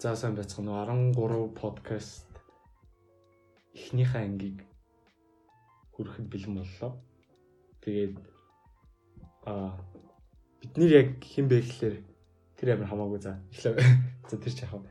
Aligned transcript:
За 0.00 0.16
сайн 0.16 0.32
байцгаана 0.34 0.72
уу 0.72 1.12
13 1.12 1.60
подкаст 1.60 2.24
эхнийхээ 3.76 4.22
ангийг 4.24 4.64
хүрэхэд 5.92 6.26
бэлэн 6.32 6.54
боллоо. 6.56 6.92
Тэгээд 7.84 8.16
а 9.44 9.76
бид 10.60 10.72
нэр 10.80 10.92
яг 11.04 11.08
хэн 11.20 11.46
бэ 11.52 11.60
гэхлээр 11.60 11.96
тэр 12.56 12.68
амар 12.72 12.88
хамаагүй 12.88 13.20
за. 13.20 13.44
Эхлэв. 13.52 13.76
За 14.30 14.40
тэр 14.40 14.54
ч 14.56 14.64
яхав. 14.64 14.88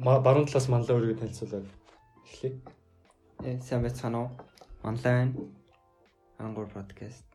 Баруун 0.00 0.48
талаас 0.48 0.68
манлаа 0.72 0.96
өөрийгөө 0.96 1.20
танилцуулаад 1.20 1.68
эхлэе. 2.24 2.52
Э 3.44 3.60
сайн 3.60 3.84
байцгаана 3.84 4.18
уу? 4.24 4.30
Манлаа 4.80 5.12
байна. 5.12 5.36
13 6.40 6.72
подкаст. 6.72 7.28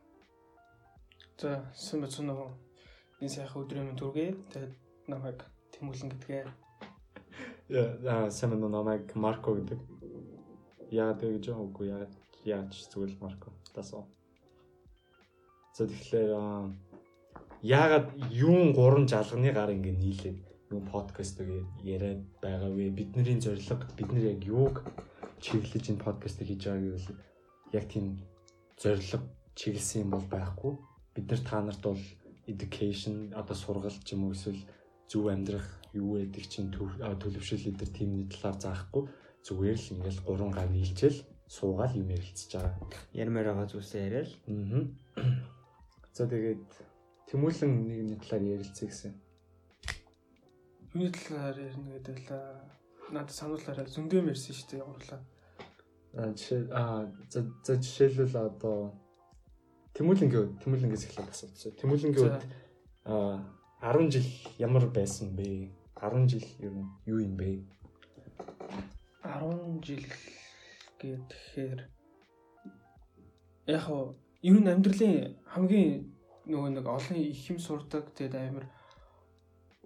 За 1.38 1.62
сайн 1.78 2.02
байцгаана 2.02 2.34
уу? 2.34 2.50
Энэ 3.22 3.34
сайхан 3.38 3.62
өдрийн 3.62 3.86
мэнд 3.86 4.02
хүргэе. 4.02 4.34
Тэгээд 4.50 4.74
намайг 5.06 5.46
Тэмүүлэн 5.70 6.10
гэдгээ. 6.10 6.63
Байна 7.74 8.30
уу? 8.30 8.68
Намайг 8.70 9.14
Марко 9.16 9.54
гэдэг. 9.54 9.80
Яа 10.94 11.14
тэгж 11.18 11.50
үгүй 11.50 11.90
яа 11.90 12.06
яаж 12.46 12.70
зүгээр 12.86 13.18
Марко. 13.18 13.50
Тасаа. 13.74 14.06
За 15.74 15.88
тэгэхээр 15.90 16.70
яагаад 17.66 18.14
юун 18.30 18.70
гурван 18.78 19.08
жалганы 19.10 19.50
гар 19.50 19.74
ингэ 19.74 19.90
нийлээд 19.90 20.38
юм 20.70 20.86
подкаст 20.86 21.42
яриад 21.82 22.22
байгаа 22.38 22.70
вэ? 22.70 22.94
Бидний 22.94 23.40
зорилго 23.42 23.82
бид 23.98 24.12
нар 24.12 24.22
яг 24.22 24.46
юуг 24.46 24.86
чиглэж 25.42 25.90
энэ 25.90 26.04
подкастыг 26.06 26.46
хийж 26.46 26.70
байгааг 26.70 26.84
гэвэл 26.94 27.10
яг 27.74 27.84
тийм 27.90 28.22
зорилго 28.78 29.18
чиглэсэн 29.58 30.06
юм 30.06 30.10
бол 30.14 30.26
байхгүй. 30.30 30.78
Бид 31.14 31.26
нар 31.26 31.42
та 31.42 31.58
нарт 31.58 31.82
бол 31.82 32.02
education 32.46 33.34
одоо 33.34 33.56
сургалт 33.58 33.98
ч 34.06 34.14
юм 34.14 34.30
уу 34.30 34.32
эсвэл 34.38 34.62
зөв 35.10 35.26
амьдрах 35.26 35.66
юу 35.94 36.18
гэдэг 36.18 36.44
чинь 36.50 36.70
төлөвшөл 36.74 37.70
эдэр 37.70 37.90
тиймний 37.94 38.26
талаар 38.28 38.58
заахгүй 38.60 39.04
зүгээр 39.46 39.78
л 39.78 39.92
ингээл 39.94 40.24
гурван 40.26 40.52
гар 40.52 40.68
нийлжэл 40.72 41.18
суугаал 41.48 41.94
юм 41.94 42.08
ярилцж 42.10 42.50
байгаа. 42.52 42.74
Ярмаар 43.12 43.46
байгаа 43.52 43.68
зүйлсээ 43.70 44.02
яриад. 44.08 44.30
Аа. 44.48 44.82
За 46.12 46.26
тэгээд 46.26 46.64
Тэмүүлэн 47.30 47.72
нэгний 47.88 48.18
талаар 48.18 48.44
ярилцъя 48.56 48.88
гэсэн. 48.88 49.12
Юуны 50.94 51.10
талаар 51.10 51.56
ярина 51.58 51.90
гэдэг 51.98 52.18
л 52.30 53.12
надад 53.12 53.34
сануулаарай 53.34 53.86
зөндөм 53.86 54.30
ярьсан 54.32 54.54
шүү 54.54 54.68
дээ 54.70 54.82
явуулаа. 54.84 55.20
Аа 56.14 56.30
жишээ 56.32 56.60
аа 56.70 57.10
за 57.28 57.74
жишээлбэл 57.76 58.36
одоо 58.38 58.94
Тэмүүлэнгийн 59.94 60.58
Тэмүүлэнгээс 60.62 61.06
эхлээд 61.10 61.30
асууцгаа. 61.34 61.78
Тэмүүлэнгийн 61.78 62.24
үед 62.24 62.44
аа 63.04 63.42
10 63.82 64.10
жил 64.14 64.28
ямар 64.58 64.86
байсан 64.88 65.36
бэ? 65.36 65.68
10 66.04 66.28
жил 66.28 66.46
ер 66.60 66.72
нь 66.76 66.88
юу 67.08 67.18
юм 67.24 67.34
бэ? 67.40 67.64
10 69.24 69.80
жил 69.86 70.04
гэхээр 71.00 71.80
яг 73.66 73.86
нь 73.88 74.12
ер 74.48 74.56
нь 74.60 74.72
амьдралын 74.72 75.40
хамгийн 75.48 76.12
нөгөө 76.44 76.70
нэг 76.76 76.86
олон 76.96 77.16
их 77.16 77.40
юм 77.48 77.58
сурдаг 77.58 78.12
тэгээд 78.12 78.36
амар 78.36 78.66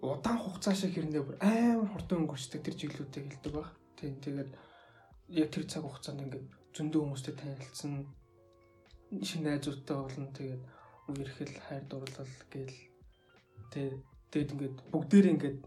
удаан 0.03 0.43
хугацаа 0.43 0.75
шиг 0.75 0.91
хэрнээ 0.95 1.23
бүр 1.23 1.37
амар 1.39 1.87
хурдан 1.91 2.27
өнгөрчдөг 2.27 2.61
тэр 2.63 2.75
чиглэлүүдийг 2.75 3.25
хэлдэг 3.31 3.53
баг. 3.55 3.71
Тийм 3.95 4.19
тэгээд 4.19 4.51
яг 5.39 5.47
тэр 5.55 5.63
цаг 5.71 5.83
хугацаанд 5.87 6.23
ингээд 6.23 6.45
зөндөө 6.75 7.01
хүмүүстэй 7.03 7.35
танилцсан 7.39 7.93
шиг 9.23 9.41
найзуудтай 9.43 9.95
болно 9.95 10.27
тэгээд 10.35 10.63
үерхэл 11.07 11.55
хайр 11.63 11.83
дурлал 11.87 12.35
гээл 12.51 12.75
тэгээд 13.71 14.51
ингээд 14.53 14.75
бүгдээр 14.91 15.27
ингээд 15.33 15.59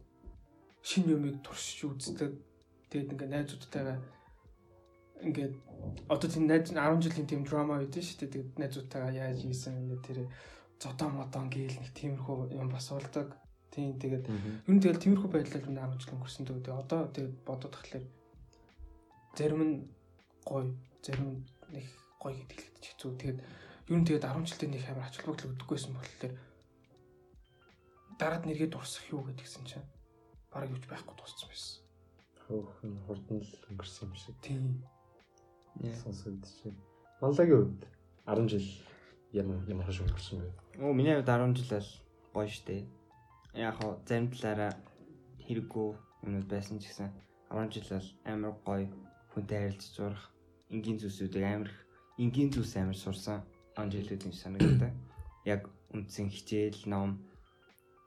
шин 0.82 1.04
юмыг 1.14 1.42
туршиж 1.46 1.86
үздэг 1.86 2.32
тэгээд 2.90 3.12
ингээд 3.12 3.34
найзуудтайгаа 3.34 3.98
ингээд 5.22 5.54
одоо 6.10 6.28
тийм 6.30 6.46
найз 6.46 6.70
10 6.74 7.02
жилийн 7.04 7.28
тийм 7.30 7.42
драма 7.46 7.78
байдсан 7.78 8.02
шүү 8.02 8.18
дээ 8.18 8.32
тэгээд 8.34 8.50
найзуудтайгаа 8.60 9.12
яаж 9.14 9.38
ийсэн 9.46 9.78
ингээд 9.82 10.02
тэр 10.06 10.18
зодоо 10.82 11.08
модон 11.14 11.46
гээл 11.46 11.78
нэг 11.78 11.94
тиймэрхүү 11.94 12.58
юм 12.58 12.68
бас 12.74 12.90
болдог. 12.90 13.38
Тийм 13.70 13.94
тэгээд 14.02 14.26
ер 14.66 14.72
нь 14.74 14.82
тэгэл 14.82 14.98
тиймэрхүү 14.98 15.30
байдлаар 15.30 15.66
нь 15.70 15.78
10 15.78 16.02
жил 16.02 16.14
өнгөрсөн 16.18 16.44
дээ. 16.50 16.74
Одоо 16.74 17.00
тэгээд 17.14 17.34
бодоод 17.46 17.72
тахлаар 17.72 18.04
зарим 19.38 19.62
нь 19.62 19.74
гоё, 20.42 20.74
зарим 21.06 21.28
нь 21.30 21.40
нэг 21.70 21.86
гоё 22.18 22.34
гэдэг 22.34 22.58
л 22.58 22.82
хэцүү. 22.82 23.10
Тэгээд 23.22 23.38
ер 23.38 23.96
нь 23.96 24.06
тэгээд 24.10 24.26
10 24.26 24.50
жилдээ 24.50 24.70
нэг 24.74 24.82
амар 24.90 25.06
ач 25.06 25.14
холбогдол 25.22 25.54
өгдөггүйсэн 25.54 25.94
болохоор 25.94 26.34
дараад 28.18 28.44
нэргээ 28.44 28.70
дурсах 28.74 29.06
юу 29.14 29.22
гэдгсэн 29.22 29.64
чинь 29.70 29.86
бараг 30.52 30.70
юуч 30.70 30.84
байхгүй 30.86 31.14
дууссан 31.16 31.48
байсан. 31.48 31.80
Хөөх 32.44 32.70
нь 32.84 33.02
хурдан 33.06 33.40
л 33.40 33.52
өнгөрсөн 33.72 34.08
юм 34.08 34.14
шиг. 34.14 34.36
Тийм. 34.44 34.84
Сонсогдчих. 36.04 36.76
Манлагийн 37.20 37.58
үед 37.64 37.82
10 38.26 38.48
жил 38.52 38.68
ямар 39.32 39.64
ямар 39.72 39.86
хаш 39.88 40.04
өнгөрсөн 40.04 40.38
бэ? 40.44 40.48
Оо 40.84 40.92
миний 40.92 41.16
хувьд 41.16 41.28
10 41.32 41.56
жил 41.56 41.70
бол 41.72 41.88
гоё 42.34 42.48
штэ. 42.52 42.84
Яг 43.54 43.74
хоо 43.80 43.96
зарим 44.06 44.28
талаараа 44.28 44.72
хэрэггүй 45.46 45.88
юмуд 46.28 46.46
байсан 46.52 46.76
ч 46.78 46.92
гэсэн 46.92 47.08
10 47.48 47.72
жил 47.72 47.88
бол 47.96 48.08
амар 48.28 48.54
гоё 48.68 48.86
хүнтэй 49.32 49.58
харилцаж 49.58 49.96
урах 50.04 50.24
энгийн 50.68 51.00
зүйлсүүдийг 51.00 51.44
амар 51.48 51.72
энгийн 52.20 52.52
зүйлс 52.52 52.76
амар 52.76 52.98
сурсан 53.00 53.40
10 53.76 53.88
жилүүд 53.92 54.26
юм 54.28 54.34
санагдав. 54.36 54.92
Яг 55.52 55.68
үндсэн 55.92 56.28
хичээл, 56.28 56.84
ном 56.92 57.24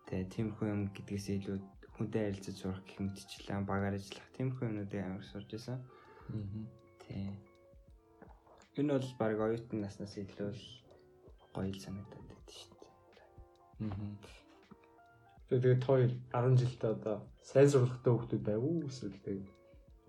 тэгээ 0.07 0.29
тиймэрхүү 0.33 0.67
юм 0.69 0.81
гэдгээс 0.93 1.27
илүү 1.37 1.57
хүнтэй 1.95 2.23
харилцаж 2.27 2.55
сурах 2.59 2.83
гэх 2.83 2.99
мэтчлэн 2.99 3.63
багаар 3.63 3.95
ажиллах 3.95 4.27
тиймэрхүү 4.35 4.67
юмнуудыг 4.67 5.01
амар 5.03 5.23
сурч 5.23 5.49
байсан. 5.55 5.79
Аа. 5.79 6.63
Тий. 7.01 7.31
Энэ 8.75 8.99
бол 8.99 9.11
баг 9.19 9.39
оюутан 9.39 9.79
наснаас 9.79 10.15
илүү 10.19 10.51
л 10.51 10.63
гоё 11.55 11.71
л 11.71 11.83
санагдаад 11.83 12.25
байд 12.27 12.47
шүү 12.51 12.75
дээ. 12.75 12.91
Аа. 13.87 14.35
Тэгээд 15.47 15.81
хоёр 15.87 16.11
10 16.35 16.59
жилдээ 16.59 16.91
одоо 16.97 17.17
сайн 17.39 17.69
сургалттай 17.71 18.11
хүмүүс 18.11 18.43
байв 18.43 18.61
уу 18.65 18.83
эсвэл 18.89 19.15
тэгээд 19.23 19.47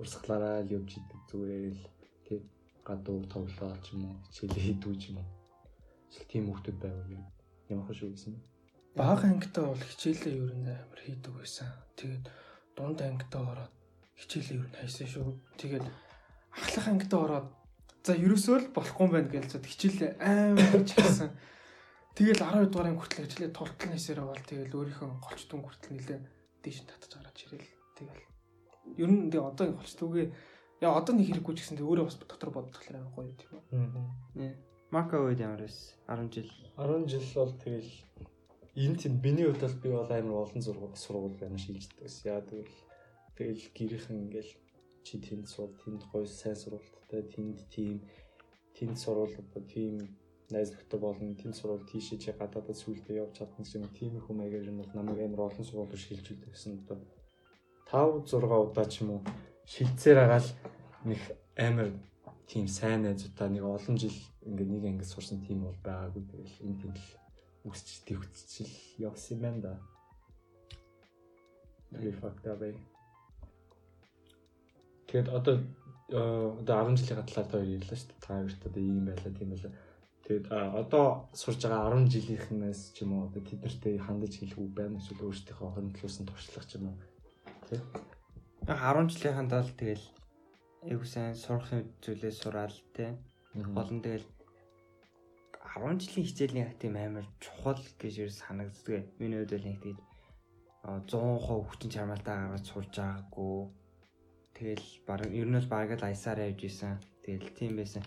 урсгалаараа 0.00 0.64
л 0.66 0.74
явж 0.74 0.90
идэг 0.98 1.20
зүгээр 1.30 1.64
л 1.76 1.84
тэг 2.26 2.40
гадуур 2.82 3.24
тоглоо 3.30 3.72
ч 3.84 3.94
юм 3.94 4.02
уу 4.10 4.16
хичээлээ 4.26 4.64
хийдүү 4.66 4.94
ч 4.98 5.02
юм 5.14 5.22
уу. 5.22 5.28
Эсвэл 6.10 6.30
тийм 6.32 6.44
хүмүүс 6.50 6.76
байв 6.82 6.96
уу 6.98 7.22
ямар 7.70 7.84
хөө 7.86 7.96
шүү 7.98 8.10
гэсэн. 8.16 8.34
Бага 8.96 9.28
ангитай 9.28 9.64
бол 9.64 9.76
хичээлээ 9.76 10.34
ер 10.40 10.52
нь 10.56 10.72
амар 10.72 11.00
хийдэг 11.04 11.32
байсан. 11.36 11.68
Тэгээд 12.00 12.24
дунд 12.72 12.98
ангитай 13.04 13.42
ороод 13.44 13.74
хичээлээ 14.16 14.56
ер 14.56 14.68
нь 14.72 14.78
хайсан 14.80 15.06
шүү. 15.06 15.36
Тэгээд 15.60 15.86
ахлах 16.56 16.88
ангитай 16.88 17.20
ороод 17.20 17.48
За 18.06 18.14
ерөөсөө 18.14 18.56
л 18.62 18.66
болохгүй 18.70 19.02
юм 19.02 19.12
байна 19.18 19.30
гэж 19.34 19.46
зод 19.50 19.66
хичээл 19.66 20.14
амар 20.22 20.86
чигсэн. 20.94 21.34
Тэгэл 22.14 22.38
12 22.38 22.70
дугаар 22.70 22.94
анги 22.94 23.02
хүртэл 23.02 23.26
ажиллаад 23.26 23.56
тултал 23.58 23.90
нисэрэ 23.90 24.22
бол 24.22 24.42
тэгэл 24.46 24.76
өөрийнхөө 24.78 25.08
голчтун 25.26 25.60
хүртэл 25.66 25.94
нилээ 25.98 26.20
дээш 26.62 26.86
татаж 26.86 27.10
гараад 27.18 27.34
ирэл. 27.34 27.66
Тэгэл 27.98 28.22
ер 29.02 29.10
нь 29.10 29.26
тэгээ 29.26 29.42
одоо 29.50 29.66
голчтуугээ 29.74 30.26
яа 30.86 30.94
одоо 30.94 31.12
нэг 31.18 31.26
хэрэггүй 31.34 31.54
ч 31.58 31.58
гэсэн 31.66 31.82
тэгээ 31.82 31.90
өөрөө 31.90 32.06
бас 32.06 32.18
дотор 32.22 32.50
боддохлоор 32.54 32.94
амар 32.94 33.10
гоё 33.10 33.34
тийм 33.34 33.52
үү. 33.58 33.62
Аа. 33.74 34.54
Марко 34.94 35.26
үед 35.26 35.42
ямар 35.42 35.66
байсан? 35.66 35.98
10 36.06 36.30
жил. 36.30 36.50
10 36.78 37.10
жил 37.10 37.26
бол 37.34 37.54
тэгэл 37.58 37.90
энэ 38.76 38.96
тийм 39.00 39.14
биний 39.24 39.46
хувьд 39.48 39.62
бол 39.64 39.80
би 39.82 39.88
бол 39.90 40.10
амар 40.12 40.36
олон 40.44 40.62
сургууль 40.62 41.40
байна 41.40 41.58
шилждэг 41.58 42.00
гэсэн. 42.04 42.28
Яа 42.28 42.42
тэгвэл 42.44 42.76
тэгэл 43.36 43.64
гэрийнхэн 43.76 44.22
ингээл 44.24 44.52
чи 45.06 45.14
тэнд 45.26 45.46
суул 45.48 45.72
тэнд 45.82 46.02
гоё 46.12 46.26
сайн 46.26 46.56
сургалттай 46.60 47.22
тэнд 47.34 47.58
тийм 47.74 48.04
тэнд 48.76 48.96
сурвал 48.98 49.32
одоо 49.32 49.62
тийм 49.64 49.94
найз 50.50 50.70
нөхдөд 50.70 51.00
болно 51.00 51.34
тэнд 51.34 51.56
сурвал 51.56 51.84
тийшээ 51.88 52.18
чи 52.18 52.30
гадаадад 52.36 52.76
сүулдэ 52.76 53.12
явж 53.22 53.32
чадна 53.38 53.64
гэсэн 53.64 53.88
тиймэрхүү 53.98 54.34
маягаар 54.36 54.70
юм 54.70 54.78
бол 54.82 54.92
намайг 54.94 55.20
амар 55.24 55.48
олон 55.48 55.64
сургууль 55.64 56.04
шилжүүлж 56.04 56.42
байсан 56.44 56.72
одоо 56.82 56.98
5 57.88 58.28
6 58.28 58.44
удаа 58.66 58.86
ч 58.92 58.94
юм 59.02 59.10
уу 59.14 59.22
шилцээр 59.72 60.18
агаал 60.24 60.48
нэг 61.08 61.20
амар 61.66 61.88
тийм 62.50 62.66
сайн 62.68 63.02
найзуудаа 63.02 63.48
нэг 63.50 63.64
олон 63.64 63.96
жил 64.02 64.18
ингээд 64.48 64.70
нэг 64.74 64.84
ангид 64.90 65.08
сурсан 65.10 65.38
тийм 65.46 65.58
бол 65.66 65.78
байгаагүй 65.86 66.22
тэгэл 66.30 66.56
энэ 66.66 66.78
тийм 66.82 66.92
л 66.94 67.25
үсч 67.66 68.06
төвчл 68.06 68.70
явсан 69.02 69.42
юм 69.42 69.56
да. 69.60 69.74
Very 71.90 72.12
fucked 72.14 72.46
up. 72.46 72.62
Тэгээд 75.06 75.28
одоо 75.28 75.54
одоо 76.10 76.76
10 76.86 76.96
жилийн 76.98 77.26
талаар 77.26 77.46
та 77.50 77.58
хоёр 77.58 77.74
ярьлаа 77.78 77.98
шүү 77.98 78.08
дээ. 78.10 78.22
Та 78.22 78.34
хоёрт 78.38 78.66
одоо 78.66 78.82
ийм 78.82 79.04
байлаа 79.06 79.32
тийм 79.34 79.50
байлаа. 79.50 79.72
Тэгээд 80.26 80.46
одоо 80.50 81.06
сурж 81.34 81.60
байгаа 81.62 81.94
10 81.94 82.10
жилийнхнээс 82.14 82.80
ч 82.94 83.02
юм 83.02 83.10
уу 83.14 83.26
одоо 83.26 83.42
тэднэртэй 83.42 83.94
хандаж 83.98 84.32
хэлэх 84.38 84.58
үг 84.58 84.72
байна 84.74 84.98
эсвэл 84.98 85.22
хөндлөөс 85.30 86.16
нь 86.22 86.28
туршлах 86.30 86.66
ч 86.66 86.78
юм 86.78 86.90
уу. 86.90 86.96
Тэ? 87.70 87.82
10 88.66 89.10
жилийн 89.10 89.38
хандаад 89.38 89.70
тэгэл 89.78 90.06
айгуу 90.86 91.06
сайн 91.06 91.34
сурах 91.34 91.70
зүйлээ 92.02 92.34
сураал 92.34 92.76
тэ. 92.94 93.18
Болон 93.54 94.02
тэгэл 94.02 94.26
10 95.76 96.00
жилийн 96.00 96.24
хичээлийн 96.24 96.72
тийм 96.80 96.96
амар 96.96 97.28
чухал 97.36 97.76
гэж 98.00 98.14
юу 98.24 98.30
санагддаг. 98.32 99.12
Миний 99.20 99.44
хувьд 99.44 99.60
л 99.60 99.68
нэг 99.68 99.78
тийм 99.84 99.98
а, 100.80 101.04
100% 101.04 101.68
хүчин 101.68 101.90
чармаалтаа 101.92 102.36
гаргаж 102.48 102.64
сурж 102.64 102.92
байгаагүй. 102.96 103.68
Тэгэл 104.56 104.86
баг 105.04 105.20
ер 105.28 105.44
нь 105.44 105.52
бол 105.52 105.68
баг 105.68 105.92
л 105.92 106.08
аясаар 106.08 106.48
явж 106.48 106.64
исэн. 106.64 106.96
Тэгэл 107.20 107.52
тийм 107.52 107.76
байсан. 107.76 108.00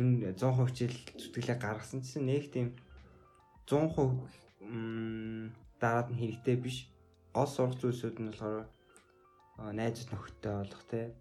Ер 0.00 0.04
нь 0.08 0.16
100% 0.32 0.64
хичээл 0.72 0.98
зүтгэлээ 1.20 1.58
гаргасан 1.60 2.00
чинь 2.00 2.24
нэг 2.24 2.48
тийм 2.48 2.72
100% 3.68 4.16
м 4.64 5.52
дараад 5.76 6.08
нь 6.08 6.20
хэрэгтэй 6.24 6.56
биш. 6.56 6.88
Гол 7.36 7.50
сурах 7.52 7.76
зүйлсүүд 7.76 8.16
нь 8.16 8.32
болохоор 8.32 8.64
а, 9.60 9.72
найз 9.76 10.08
нөхдөд 10.08 10.56
болох 10.56 10.84
те. 10.88 11.12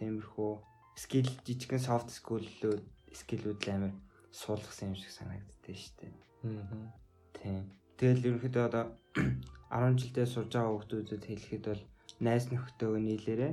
Тиймэрхүү 0.00 0.52
скил 0.96 1.28
жижигхэн 1.44 1.84
софт 1.84 2.08
скиллүүд 2.16 2.80
скиллүүд 3.12 3.60
л 3.60 3.72
амар 3.76 3.92
суулгасан 4.34 4.90
юм 4.90 4.96
шиг 4.98 5.10
санагддээ 5.14 5.78
дээ. 5.98 6.12
Аа. 6.50 6.90
Тийм. 7.38 7.70
Тэгэл 7.98 8.26
ерөнхийдөө 8.28 8.64
одоо 8.66 8.84
10 9.70 10.00
жилдээ 10.00 10.26
сурж 10.26 10.50
байгаа 10.50 10.74
хүмүүсд 10.74 11.22
хэлэхэд 11.22 11.64
бол 11.70 11.82
найз 12.26 12.44
нөхдөөгөө 12.50 13.00
нийлээрээ 13.06 13.52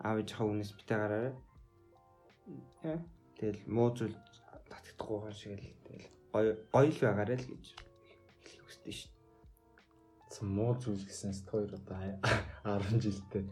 аав 0.00 0.16
ээжийнхээ 0.18 0.48
үнээс 0.48 0.72
битээ 0.76 0.98
гараарай. 0.98 1.34
Яа. 2.88 2.98
Тэгэл 3.36 3.60
муу 3.68 3.88
зүйл 3.92 4.16
татагдахгүй 4.48 5.16
байгаа 5.20 5.36
шиг 5.36 5.60
л 5.60 5.68
тэгэл 5.84 6.08
гоё 6.32 6.52
гоё 6.72 6.88
л 6.88 7.00
байгаарай 7.04 7.38
л 7.38 7.48
гэж 7.52 7.64
хэлэх 8.44 8.64
хүсдэж 8.64 8.96
шүү. 8.96 9.12
Цэн 10.32 10.46
муу 10.56 10.72
зүйл 10.80 11.04
гэсэнс 11.04 11.40
хоёр 11.46 11.70
одоо 11.76 12.00
10 12.64 13.04
жилдээ 13.04 13.44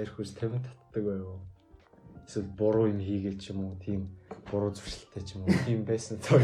арх 0.00 0.14
хүс 0.16 0.32
50 0.40 0.64
татдаг 0.64 1.04
байв. 1.04 1.51
Эсвэл 2.26 2.48
буруу 2.58 2.86
юм 2.88 3.00
хийгээл 3.00 3.38
ч 3.38 3.50
юм 3.50 3.64
уу 3.66 3.76
тийм 3.78 4.08
буруу 4.50 4.74
зуршилтай 4.74 5.22
ч 5.22 5.36
юм 5.36 5.44
уу 5.44 5.56
тийм 5.66 5.84
байсан 5.84 6.18
тоо. 6.20 6.38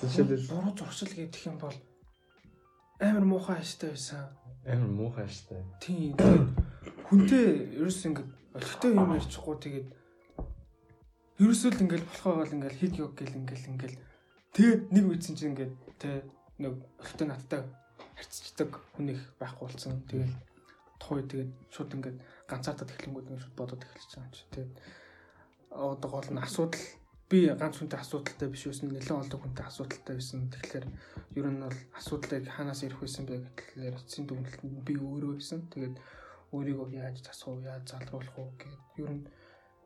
Жишээлбэл 0.00 0.48
буруу 0.48 0.72
зуршил 0.76 1.12
гэдэг 1.12 1.46
юм 1.46 1.58
бол 1.58 1.76
амар 3.00 3.24
муухай 3.24 3.58
аштай 3.58 3.90
байсан. 3.90 4.28
амар 4.66 4.88
муухай 4.88 5.28
штэ. 5.28 5.64
Тийм. 5.80 6.14
Хүнтэй 7.08 7.72
ерөөс 7.80 8.04
ингээд 8.06 8.28
олигтой 8.54 8.92
юм 8.92 9.16
ярьчихгүй 9.16 9.56
тэгээд 9.56 9.88
ерөөсөө 11.40 11.70
л 11.72 11.82
ингээд 11.84 12.04
болохоо 12.04 12.34
бол 12.44 12.54
ингээд 12.54 12.76
хит 12.76 12.94
йог 13.00 13.16
гэл 13.16 13.38
ингээд 13.40 13.64
ингээд 13.72 13.94
тэгээд 14.52 14.80
нэг 14.92 15.04
үйтсэн 15.08 15.34
чинь 15.36 15.50
ингээд 15.56 15.72
тэ 15.96 16.28
нэг 16.60 16.76
олигтой 17.00 17.26
надтай 17.26 17.60
харьцдаг 18.20 18.70
хүн 18.92 19.16
их 19.16 19.20
байхгүй 19.40 19.64
болсон. 19.64 20.04
Тэгээд 20.04 20.32
тухай 21.00 21.24
тэгээд 21.24 21.50
шууд 21.72 21.90
ингээд 21.96 22.18
ганцаардаа 22.50 22.86
тэхлэнгүүд 22.90 23.26
ингээд 23.30 23.44
шууд 23.46 23.58
бодоод 23.58 23.82
эхэлж 23.86 24.10
байгаа 24.10 24.26
юм 24.26 24.34
чи. 24.34 24.44
Тэгээд 24.50 24.72
одоо 25.70 26.08
гол 26.10 26.30
нь 26.34 26.42
асуудал 26.42 26.84
би 27.30 27.38
ганц 27.46 27.78
хүнтэй 27.78 28.00
асуудалтай 28.02 28.48
биш 28.50 28.66
байсан 28.66 28.90
нэлээд 28.90 29.22
олон 29.22 29.40
хүнтэй 29.40 29.64
асуудалтай 29.70 30.14
байсан. 30.18 30.50
Тэгэхээр 30.50 30.86
ер 31.38 31.46
нь 31.46 31.62
бол 31.62 31.78
асуудлыг 31.94 32.44
хаанаас 32.50 32.82
ирэх 32.82 33.00
байсан 33.00 33.24
бэ 33.26 33.34
гэхлээр 33.54 33.94
эцсийн 33.94 34.26
дүгнэлт 34.26 34.62
нь 34.66 34.82
би 34.82 34.94
өөрөө 34.98 35.38
байсан. 35.38 35.60
Тэгээд 35.70 35.94
өөрийгөө 36.50 36.88
яаж 36.98 37.16
засах 37.22 37.54
вэ, 37.54 37.70
яаж 37.70 37.84
залруулах 37.86 38.34
вэ 38.34 38.50
гэд 38.58 38.74
ер 39.06 39.10
нь 39.14 39.22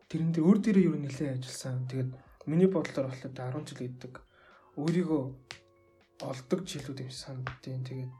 тэрэн 0.09 0.33
дээр 0.33 0.47
өөр 0.49 0.59
дээрээ 0.65 0.89
ер 0.89 0.97
нь 0.97 1.05
нэлээд 1.05 1.35
ажилласан. 1.37 1.85
Тэгээд 1.93 2.11
миний 2.49 2.71
бодлоор 2.73 3.13
болохоор 3.13 3.33
10 3.37 3.69
жил 3.69 3.81
гэдэг 3.85 4.15
өөрийгөө 4.81 5.23
олдог 6.25 6.61
жилүүд 6.65 7.05
юм 7.05 7.13
санагдтiin. 7.13 7.85
Тэгээд 7.85 8.13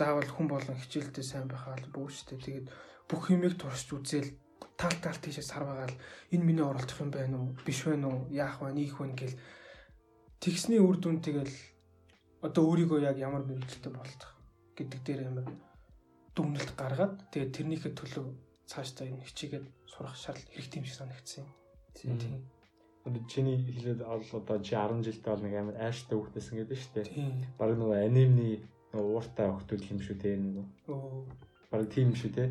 заавал 0.00 0.30
хүн 0.32 0.48
болон 0.48 0.76
хичээлдээ 0.80 1.24
сайн 1.24 1.48
байхаа 1.48 1.76
л 1.76 1.92
бүү 1.92 2.08
штэ. 2.08 2.40
Тэгээд 2.40 2.66
бүх 3.08 3.30
юмыг 3.30 3.54
туршиж 3.58 3.90
үзээл 3.94 4.30
тал 4.76 4.96
тал 5.00 5.18
тийшээ 5.18 5.46
сарваагаал 5.46 5.94
энэ 6.34 6.44
миний 6.44 6.66
оролцох 6.66 7.00
юм 7.00 7.10
байна 7.10 7.36
уу 7.38 7.56
биш 7.66 7.84
байна 7.86 8.06
уу 8.12 8.20
яах 8.30 8.60
вэ 8.60 8.74
ийх 8.76 9.00
вэ 9.00 9.14
гэл 9.14 9.34
тэгсний 10.42 10.80
үр 10.82 10.96
дүн 11.00 11.22
тэгэл 11.24 11.54
одоо 12.46 12.62
өөрийгөө 12.68 13.00
яг 13.08 13.16
ямар 13.18 13.42
мэрэгчлээ 13.46 13.92
болдог 13.94 14.30
гэдэг 14.76 15.00
дээр 15.06 15.20
амар 15.28 15.48
дүгнэлт 16.36 16.72
гаргаад 16.76 17.14
тэгээд 17.32 17.54
тэрнийхээ 17.56 17.92
төлөө 17.96 18.26
цаашдаа 18.70 19.06
энэ 19.08 19.24
хичээгээд 19.24 19.66
сурах 19.88 20.16
шаардлага 20.18 20.52
хэрэгтэй 20.52 20.78
юм 20.82 20.86
шиг 20.86 20.98
санагдсан 21.00 21.44
юм. 21.46 21.50
Тийм. 21.96 22.44
Одоо 23.06 23.22
чиний 23.30 23.56
хэлээд 23.62 24.02
одоо 24.02 24.58
чи 24.60 24.74
10 24.74 25.06
жилдээ 25.06 25.32
бол 25.32 25.44
нэг 25.46 25.54
амар 25.54 25.76
айштай 25.80 26.16
хүүхдээсэн 26.18 26.56
гэдэг 26.58 26.78
шүү 26.82 26.92
дээ. 26.98 27.06
Бараг 27.58 27.76
нөгөө 27.78 27.98
анимны 28.04 28.48
ууртай 28.92 29.46
хүүхдүүд 29.48 29.82
юм 29.94 30.00
шүү 30.02 30.16
дээ 30.20 30.36
нөгөө. 30.42 30.66
Оо. 30.90 31.24
Бараг 31.70 31.88
тийм 31.94 32.10
шүү 32.18 32.30
те. 32.34 32.44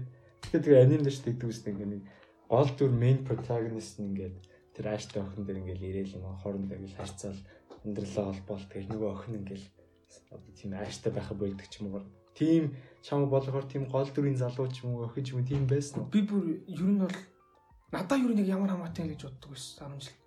Тэгэхээр 0.46 0.62
тэгээ 0.62 0.84
аним 0.86 1.02
дэш 1.02 1.26
тэгдэг 1.26 1.50
үстэй 1.50 1.74
ингээ 1.74 1.90
нэг 1.90 2.04
гол 2.46 2.70
дүр 2.78 2.94
main 2.94 3.26
protagonist 3.26 3.98
нь 3.98 4.14
ингээд 4.14 4.36
тэр 4.78 4.86
айштай 4.94 5.26
охин 5.26 5.42
дээр 5.42 5.62
ингээл 5.66 5.88
ирээл 5.90 6.16
юм 6.22 6.38
хоорондоо 6.38 6.78
ингээл 6.78 7.00
харьцаал 7.02 7.40
амьдралаа 7.82 8.26
холбоол 8.30 8.66
тэр 8.70 8.86
нөгөө 8.86 9.10
охин 9.10 9.34
ингээл 9.42 9.66
одоо 10.30 10.52
тийм 10.54 10.72
айштай 10.78 11.12
байхаа 11.14 11.38
болдог 11.38 11.66
ч 11.66 11.82
юм 11.82 11.98
уу. 11.98 12.06
Тийм 12.38 12.78
чам 13.02 13.26
болохоор 13.26 13.66
тийм 13.66 13.90
гол 13.90 14.06
дүрийн 14.06 14.38
залуу 14.38 14.70
ч 14.70 14.86
юм 14.86 15.02
уу 15.02 15.10
охин 15.10 15.26
ч 15.26 15.34
юм 15.34 15.42
тийм 15.42 15.66
байсан 15.66 16.06
уу? 16.06 16.14
Би 16.14 16.22
бүр 16.22 16.62
ер 16.70 16.86
нь 16.86 17.02
бол 17.02 17.18
надаа 17.90 18.18
ер 18.22 18.32
нь 18.36 18.42
яг 18.46 18.50
ямар 18.54 18.70
хамаатай 18.70 19.10
гэж 19.10 19.22
боддог 19.26 19.50
байсан 19.58 19.98
10 19.98 20.06
жил. 20.06 20.18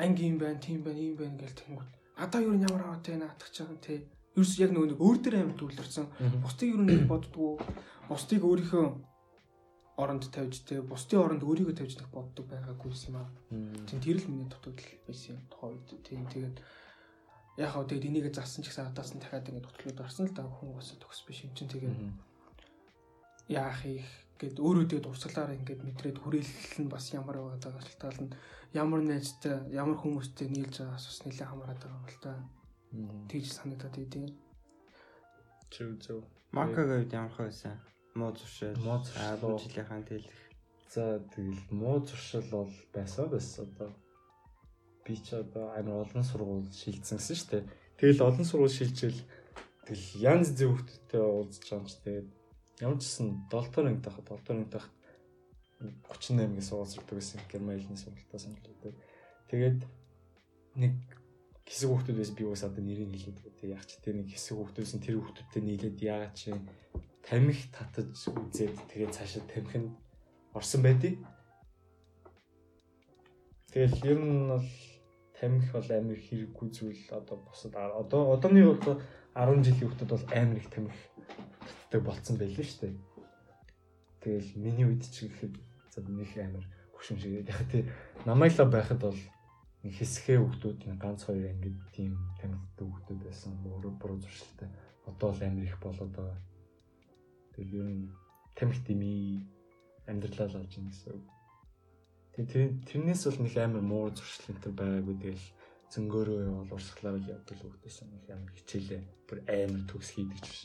Анги 0.00 0.24
юм 0.32 0.38
байна, 0.40 0.56
тийм 0.56 0.80
байна, 0.80 1.00
ийм 1.00 1.16
байна 1.20 1.36
гэл 1.36 1.58
тэнгүүд. 1.60 1.90
Надаа 2.16 2.40
ер 2.40 2.56
нь 2.56 2.64
ямар 2.64 2.82
хамаатай 2.88 3.16
наадах 3.20 3.50
чам 3.52 3.76
тий. 3.84 4.08
Ерөөс 4.32 4.56
яг 4.64 4.70
нөгөө 4.72 4.88
нэг 4.94 5.00
өөр 5.02 5.18
дээр 5.20 5.36
амар 5.42 5.56
төвлөрсөн. 5.58 6.06
Бусдыг 6.40 6.68
ер 6.72 6.80
нь 6.80 7.08
боддгоо. 7.10 7.58
Бусдыг 8.08 8.40
өөрийнхөө 8.46 9.09
оронд 10.00 10.24
тавьж 10.32 10.64
тэ 10.64 10.80
бусдын 10.80 11.20
оронд 11.20 11.42
өөрийгөө 11.44 11.76
тавьж 11.76 11.94
нэг 12.00 12.08
боддог 12.08 12.46
байгаагүй 12.48 12.90
юм 13.08 13.16
аа. 13.20 13.28
Тийм 13.86 14.00
тэр 14.00 14.16
л 14.18 14.30
миний 14.32 14.48
дутагдал 14.48 14.90
байсан 15.06 15.36
юм 15.36 15.44
тухай 15.52 15.70
үед. 15.76 15.88
Тийм 16.08 16.24
тэгээд 16.32 16.56
яг 17.60 17.70
хаа 17.76 17.84
тэгээд 17.84 18.08
энийг 18.08 18.26
зарсан 18.32 18.64
ч 18.64 18.72
гэсэн 18.72 18.88
хатаас 18.88 19.12
нь 19.12 19.20
дахиад 19.20 19.48
ингэ 19.48 19.64
дутглууд 19.66 20.00
орсон 20.00 20.26
л 20.26 20.36
да 20.36 20.48
хүн 20.48 20.72
бас 20.72 20.88
төгс 20.96 21.20
биш 21.28 21.44
юм 21.44 21.52
чинь 21.52 21.68
тэгээд 21.68 21.98
яах 23.52 23.84
их 23.84 24.08
гэд 24.40 24.56
өөрөө 24.56 24.86
тэгээд 24.88 25.10
урсгалаараа 25.10 25.58
ингээд 25.60 25.84
мэдрээд 25.84 26.18
хүрээлэл 26.24 26.80
нь 26.86 26.92
бас 26.92 27.12
ямар 27.12 27.36
байгаа 27.36 27.60
талтал 27.60 28.20
нь 28.24 28.32
ямар 28.72 29.04
найзтай 29.04 29.68
ямар 29.74 30.00
хүмүүстэй 30.00 30.48
нийлж 30.48 30.80
байгаас 30.80 31.04
бас 31.04 31.20
нэлээд 31.26 31.50
хамаарат 31.50 31.80
байгаа 31.82 32.00
юм 32.00 32.08
л 32.08 32.20
та. 32.24 32.32
Тэгж 33.28 33.46
санагдаад 33.52 33.96
идэв. 34.00 34.32
Зөв 35.68 35.90
зөв. 36.00 36.20
Макагийн 36.56 37.04
үед 37.04 37.12
ямар 37.12 37.34
хөөсөн? 37.36 37.76
Муу 38.14 38.34
зуршил. 38.36 38.76
Муу 38.78 38.98
зуршил. 39.04 39.38
10 39.38 39.62
жилийнхэн 39.62 40.04
тэлэх. 40.04 40.38
За 40.90 41.20
тэгэл 41.32 41.62
муу 41.70 42.00
зуршил 42.00 42.42
бол 42.50 42.72
байсан 42.92 43.30
байсан 43.30 43.70
одоо 43.70 43.90
би 45.04 45.14
ч 45.16 45.32
одоо 45.34 45.70
амар 45.78 46.02
олон 46.04 46.24
сургууль 46.24 46.66
шилжсэнсэн 46.74 47.36
шүү 47.36 47.50
дээ. 47.50 47.64
Тэгэл 47.98 48.26
олон 48.26 48.44
сургууль 48.44 48.74
шилжил 48.74 49.18
тэгэл 49.86 50.06
янз 50.18 50.50
бүрийн 50.58 50.74
хүмүүстэй 50.74 51.22
уулзч 51.22 51.62
байгаа 51.62 51.78
юм 51.78 51.86
чи 51.86 51.96
тэгээд 52.02 52.28
ямар 52.82 52.98
ч 52.98 53.02
гэсэн 53.06 53.26
7 53.46 53.70
дор 53.70 53.86
анги 53.86 54.02
тахад 54.02 54.26
7 54.26 54.42
дор 54.46 54.56
анги 54.58 54.70
тахад 54.74 54.94
38-ийн 55.80 56.66
сургууль 56.66 57.20
гэсэн 57.22 57.40
Герман 57.46 57.78
хэлний 57.78 58.00
сургуультаа 58.00 58.40
сонирхолтой. 58.42 58.92
Тэгээд 59.50 59.80
нэг 60.74 60.94
хэсэг 61.70 61.88
хүмүүсд 61.88 62.18
байсан 62.18 62.34
би 62.34 62.44
бас 62.44 62.62
одоо 62.66 62.82
нэрийг 62.82 63.10
хэлээд 63.14 63.38
тэгээд 63.62 63.74
яг 63.78 63.84
ч 63.86 63.96
тэр 64.02 64.14
нэг 64.18 64.28
хэсэг 64.34 64.58
хүмүүсээс 64.58 64.94
нь 64.98 65.04
тэр 65.06 65.22
хүмүүстэй 65.22 65.62
нийлээд 65.62 65.98
яагаад 66.02 66.34
чи 66.34 66.50
тамхи 67.26 67.66
татаж 67.72 68.12
үзээд 68.28 68.76
тэгээд 68.90 69.14
цаашаа 69.16 69.42
тамхинд 69.48 69.90
орсон 70.54 70.82
байдیں۔ 70.82 71.20
Тэгэл 73.72 73.98
ер 74.06 74.18
нь 74.18 74.48
бол 74.50 74.68
тамхи 75.38 75.70
бол 75.72 75.88
амар 75.94 76.18
хэрэггүй 76.18 76.68
зүйл 76.74 77.04
одоо 77.14 77.36
босод 77.38 77.74
одоо 77.74 78.34
одооны 78.34 78.60
одоо 78.66 78.94
10 79.34 79.64
жилийн 79.64 79.88
хүүхдүүд 79.88 80.10
бол 80.10 80.26
амар 80.34 80.58
их 80.58 80.68
тамхи 80.74 81.00
татдаг 81.90 82.02
болцсон 82.04 82.36
байлээ 82.36 82.66
шүү 82.66 82.80
дээ. 82.82 82.94
Тэгэл 84.20 84.50
миний 84.58 84.86
үед 84.90 85.06
ч 85.06 85.30
гэхэд 85.30 85.54
за 85.94 86.02
нэг 86.02 86.34
амар 86.36 86.66
хөшин 86.92 87.18
шиг 87.18 87.46
яг 87.48 87.62
тий 87.70 87.88
намайглаа 88.26 88.68
байхад 88.68 89.00
бол 89.00 89.20
хэсгээ 89.80 90.38
хүүхдүүд 90.38 90.78
нэг 90.86 90.98
ганц 91.00 91.24
хоёр 91.24 91.46
ингээд 91.56 91.78
тийм 91.96 92.12
тамхитай 92.36 92.84
хүүхдүүд 92.84 93.20
байсан. 93.24 93.56
Өөрөө 93.64 93.92
буруу 93.96 94.18
зуршилтай. 94.20 94.68
Одоо 95.08 95.32
л 95.32 95.40
амар 95.40 95.64
их 95.64 95.78
болоод 95.80 96.12
байгаа. 96.12 96.36
Тэгэл 97.60 97.76
ер 97.76 97.88
нь 97.92 98.08
тамхи 98.56 98.80
дими 98.88 99.44
амьдралаа 100.08 100.48
л 100.48 100.64
олж 100.64 100.72
ийн 100.80 100.88
гэсэн. 100.88 101.20
Тэгээ 102.40 102.88
тэрнээс 102.88 103.28
бол 103.28 103.44
нэг 103.44 103.54
амар 103.60 103.84
муу 103.84 104.08
зуршил 104.16 104.48
энэ 104.48 104.72
байгаагүй 104.80 105.16
тэгэл 105.20 105.46
зөнгөөрөө 105.92 106.40
явал 106.48 106.72
урсгалаар 106.72 107.20
л 107.20 107.32
явдаг 107.36 107.52
л 107.60 107.64
хөвгтэйсэн 107.68 108.08
нэг 108.08 108.24
амар 108.32 108.52
хичээлээ 108.56 109.02
бүр 109.28 109.38
амар 109.44 109.82
төгс 109.92 110.08
хийдэг 110.16 110.40
ч 110.40 110.48
биш. 110.48 110.62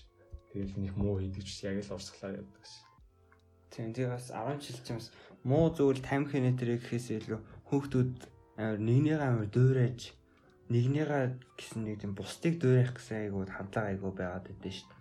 Тэгэл 0.55 0.75
нэг 0.79 0.93
муу 0.95 1.19
хийдэг 1.19 1.43
ч 1.43 1.67
яг 1.67 1.83
л 1.83 1.95
урсгалаар 1.99 2.39
явдаг 2.39 2.63
ш. 2.63 2.73
Тийм 3.75 3.91
тэгээ 3.91 4.15
бас 4.15 4.31
10 4.31 4.63
жил 4.63 4.79
ч 4.79 4.87
юмс 4.95 5.07
муу 5.43 5.67
зүйл 5.75 5.99
тамхины 5.99 6.55
тэр 6.55 6.79
гэхээс 6.79 7.07
илүү 7.27 7.39
хүүхдүүд 7.67 8.13
амар 8.55 8.79
нэгнийг 8.79 9.19
амар 9.19 9.51
дуурайж 9.51 10.15
нэгнийгаа 10.71 11.35
гэсэн 11.59 11.81
нэг 11.83 11.99
тийм 11.99 12.15
бусдыг 12.15 12.55
дуурайх 12.55 12.95
гэсэн 12.95 13.27
айгуу 13.27 13.43
хандлага 13.51 13.91
айгуу 13.91 14.15
байгаад 14.15 14.47
байдсан 14.63 14.71
шүү. 14.79 14.94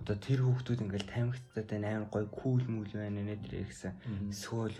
Одоо 0.00 0.16
тэр 0.16 0.40
хүүхдүүд 0.44 0.80
ингээл 0.84 1.12
тамхицтай 1.12 1.78
амар 1.84 2.08
гой 2.08 2.24
кул 2.28 2.64
мүл 2.64 2.88
байна 2.92 3.20
нэ 3.20 3.36
тэр 3.44 3.68
гэсэн 3.68 3.92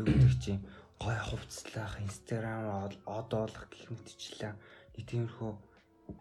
юу 0.01 0.07
гэдэг 0.09 0.35
чинь 0.41 0.65
гой 1.01 1.17
хувцлах, 1.17 2.01
инстаграм 2.01 2.89
одоолох 3.05 3.69
гэх 3.73 3.89
мэтчлээ. 3.89 4.53
Нэг 4.97 5.05
тиймэрхүү 5.09 5.53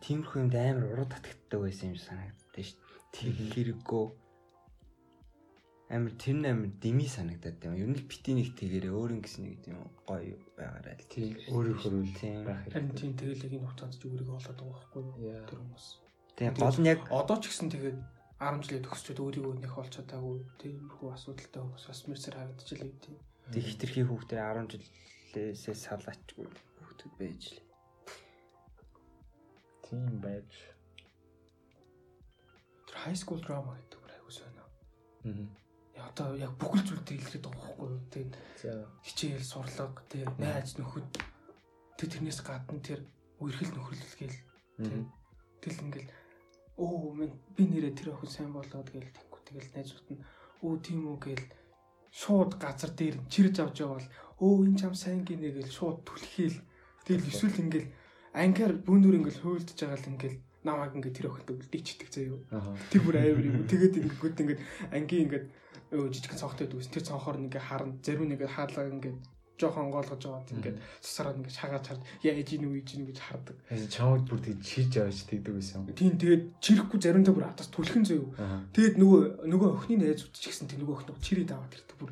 тиймэрхүү 0.03 0.39
юмд 0.39 0.55
амар 0.55 0.85
уруу 0.91 1.07
татагддаг 1.11 1.59
байсан 1.63 1.95
юм 1.95 1.99
санагддаг 1.99 2.63
шүү 2.63 2.79
дээ. 2.79 2.99
тэр 3.11 3.35
хэрэггүй 3.51 4.05
амар 5.89 6.13
тэр 6.21 6.35
нь 6.37 6.45
амар 6.45 6.69
дими 6.77 7.07
санагдаад 7.09 7.65
юм. 7.65 7.73
Ер 7.73 7.89
нь 7.89 7.97
л 7.97 8.05
бити 8.05 8.31
нэг 8.37 8.53
тэгээрээ 8.53 8.93
өөр 8.93 9.11
юм 9.17 9.21
гэсэн 9.25 9.41
нэг 9.41 9.65
юм 9.65 9.81
гоё 10.05 10.37
байгаарай. 10.53 10.95
Тийм 11.09 11.33
өөрөөр 11.49 11.77
хөрвөл 11.81 12.13
Тийм. 12.13 12.45
байх 12.45 12.61
Харин 12.69 12.93
хэрэгтэй. 12.93 12.99
тийм 13.01 13.13
тэгэл 13.17 13.45
яг 13.49 13.53
энэ 13.57 13.65
хугацаанд 13.65 13.95
ч 13.97 14.01
өөрийгөө 14.05 14.37
олоод 14.37 14.59
байгаа 14.61 14.77
байхгүй 14.77 15.01
юу? 15.01 15.47
Тэр 15.49 15.59
хүмүүс. 15.65 15.87
Тийм 16.37 16.53
гол 16.61 16.77
нь 16.77 16.89
яг 16.93 16.99
Одоо 17.09 17.37
ч 17.41 17.43
гэсэн 17.49 17.69
тэгээд 17.73 17.97
10 18.39 18.63
жилээ 18.63 18.83
төгсчөөд 18.87 19.19
өөрийгөө 19.19 19.55
нэх 19.59 19.75
олж 19.75 19.91
чадаагүй 19.99 20.37
тиймэрхүү 20.63 21.07
асуудалтай 21.11 21.61
хүмүүс 21.61 21.85
бас 21.91 22.01
мэрсэр 22.07 22.35
харагдчихлээ 22.39 22.91
тийм. 23.03 23.17
тэг 23.51 23.63
хитрхи 23.67 24.03
хүүхдээ 24.07 24.39
10 24.39 24.79
жилээсээ 24.79 25.75
салаачгүй 25.75 26.47
хүүхдүүд 26.47 27.13
байж 27.19 27.41
л. 27.51 27.59
Тийм 29.83 30.03
байж. 30.23 30.51
Тэр 32.87 32.97
high 33.03 33.19
school 33.19 33.41
drama 33.43 33.75
гэдэг 33.75 33.99
бүр 33.99 34.13
айгуу 34.15 34.33
сонио. 34.33 34.67
Мгм. 35.27 35.47
Я 35.99 36.03
одоо 36.07 36.27
яг 36.39 36.53
бүхэл 36.55 36.87
зүйл 36.87 37.03
дэлгэрэд 37.03 37.43
байгаа 37.43 37.75
байхгүй 37.75 37.87
юу? 37.91 38.31
За. 38.63 38.87
хичээл, 39.03 39.43
сурлага, 39.43 39.99
тэр 40.07 40.27
найз 40.39 40.79
нөхөд 40.79 41.11
тэр 41.99 42.07
тэрнээс 42.07 42.39
гадна 42.39 42.79
тэр 42.79 43.03
үерхэл 43.43 43.75
нөхөрлөлгээл 43.75 44.37
Мгм. 44.79 45.11
Тэгэл 45.59 45.83
ингээл 45.91 46.11
мен 47.19 47.31
би 47.55 47.63
нэрээ 47.67 47.93
тэр 47.95 48.15
охин 48.15 48.31
сайн 48.31 48.51
болоод 48.55 48.87
гээл 48.93 49.11
тэггүй 49.11 49.41
тэгэл 49.47 49.73
найзууд 49.75 50.07
нь 50.15 50.23
өө 50.63 50.73
тийм 50.85 51.01
үү 51.11 51.17
гээл 51.25 51.45
шууд 52.11 52.51
газар 52.63 52.91
дээр 52.95 53.15
чирж 53.27 53.55
авч 53.59 53.83
явал 53.83 54.07
өө 54.39 54.53
энэ 54.67 54.79
чам 54.79 54.93
сайн 54.95 55.27
гинэ 55.27 55.51
гээл 55.55 55.71
шууд 55.77 56.07
түлхээл 56.07 56.57
тэгэл 57.05 57.29
эсвэл 57.29 57.63
ингээл 57.63 57.89
ангиар 58.33 58.73
бүүнөр 58.87 59.17
ингээл 59.19 59.43
хуйлдж 59.43 59.75
байгаа 59.75 59.99
л 59.99 60.11
ингээл 60.13 60.37
намайг 60.63 60.95
ингээд 60.95 61.15
тэр 61.15 61.27
охинтой 61.31 61.55
үлдээчдэг 61.55 62.09
заяа 62.11 62.75
тэр 62.91 63.01
бүр 63.03 63.15
аюур 63.15 63.45
юм. 63.47 63.63
Тэгээд 63.63 63.95
ингээд 63.95 64.39
ингээд 64.43 64.61
ангийн 64.91 65.23
ингээд 65.27 65.45
өө 65.95 66.11
жижигхэн 66.11 66.41
цонхтой 66.43 66.67
дүүс. 66.67 66.91
Тэр 66.91 67.03
цонхоор 67.07 67.39
нь 67.39 67.47
ингээд 67.47 67.63
харна. 67.63 67.95
Зарим 68.03 68.27
нь 68.27 68.35
ингээд 68.35 68.55
хаалгаа 68.55 68.91
ингээд 68.91 69.17
жоохон 69.59 69.91
онгоолгож 69.91 70.23
байгаа 70.23 70.47
ингээд 70.55 70.77
сусараад 71.03 71.37
ингээд 71.39 71.59
шагаад 71.59 71.85
харж 71.85 72.01
яа 72.23 72.35
ээж 72.39 72.49
ийн 72.55 72.65
үү 72.65 72.79
ээж 72.79 72.89
ийн 72.95 73.03
үү 73.03 73.09
гэж 73.11 73.19
хардаг 73.19 73.57
чамд 73.91 74.23
бүр 74.25 74.39
тэг 74.39 74.55
чирж 74.63 74.93
авч 75.03 75.19
тэгдэг 75.27 75.53
байсан. 75.53 75.83
Тийм 75.93 76.15
тэгээд 76.15 76.43
чирэхгүй 76.63 76.99
заримдаа 77.03 77.33
бүр 77.35 77.47
атас 77.51 77.67
түлхэн 77.69 78.03
зөө. 78.07 78.23
Тэгээд 78.73 78.95
нөгөө 78.95 79.21
нөгөө 79.51 79.69
охины 79.75 80.07
найзууд 80.07 80.33
ч 80.33 80.45
гэсэн 80.47 80.71
тэр 80.71 80.81
нөгөө 80.87 80.95
охин 81.03 81.19
чирий 81.19 81.45
даваад 81.45 81.75
ирдэг 81.75 81.97
бүр 81.99 82.11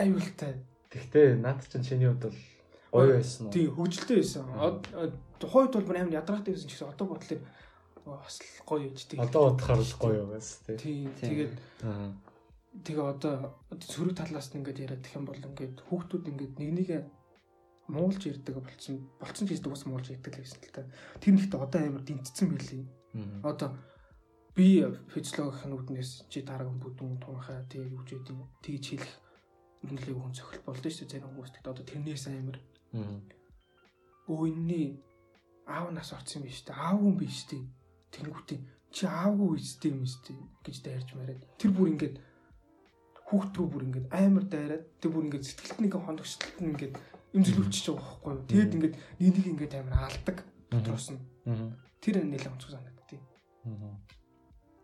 аюултай. 0.00 0.52
Тэгтээ 0.88 1.36
наад 1.44 1.60
чинь 1.68 1.84
чиний 1.84 2.08
хувьд 2.08 2.32
бол 2.32 2.38
гоё 2.92 3.20
байсан 3.20 3.46
уу? 3.46 3.52
Тийм 3.52 3.68
хөвгөлтэй 3.76 4.16
байсан. 4.24 4.44
Тухайд 5.38 5.72
бол 5.76 5.86
бүр 5.86 5.98
амар 6.00 6.18
ядраатай 6.18 6.52
байсан 6.56 6.68
ч 6.68 6.72
гэсэн 6.72 6.88
одоо 6.88 7.06
бодлоо 7.12 7.38
бас 8.08 8.40
гоё 8.64 8.88
ээж 8.88 9.00
тийм. 9.04 9.20
Одоо 9.20 9.52
бодохоор 9.52 9.80
л 9.84 9.96
гоё 10.00 10.24
тий. 10.64 10.76
Тийм 10.80 11.12
Тийм. 11.20 11.28
тэгээд 11.28 11.54
Аа. 11.84 12.12
Тэгээ 12.84 13.06
одоо 13.14 13.34
сөрөг 13.78 14.14
талаас 14.16 14.50
нь 14.52 14.58
ингээд 14.60 14.82
яриад 14.84 15.04
их 15.06 15.14
юм 15.16 15.24
бол 15.26 15.38
ингээд 15.38 15.76
хүүхдүүд 15.88 16.24
ингээд 16.30 16.54
нэг 16.60 16.70
нэгэ 16.76 16.98
муулж 17.88 18.22
ирдэг 18.28 18.54
болцсон 18.60 18.96
болцсон 19.20 19.46
ч 19.48 19.50
гэсэн 19.56 19.72
бас 19.72 19.84
муулж 19.88 20.06
ирдэг 20.12 20.34
л 20.36 20.42
байсан 20.44 20.60
л 20.60 20.74
та. 20.74 20.84
Тэр 21.20 21.32
нэгтээ 21.34 21.60
одоо 21.60 21.80
амар 21.80 22.04
дэнтцсэн 22.04 22.46
байлээ. 22.52 22.84
Одоо 23.42 23.68
би 24.56 24.84
физиологийн 25.14 25.70
нүднээс 25.72 26.10
чи 26.28 26.42
дараагийн 26.42 26.82
бүдүүн 26.82 27.22
тунхай 27.22 27.62
тэг 27.70 27.88
юу 27.88 28.02
ч 28.04 28.18
гэдэг 28.18 28.36
тэгж 28.60 28.84
хэлэх 28.90 29.14
үнэлээг 29.86 30.18
хүн 30.18 30.34
цохил 30.34 30.66
болдсон 30.66 30.90
шүү 30.90 31.06
дээ 31.06 31.12
зарим 31.22 31.30
хүмүүс 31.30 31.52
тэгт 31.54 31.70
одоо 31.70 31.84
тэрнээс 31.86 32.26
амар 32.28 32.58
Мгм. 32.92 33.20
өө 34.32 34.48
энэний 34.48 34.88
аав 35.68 35.92
нас 35.92 36.10
орсон 36.16 36.42
юм 36.42 36.48
биш 36.48 36.64
үү 36.64 36.74
аав 36.74 36.98
хүн 36.98 37.16
биш 37.20 37.38
үү 37.52 37.62
тэнгүүтээ 38.12 38.60
чи 38.90 39.04
аавгүй 39.06 39.48
үстэй 39.60 39.92
юм 39.92 40.04
шүү 40.08 40.22
дээ 40.24 40.40
гэж 40.64 40.76
дайрч 40.84 41.08
мараад 41.14 41.40
тэр 41.60 41.70
бүр 41.76 41.92
ингээд 41.92 42.16
хүүхд 43.28 43.52
рүү 43.56 43.68
бүр 43.68 43.86
ингээд 43.88 44.08
амар 44.12 44.44
дайраад 44.48 44.84
тэр 45.00 45.10
бүр 45.12 45.24
ингээд 45.28 45.48
сэтгэлд 45.48 45.80
нэг 45.84 45.94
хоногчлолт 45.96 46.56
нь 46.60 46.70
ингээд 46.72 46.94
имзлүүлчихэж 47.36 47.86
байгаа 47.92 48.08
байхгүй 48.08 48.32
юу? 48.32 48.48
Тэгэд 48.48 48.76
ингээд 48.76 48.94
нэг 49.20 49.32
нэг 49.36 49.46
ингээд 49.52 49.74
амар 49.78 49.96
алдаг 50.08 50.36
дотроос 50.72 51.06
нь 51.12 51.20
тэр 52.00 52.16
нэлээд 52.24 52.52
онцгой 52.52 52.72
санагдтыг 52.72 53.20
Мгм. 53.68 53.92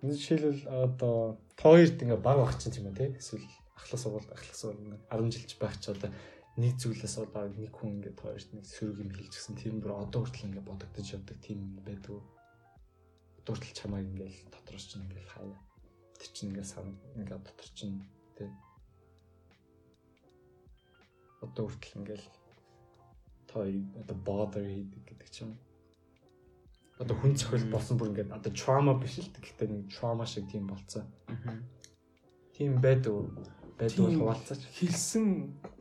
Энэ 0.03 0.15
жишээлбэл 0.19 0.63
одоо 0.69 1.41
тооёрт 1.57 1.97
ингээ 2.03 2.21
баг 2.21 2.39
багч 2.45 2.69
юм 2.77 2.93
тий 2.93 3.17
эсвэл 3.17 3.49
ахлах 3.79 4.01
сургууль 4.01 4.29
ахлах 4.37 4.57
сургууль 4.57 4.85
ингээ 4.85 5.01
10 5.09 5.33
жилч 5.33 5.53
байх 5.57 5.77
ч 5.81 5.85
одоо 5.95 6.11
нэг 6.61 6.77
зүйлээс 6.77 7.17
одоо 7.25 7.49
нэг 7.49 7.73
хүн 7.73 7.97
ингээ 7.97 8.15
тооёрт 8.21 8.51
нэг 8.53 8.65
сөрөг 8.69 8.99
юм 9.01 9.11
хэлчихсэн. 9.17 9.57
Тийм 9.57 9.81
бүр 9.81 10.05
одоо 10.05 10.21
хүртэл 10.21 10.49
ингээ 10.53 10.69
бодогдож 10.69 11.09
явдаг 11.17 11.39
тийм 11.41 11.59
юм 11.65 11.75
байдаг. 11.81 12.21
Одоо 13.41 13.53
хүртэл 13.57 13.79
чамайг 13.79 14.07
ингээл 14.13 14.53
дотроос 14.53 14.85
чинь 14.85 15.05
ингээл 15.09 15.33
хаяа. 15.33 15.61
Тэр 16.21 16.31
чинь 16.35 16.49
ингээ 16.53 16.69
сан 16.69 16.87
ингээ 17.17 17.41
дотор 17.41 17.71
чинь 17.73 18.05
тий. 18.39 18.51
Одоо 21.43 21.69
хүртэл 21.69 21.99
ингээл 22.01 22.27
той 23.51 23.85
одоо 24.01 24.17
bother 24.17 24.65
хийдэг 24.65 25.03
гэдэг 25.07 25.29
ч 25.31 25.47
юм. 25.47 25.59
Одоо 26.99 27.17
хүн 27.19 27.35
цохил 27.39 27.71
болсон 27.71 27.99
бүр 27.99 28.11
ингээд 28.11 28.35
одоо 28.35 28.53
trauma 28.55 28.95
биш 28.99 29.19
л 29.19 29.31
гэхдээ 29.31 29.69
нэг 29.71 29.91
trauma 29.91 30.27
шиг 30.27 30.51
тийм 30.51 30.67
болцсон. 30.67 31.07
Тийм 32.55 32.81
байдаг. 32.81 33.31
Байдаг 33.75 34.07
хуваалцаач. 34.15 34.63
хэлсэн 34.79 35.27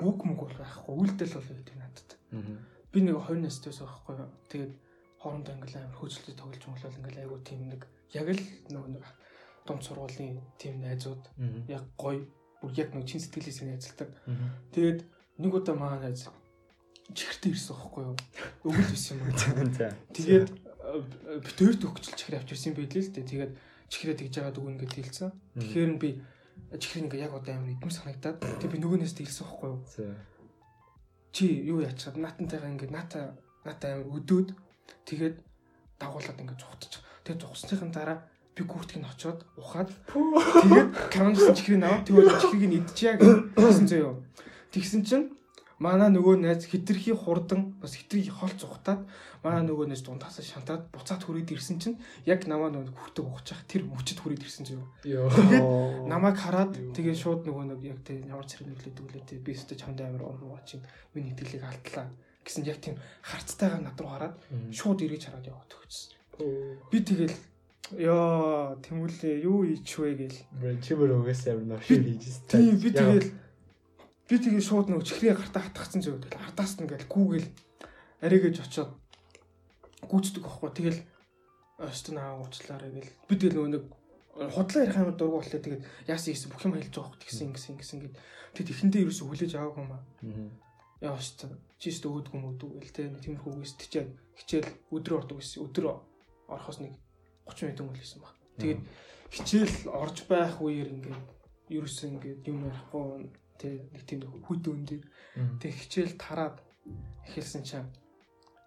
үг 0.01 0.19
мөг 0.25 0.39
бол 0.41 0.57
байхгүй 0.57 0.93
үйлдэл 0.98 1.38
бол 1.38 1.50
байдаг 1.53 1.77
надад. 1.77 2.10
Аа. 2.33 2.57
Би 2.89 3.00
нэг 3.05 3.22
20 3.22 3.45
настай 3.45 3.69
байсан 3.69 3.86
байхгүй 3.86 4.13
юу. 4.17 4.29
Тэгээд 4.50 4.74
хоорондоо 5.22 5.53
ингээл 5.53 5.77
амар 5.77 5.98
хөөцөлтөд 6.01 6.38
тоглож 6.41 6.63
мөглөл 6.65 6.98
ингээл 6.98 7.22
айгу 7.22 7.38
тийм 7.45 7.62
нэг 7.69 7.81
яг 8.17 8.27
л 8.33 8.43
нөгөө 8.74 8.89
нэг 8.98 9.05
дунд 9.65 9.83
сургуулийн 9.86 10.41
тийм 10.60 10.81
найзууд 10.83 11.24
яг 11.72 11.86
гоё 11.95 12.25
бүр 12.63 12.72
яг 12.79 12.96
нэг 12.96 13.03
чин 13.03 13.20
сэтгэлээс 13.20 13.60
найзалдаг. 13.67 14.10
Тэгээд 14.72 15.00
нэг 15.43 15.51
удаа 15.51 15.75
маа 15.75 16.00
найз 16.00 16.32
чихэртэй 17.12 17.51
ирсэн 17.51 17.75
байхгүй 17.75 18.03
юу. 18.08 18.15
Өгөл 18.63 18.88
байсан 18.88 19.20
юм 19.20 19.36
байна. 19.36 19.91
Тэгээд 20.15 20.48
битээр 21.43 21.75
төгчл 21.75 22.15
чихэр 22.15 22.39
авч 22.39 22.55
ирсэн 22.55 22.72
байлээ 22.72 23.03
л 23.03 23.12
дээ. 23.12 23.27
Тэгээд 23.27 23.51
чихрээ 23.91 24.15
тэгж 24.15 24.34
яагаад 24.39 24.60
өгнө 24.63 24.79
гэж 24.79 24.91
хэлсэн. 24.96 25.29
Тэгэхээр 25.60 25.89
нь 25.91 26.00
би 26.00 26.10
чихэр 26.79 27.03
ингээ 27.12 27.27
яг 27.27 27.36
одоо 27.36 27.53
амар 27.53 27.75
идэм 27.75 27.91
санагдаад 27.91 28.39
тэг 28.39 28.70
би 28.72 28.79
нөгөөнөөс 28.79 29.13
хэлсэн 29.20 29.43
байхгүй 29.43 29.70
юу. 29.70 29.82
Чи 31.36 31.46
юу 31.67 31.84
яачаад 31.84 32.15
наатантайгаа 32.17 32.72
ингээд 32.72 32.96
наата 32.96 33.36
наата 33.67 33.86
амар 33.93 34.08
өдөөд 34.15 34.50
тэгээд 35.05 35.36
дагуулад 36.00 36.39
ингээд 36.39 36.62
цухтчих. 36.62 37.03
Тэгээд 37.27 37.43
цухсныхын 37.43 37.91
дараа 37.91 38.17
би 38.55 38.62
гүртгийг 38.63 39.01
нь 39.01 39.10
очоод 39.10 39.39
ухаад 39.57 39.89
тэгээд 40.10 40.89
камерын 41.10 41.55
чихрийг 41.57 41.83
аваад 41.83 42.05
тэгвэл 42.05 42.38
чихрийг 42.38 42.65
нь 42.69 42.77
идчихье 42.79 43.17
гэсэн 43.57 43.86
зөө. 43.89 44.13
Тэгсэн 44.74 45.01
чинь 45.05 45.25
манай 45.81 46.10
нөгөө 46.13 46.38
найз 46.39 46.69
хитрхи 46.69 47.12
хурдан 47.17 47.75
бас 47.81 47.98
хитрхи 47.98 48.29
хол 48.29 48.53
цухтаад 48.53 49.03
манай 49.43 49.65
нөгөө 49.65 49.89
найз 49.89 50.05
дундаас 50.05 50.38
шантаад 50.39 50.88
буцаад 50.93 51.25
хүрээд 51.25 51.51
ирсэн 51.51 51.77
чинь 51.81 51.98
яг 52.29 52.45
намаа 52.45 52.69
нөгөө 52.69 52.93
хүүхдээ 52.93 53.25
ухчих 53.25 53.60
тэр 53.67 53.83
мөчөд 53.89 54.19
хүрээд 54.22 54.45
ирсэн 54.45 54.65
зөө. 54.69 54.81
Тэгээд 55.03 55.65
намайг 56.07 56.38
хараад 56.38 56.77
тэгээ 56.93 57.15
шууд 57.17 57.43
нөгөө 57.50 57.65
нэг 57.74 57.81
яг 57.83 58.00
тэг 58.05 58.24
ямар 58.29 58.48
цэрэг 58.48 58.69
нүглээд 58.69 59.01
өглөө 59.01 59.24
тэг 59.27 59.39
би 59.41 59.51
өстө 59.57 59.75
чамд 59.75 60.00
амар 60.00 60.24
орноо 60.24 60.62
чинь 60.63 60.86
миний 61.17 61.33
итгэлийг 61.33 61.65
алдлаа 61.65 62.07
гэсэн 62.45 62.63
яг 62.69 62.79
тийм 62.79 62.95
харцтайгаа 63.24 63.81
над 63.81 63.98
руу 64.00 64.13
хараад 64.13 64.36
шууд 64.72 65.00
эргэж 65.03 65.24
хараад 65.27 65.48
яваад 65.51 65.69
төгссөн. 65.74 66.15
Би 66.91 66.98
тэгэл 67.03 67.36
ёо 67.91 68.79
тэмүүлээ 68.79 69.43
юу 69.43 69.67
ийч 69.67 69.99
вэ 69.99 70.15
гээл. 70.15 70.39
Чимэр 70.79 71.19
өгөөс 71.19 71.41
амар 71.51 71.67
нош 71.75 71.83
хийж 71.83 72.23
Тийм 72.47 72.79
би 72.79 72.89
тэгэл 72.95 73.27
би 74.31 74.35
тэгээ 74.39 74.63
шууд 74.63 74.87
нөгөө 74.87 75.03
чихрийн 75.03 75.35
гартаа 75.35 75.67
хатгацсан 75.67 75.99
зөв 75.99 76.23
тэгэл. 76.23 76.47
Ардаас 76.47 76.79
нь 76.79 76.87
ингээл 76.87 77.11
гүүгээл 77.11 77.47
аригэж 78.23 78.55
очоод 78.63 78.91
гүйцдэг 80.07 80.43
байхгүй. 80.47 80.71
Тэгэл 80.71 80.99
өстө 81.83 82.15
наа 82.15 82.39
уучлаарай 82.39 82.91
гэл. 82.95 83.11
Би 83.27 83.35
тэгэл 83.35 83.57
нөгөө 83.59 83.71
нэг 83.75 83.83
худлаа 84.55 84.83
ярих 84.87 84.97
амар 84.97 85.15
дургу 85.19 85.43
боллоо. 85.43 85.59
Тэгээд 85.59 85.83
яасан 86.07 86.31
ийсэн? 86.31 86.49
Бүх 86.55 86.63
юм 86.63 86.79
хэлж 86.79 86.95
байгаа 86.95 87.11
хөт 87.11 87.23
гисэн 87.27 87.51
гисэн 87.51 87.75
гисэн 87.77 87.99
гэд 87.99 88.15
тэгэд 88.55 88.71
ихэндээ 88.71 89.03
ерөөсө 89.03 89.27
хүлээж 89.27 89.53
аваагүй 89.59 89.83
юм 89.83 89.91
аа. 89.91 90.03
Яа 91.03 91.19
өстө 91.19 91.51
чист 91.77 92.07
өөдгөө 92.07 92.39
мөдүү 92.39 92.69
гэл 92.79 92.95
тэ 92.95 93.11
тиймэрхүү 93.27 93.51
үгээс 93.59 93.75
тичээд 93.75 94.09
хичээл 94.39 94.71
өдрөө 94.95 95.17
ордог 95.19 95.37
гэсэн 95.43 95.67
өдрөө 95.67 95.93
орохоос 96.47 96.79
нэг 96.79 96.95
30 97.47 97.67
минут 97.67 97.81
өнгө 97.83 98.01
лсэн 98.03 98.21
баг 98.21 98.35
тэгээд 98.62 98.81
хичээл 99.33 99.77
орж 99.89 100.17
байх 100.29 100.55
үеэр 100.62 100.89
ингээд 100.93 101.27
ерөөсөө 101.73 102.07
ингээд 102.13 102.41
юм 102.51 102.59
ярихгүй 102.69 103.31
тэ 103.57 103.69
нэг 103.93 104.03
тийм 104.05 104.19
хүд 104.45 104.63
өндөө 104.73 105.01
тэг 105.62 105.71
хичээл 105.73 106.15
тараад 106.21 106.57
эхэлсэн 107.27 107.63
чинь 107.65 107.89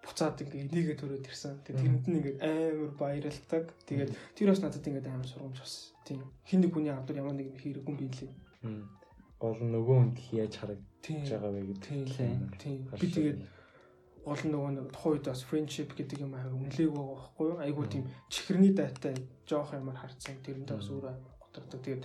буцаад 0.07 0.39
ингээ 0.43 0.71
энийгээ 0.71 0.97
төрөөд 1.03 1.27
ирсэн. 1.27 1.67
Тэгээ 1.67 1.83
тэрэнд 1.83 2.07
нь 2.07 2.17
ингээ 2.23 2.37
амар 2.39 2.93
баярлдаг. 2.95 3.65
Тэгээд 3.91 4.11
тэр 4.39 4.49
бас 4.55 4.63
надад 4.63 4.87
ингээ 4.87 5.11
амар 5.11 5.27
сургамж 5.27 5.59
бас. 5.59 5.75
Тийм. 6.07 6.23
Хин 6.47 6.61
нэг 6.63 6.73
хүний 6.73 6.95
авдар 6.95 7.19
ямар 7.19 7.35
нэг 7.35 7.59
хэрэггүй 7.59 7.91
юм 7.91 7.99
билээ. 7.99 8.33
Гол 9.43 9.59
нөгөө 9.59 9.97
хүнд 9.99 10.19
яаж 10.31 10.55
харагдаж 10.63 11.27
байгаа 11.27 11.51
вэ 11.51 11.63
гэдэг. 11.75 12.59
Тийм. 12.63 12.79
Би 12.87 13.07
тэгээд 13.11 13.39
нь 14.27 14.51
нөгөө 14.51 14.73
нэг 14.75 14.87
тухайн 14.91 15.15
үед 15.15 15.27
бас 15.31 15.43
friendship 15.47 15.95
гэдэг 15.95 16.19
юм 16.27 16.35
аа 16.35 16.51
үнэлээг 16.51 16.91
байгаа 16.91 17.15
байхгүй 17.15 17.47
юу? 17.47 17.59
Айгуу 17.63 17.87
тийм 17.87 18.05
чихэрний 18.27 18.75
дайтай 18.75 19.15
жоох 19.47 19.71
юмар 19.71 19.95
харцсан. 20.03 20.43
Тэрэндээ 20.43 20.77
бас 20.83 20.91
өөрөө 20.91 21.15
готордог. 21.39 21.81
Тэгээд 21.87 22.03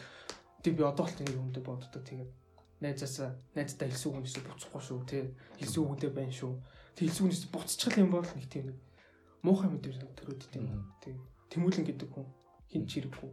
тийм 0.61 0.73
би 0.77 0.83
одоо 0.85 1.05
л 1.09 1.17
тийм 1.17 1.29
юмдээ 1.33 1.65
боддог. 1.65 2.01
Тэгээд 2.05 2.29
найзаасаа 2.85 3.33
найздаа 3.57 3.89
хэлсэн 3.89 4.09
үгнээс 4.13 4.37
буцахгүй 4.37 4.81
шүү 4.85 4.99
тий. 5.09 5.23
Хэлсэн 5.57 5.81
үгдээ 5.81 6.11
байна 6.13 6.29
шүү. 6.29 6.53
Тэг 6.93 7.09
хэлсэн 7.09 7.25
үгнээс 7.25 7.43
буцчихл 7.49 8.01
юм 8.05 8.13
бол 8.13 8.29
нэг 8.37 8.45
тийм 8.45 8.77
муухай 9.41 9.69
мэдэр 9.73 9.97
төрөөд 10.13 10.41
тийм. 10.53 10.69
Тэг 11.01 11.17
тэмүүлэн 11.49 11.85
гэдэг 11.89 12.09
хүн 12.13 12.29
хин 12.69 12.85
ч 12.85 13.01
хэрэггүй. 13.01 13.29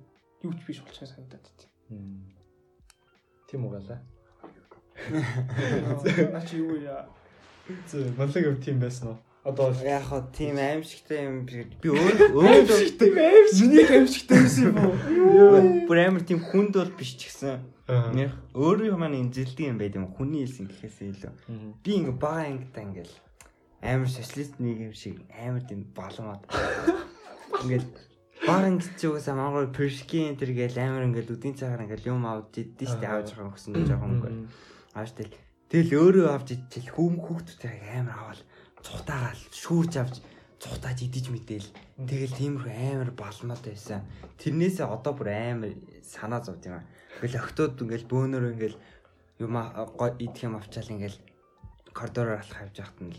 Юу 0.49 0.53
ч 0.57 0.61
биш 0.65 0.81
болчихсон 0.81 1.29
санагдаад 1.29 1.45
тийм. 1.61 2.25
Тийм 3.49 3.69
угаалаа. 3.69 4.01
Наа 6.33 6.45
чи 6.49 6.57
юу 6.57 6.81
яа? 6.81 7.05
Зөө 7.69 8.17
монлог 8.17 8.61
тийм 8.65 8.81
байсан 8.81 9.13
уу? 9.13 9.19
Одоо 9.45 9.73
Яг 9.85 10.05
хоо 10.09 10.25
тийм 10.33 10.57
аимшигтай 10.57 11.29
юм 11.29 11.45
би 11.45 11.89
өөр 11.89 12.33
өөр 12.33 12.49
Аимшигтай 12.49 13.09
аимш. 13.13 13.61
Миний 13.61 13.85
аимшигтай 13.85 14.39
байсан 14.41 14.65
юм 14.73 14.79
уу? 14.81 15.87
бүр 15.89 15.99
амар 16.05 16.25
тийм 16.25 16.41
хүнд 16.41 16.81
бол 16.81 16.93
биш 16.97 17.17
ч 17.21 17.29
гэсэн. 17.29 17.61
Нэх 18.17 18.33
өөрөө 18.57 18.97
маань 18.97 19.21
инзэлдэг 19.21 19.69
юм 19.69 19.79
байд 19.81 19.97
юм 20.01 20.09
хүний 20.17 20.49
хэлсэн 20.49 20.69
гэхээс 20.69 20.99
илүү. 21.13 21.33
Би 21.85 21.93
ингээ 22.01 22.17
бага 22.17 22.49
ангитай 22.49 22.85
ингээл 22.89 23.15
амар 23.85 24.09
социалист 24.09 24.57
нэг 24.61 24.79
юм 24.89 24.95
шиг 24.97 25.21
амар 25.33 25.65
тийм 25.65 25.85
балмаад. 25.93 26.45
Ингээл 27.65 27.89
бага 28.49 28.69
ангид 28.69 28.93
ч 28.97 29.09
уусаа 29.09 29.37
мангар 29.37 29.73
першкин 29.73 30.37
тэр 30.41 30.53
гээл 30.57 30.81
амар 30.85 31.09
ингээл 31.09 31.37
үдийн 31.37 31.57
цагаар 31.57 31.85
ингээл 31.85 32.13
юм 32.13 32.25
авч 32.29 32.65
иддээ 32.65 32.89
штэ 32.89 33.07
авч 33.09 33.33
байгаа 33.33 33.57
гэсэн 33.57 33.73
жоохон 33.89 34.13
ингээл 34.21 34.41
ааш 34.93 35.13
тэл 35.17 35.33
тэгэл 35.69 35.93
өөрөө 36.01 36.27
авч 36.33 36.49
идчихэл 36.57 36.95
хүм 36.97 37.15
хүүхдүүдтэй 37.21 37.77
амар 38.01 38.17
аваад 38.17 38.41
цухтаагаал 38.83 39.43
шүүрж 39.53 39.93
авч 40.01 40.17
цухтааж 40.59 40.99
идэж 41.07 41.27
мэдээл 41.31 41.69
тэгэл 42.09 42.35
тиймэрхүү 42.35 42.75
амар 42.75 43.11
балмаад 43.15 43.63
байсан. 43.63 44.03
Тэрнээсээ 44.43 44.87
одоо 44.91 45.13
бүр 45.15 45.29
амар 45.31 45.73
санаа 46.03 46.43
зовд 46.43 46.67
юм 46.67 46.83
аа. 46.83 46.89
Ингээл 47.23 47.39
охтууд 47.39 47.79
ингээл 47.79 48.11
бөөнөр 48.11 48.45
ингээл 48.59 48.79
юм 49.39 49.55
идэх 49.55 50.43
юм 50.43 50.59
авчаал 50.59 50.91
ингээл 50.91 51.19
коридороор 51.95 52.43
алах 52.43 52.63
явж 52.67 52.77
байхад 52.79 52.99
нь 53.07 53.15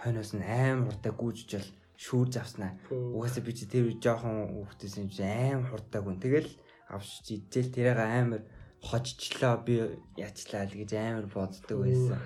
хойноос 0.00 0.32
нь 0.32 0.44
амар 0.44 0.88
хурдан 0.88 1.14
гүйжжэл 1.18 1.68
шүүрж 1.98 2.32
авснаа. 2.40 2.72
Угаасаа 2.88 3.42
би 3.44 3.52
чи 3.52 3.66
тэр 3.68 3.92
жоохон 4.00 4.64
юм 4.64 5.08
чи 5.12 5.22
амар 5.26 5.68
хурдаг 5.68 6.02
хүн. 6.04 6.22
Тэгэл 6.24 6.50
авчиж 6.88 7.26
идэл 7.52 7.74
тэрийг 7.74 8.00
амар 8.00 8.42
хожчлоо 8.82 9.56
би 9.66 9.74
ячлаа 10.16 10.64
л 10.66 10.74
гэж 10.74 10.90
амар 10.94 11.26
боддог 11.26 11.78
байсан. 11.82 12.18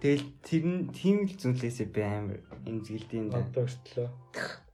Тэгэл 0.00 0.26
тэр 0.44 0.64
нь 0.64 0.88
тийм 0.92 1.24
л 1.28 1.32
зүйлээсээ 1.36 1.88
би 1.92 2.02
амар 2.04 2.40
эмзгэлдэм 2.64 3.32
да. 3.32 3.40
Одоо 3.44 3.64
өртлөө. 3.68 4.08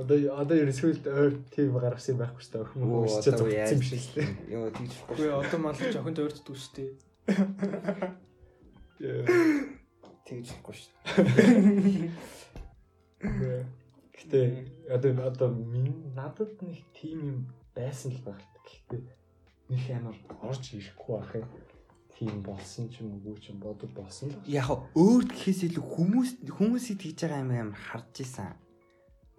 Одоо 0.00 0.16
одоо 0.38 0.56
ерөөсөө 0.56 1.02
өөр 1.06 1.34
тийм 1.50 1.74
гаргасан 1.76 2.14
юм 2.14 2.22
байхгүй 2.22 2.42
шүү 2.46 2.52
дээ. 2.56 2.62
Оо, 2.78 3.04
өсчөө 3.04 3.34
одоо 3.34 3.46
зогцсон 3.50 3.74
юм 3.74 3.84
шиг 3.84 4.00
л 4.00 4.14
дээ. 4.16 4.28
Йоо 4.54 4.70
тэгж 4.70 4.92
Үгүй 5.12 5.28
одоо 5.34 5.58
малч 5.60 5.80
охинд 5.98 6.18
ойртдгүй 6.24 6.56
шүү 6.56 6.72
дээ. 6.78 6.90
тэгж 10.24 10.46
болохгүй 10.62 10.74
шүү. 10.78 10.94
Гэтэ 14.14 14.40
одоо 14.94 15.10
одоо 15.26 15.48
минь 15.52 16.14
надад 16.16 16.54
нэг 16.62 16.80
тийм 16.96 17.18
юм 17.20 17.38
байсан 17.74 18.14
л 18.14 18.22
байна. 18.24 18.46
Гэхдээ 18.62 19.19
нэг 19.70 19.84
амар 19.94 20.16
орж 20.42 20.74
ирэхгүй 20.74 21.14
байх 21.14 21.34
юм. 21.38 21.48
Тийм 22.10 22.42
болсон 22.42 22.90
ч 22.90 23.00
юм 23.00 23.22
уу 23.22 23.38
ч 23.38 23.54
юм 23.54 23.62
бодод 23.62 23.94
болсон 23.94 24.28
л. 24.28 24.42
Яг 24.44 24.68
өөрт 24.98 25.30
гэхээс 25.30 25.70
илүү 25.70 25.84
хүмүүс 25.94 26.30
хүмүүсийг 26.52 26.98
тэгж 27.00 27.18
байгаа 27.22 27.40
юм 27.40 27.52
амар 27.54 27.78
харж 27.78 28.14
исэн. 28.26 28.52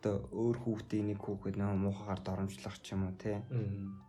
Одоо 0.02 0.26
өөр 0.34 0.58
хүүхдээ 0.64 1.04
нэг 1.14 1.20
хүүхэд 1.22 1.56
нөө 1.60 1.78
муухагаар 1.78 2.22
доромжлох 2.24 2.78
ч 2.82 2.96
юм 2.96 3.12
уу 3.12 3.16
те. 3.20 3.44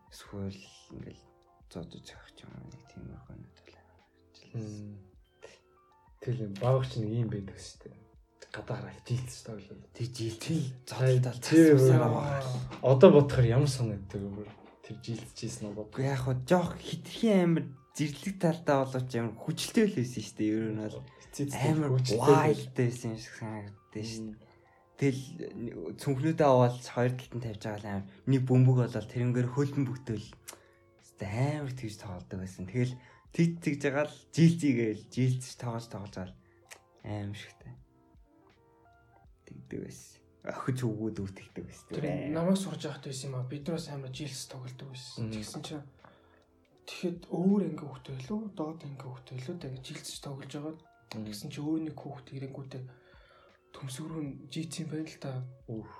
Эсвэл 0.09 0.57
ингээл 0.95 1.23
зодож 1.69 2.07
авах 2.17 2.31
ч 2.33 2.39
юм 2.47 2.53
уу 2.55 2.65
нэг 2.71 2.83
тийм 2.89 3.05
өрхөнөд 3.13 3.57
л. 3.61 3.77
Тэр 6.23 6.37
юм 6.47 6.53
багч 6.57 6.97
нэг 6.97 7.11
юм 7.13 7.29
байдаг 7.29 7.59
шүү 7.59 7.79
дээ. 7.93 7.99
Гадаараа 8.53 8.93
жилдэж 9.09 9.39
тоглол. 9.49 9.85
Тэг 9.97 10.09
жилтэл 10.13 10.65
тэр 11.41 11.77
засвараа. 11.77 12.45
Одоо 12.85 13.09
бодохоор 13.21 13.49
ямар 13.49 13.69
санагддаг 13.69 14.21
вэ? 14.21 14.62
Тэр 14.93 15.17
жилдчихсэн. 15.17 15.73
Уу 15.73 15.89
яг 16.05 16.21
хоо 16.21 16.37
жоох 16.45 16.77
хитрхийн 16.77 17.41
амар 17.57 17.65
зэрлэг 17.97 18.37
талдаа 18.37 18.85
болооч 18.85 19.11
амар 19.17 19.37
хүчлээ 19.41 19.87
л 19.89 19.97
байсан 19.97 20.21
шүү 20.21 20.37
дээ. 20.37 20.53
Ер 20.53 20.69
нь 20.69 20.83
бол 20.85 20.99
амар 21.57 21.91
wild 21.97 22.69
байсан 22.77 23.17
юм 23.17 23.21
шиг 23.25 23.35
санагддаг 23.41 24.05
шүү 24.05 24.25
дээ. 24.29 24.51
Тэгэл 25.01 25.25
цүнхнүүдээ 25.97 26.47
аваад 26.47 26.77
хоёр 26.85 27.13
талд 27.17 27.33
нь 27.33 27.45
тавьж 27.49 27.63
байгаа 27.65 27.81
л 27.81 27.89
амар 27.89 28.07
нэг 28.29 28.43
бөмбөг 28.45 28.77
болоод 28.85 29.09
тэрнгээр 29.09 29.49
хөлбөн 29.49 29.85
бүгдэл 29.89 30.29
амар 31.25 31.73
тэгж 31.73 31.97
тоглодог 31.99 32.39
байсан. 32.39 32.69
Тэгэл 32.69 32.95
тэг 33.33 33.49
тэгж 33.65 33.81
байгаа 33.89 34.07
л 34.07 34.17
жилзийгээл 34.37 35.03
жилзэж 35.09 35.55
тоглож 35.57 35.87
тоглож 35.89 36.15
байгаа 36.21 36.37
аим 37.05 37.35
шигтэй. 37.35 37.73
Тэгдэг 39.47 39.81
байсан. 39.87 40.22
Охиж 40.43 40.83
өгөөд 40.83 41.23
үртэгдэг 41.23 41.65
байсан. 41.67 41.87
Тэр 41.95 42.07
намайг 42.35 42.59
сурж 42.59 42.83
явахд 42.91 43.07
байсан 43.07 43.31
юм 43.31 43.37
аа. 43.39 43.47
Бид 43.47 43.63
нараас 43.67 43.87
амар 43.95 44.11
жилс 44.11 44.43
тоглодог 44.51 44.89
байсан. 44.91 45.31
Тэгсэн 45.31 45.63
чинь 45.63 45.87
тэгэхэд 46.83 47.21
өөр 47.31 47.61
анги 47.71 47.85
хүүхдээ 47.87 48.17
лөө 48.27 48.41
доод 48.59 48.81
анги 48.83 49.07
хүүхдээ 49.07 49.39
лөө 49.39 49.57
тэгээд 49.63 49.87
жилсэж 49.87 50.19
тоглож 50.19 50.51
байгаа. 50.51 50.75
Тэгсэн 51.15 51.49
чинь 51.55 51.63
өөр 51.63 51.81
нэг 51.87 51.97
хүүхд 51.97 52.27
ирэнгүүтээ 52.35 52.83
төмсгөрөө 53.71 54.23
жийцэн 54.51 54.87
байна 54.91 55.07
л 55.07 55.19
та. 55.23 55.33
Үх. 55.71 55.95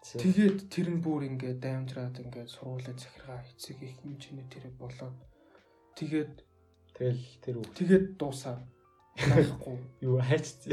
Тэгээд 0.00 0.58
тэр 0.70 0.88
нь 0.94 1.02
бүр 1.02 1.26
ингээд 1.26 1.58
даймжраад 1.58 2.22
ингээд 2.22 2.54
сургуулаа 2.54 2.94
захиргаа 2.94 3.42
эцэг 3.50 3.82
их 3.82 3.98
хэмжээний 4.00 4.46
тэр 4.46 4.70
болоод 4.78 5.18
тэгээд 5.98 6.46
Тэгэл 7.00 7.24
тэр 7.40 7.56
үг 7.64 7.70
тэгээд 7.80 8.06
дуусаа. 8.20 8.60
Юу 10.04 10.20
хайч 10.20 10.68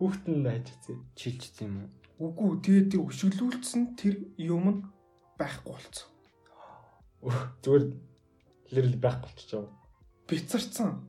хүүхэд 0.00 0.24
нь 0.32 0.48
хайчсан. 0.48 0.96
чилжсэн 1.12 1.68
юм 1.68 1.76
уу? 1.84 1.90
Үгүй 2.18 2.58
тэгээд 2.66 2.86
тэр 2.90 3.02
өшөглүүлсэн 3.06 3.82
тэр 3.94 4.14
юм 4.42 4.64
нь 4.66 4.78
байхгүй 5.38 5.70
болцсон. 5.70 6.10
Зүгээр 7.62 7.84
лэрэл 8.74 8.98
байх 8.98 9.22
болчихоо. 9.22 9.70
Бицарцсан. 10.26 11.06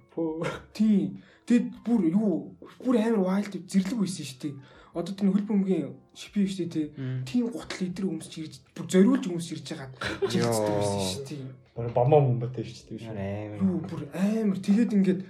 Тийм. 0.74 1.17
Тэгэд 1.50 1.82
бүр 1.82 2.02
юу 2.13 2.54
бүр 2.78 3.02
амар 3.02 3.41
wild 3.41 3.58
зэрлэг 3.65 3.98
байсан 3.98 4.26
шүү 4.26 4.39
дээ. 4.41 4.56
Одоо 4.93 5.13
тэр 5.17 5.34
хөл 5.34 5.50
бөмбөгийн 5.50 5.98
шипи 6.13 6.45
шүү 6.45 6.69
дээ. 6.69 6.88
Тийм 7.26 7.50
гутал 7.50 7.89
идэр 7.89 8.06
өмсч 8.06 8.34
ирж 8.38 8.54
бүр 8.78 8.86
зориулж 8.86 9.26
өмсч 9.34 9.50
ирж 9.58 9.65
байгаа. 9.74 9.89
Жилцдэг 10.30 10.74
байсан 10.78 11.02
шүү 11.10 11.26
дээ. 11.26 11.50
Бараг 11.74 11.93
бамаа 11.98 12.22
мумбатай 12.22 12.65
шүү 12.69 13.02
дээ. 13.02 13.10
Амар. 13.10 13.58
Юу 13.65 13.82
бүр 13.82 14.02
амар 14.13 14.60
тэгээд 14.62 14.93
ингээд 14.93 15.22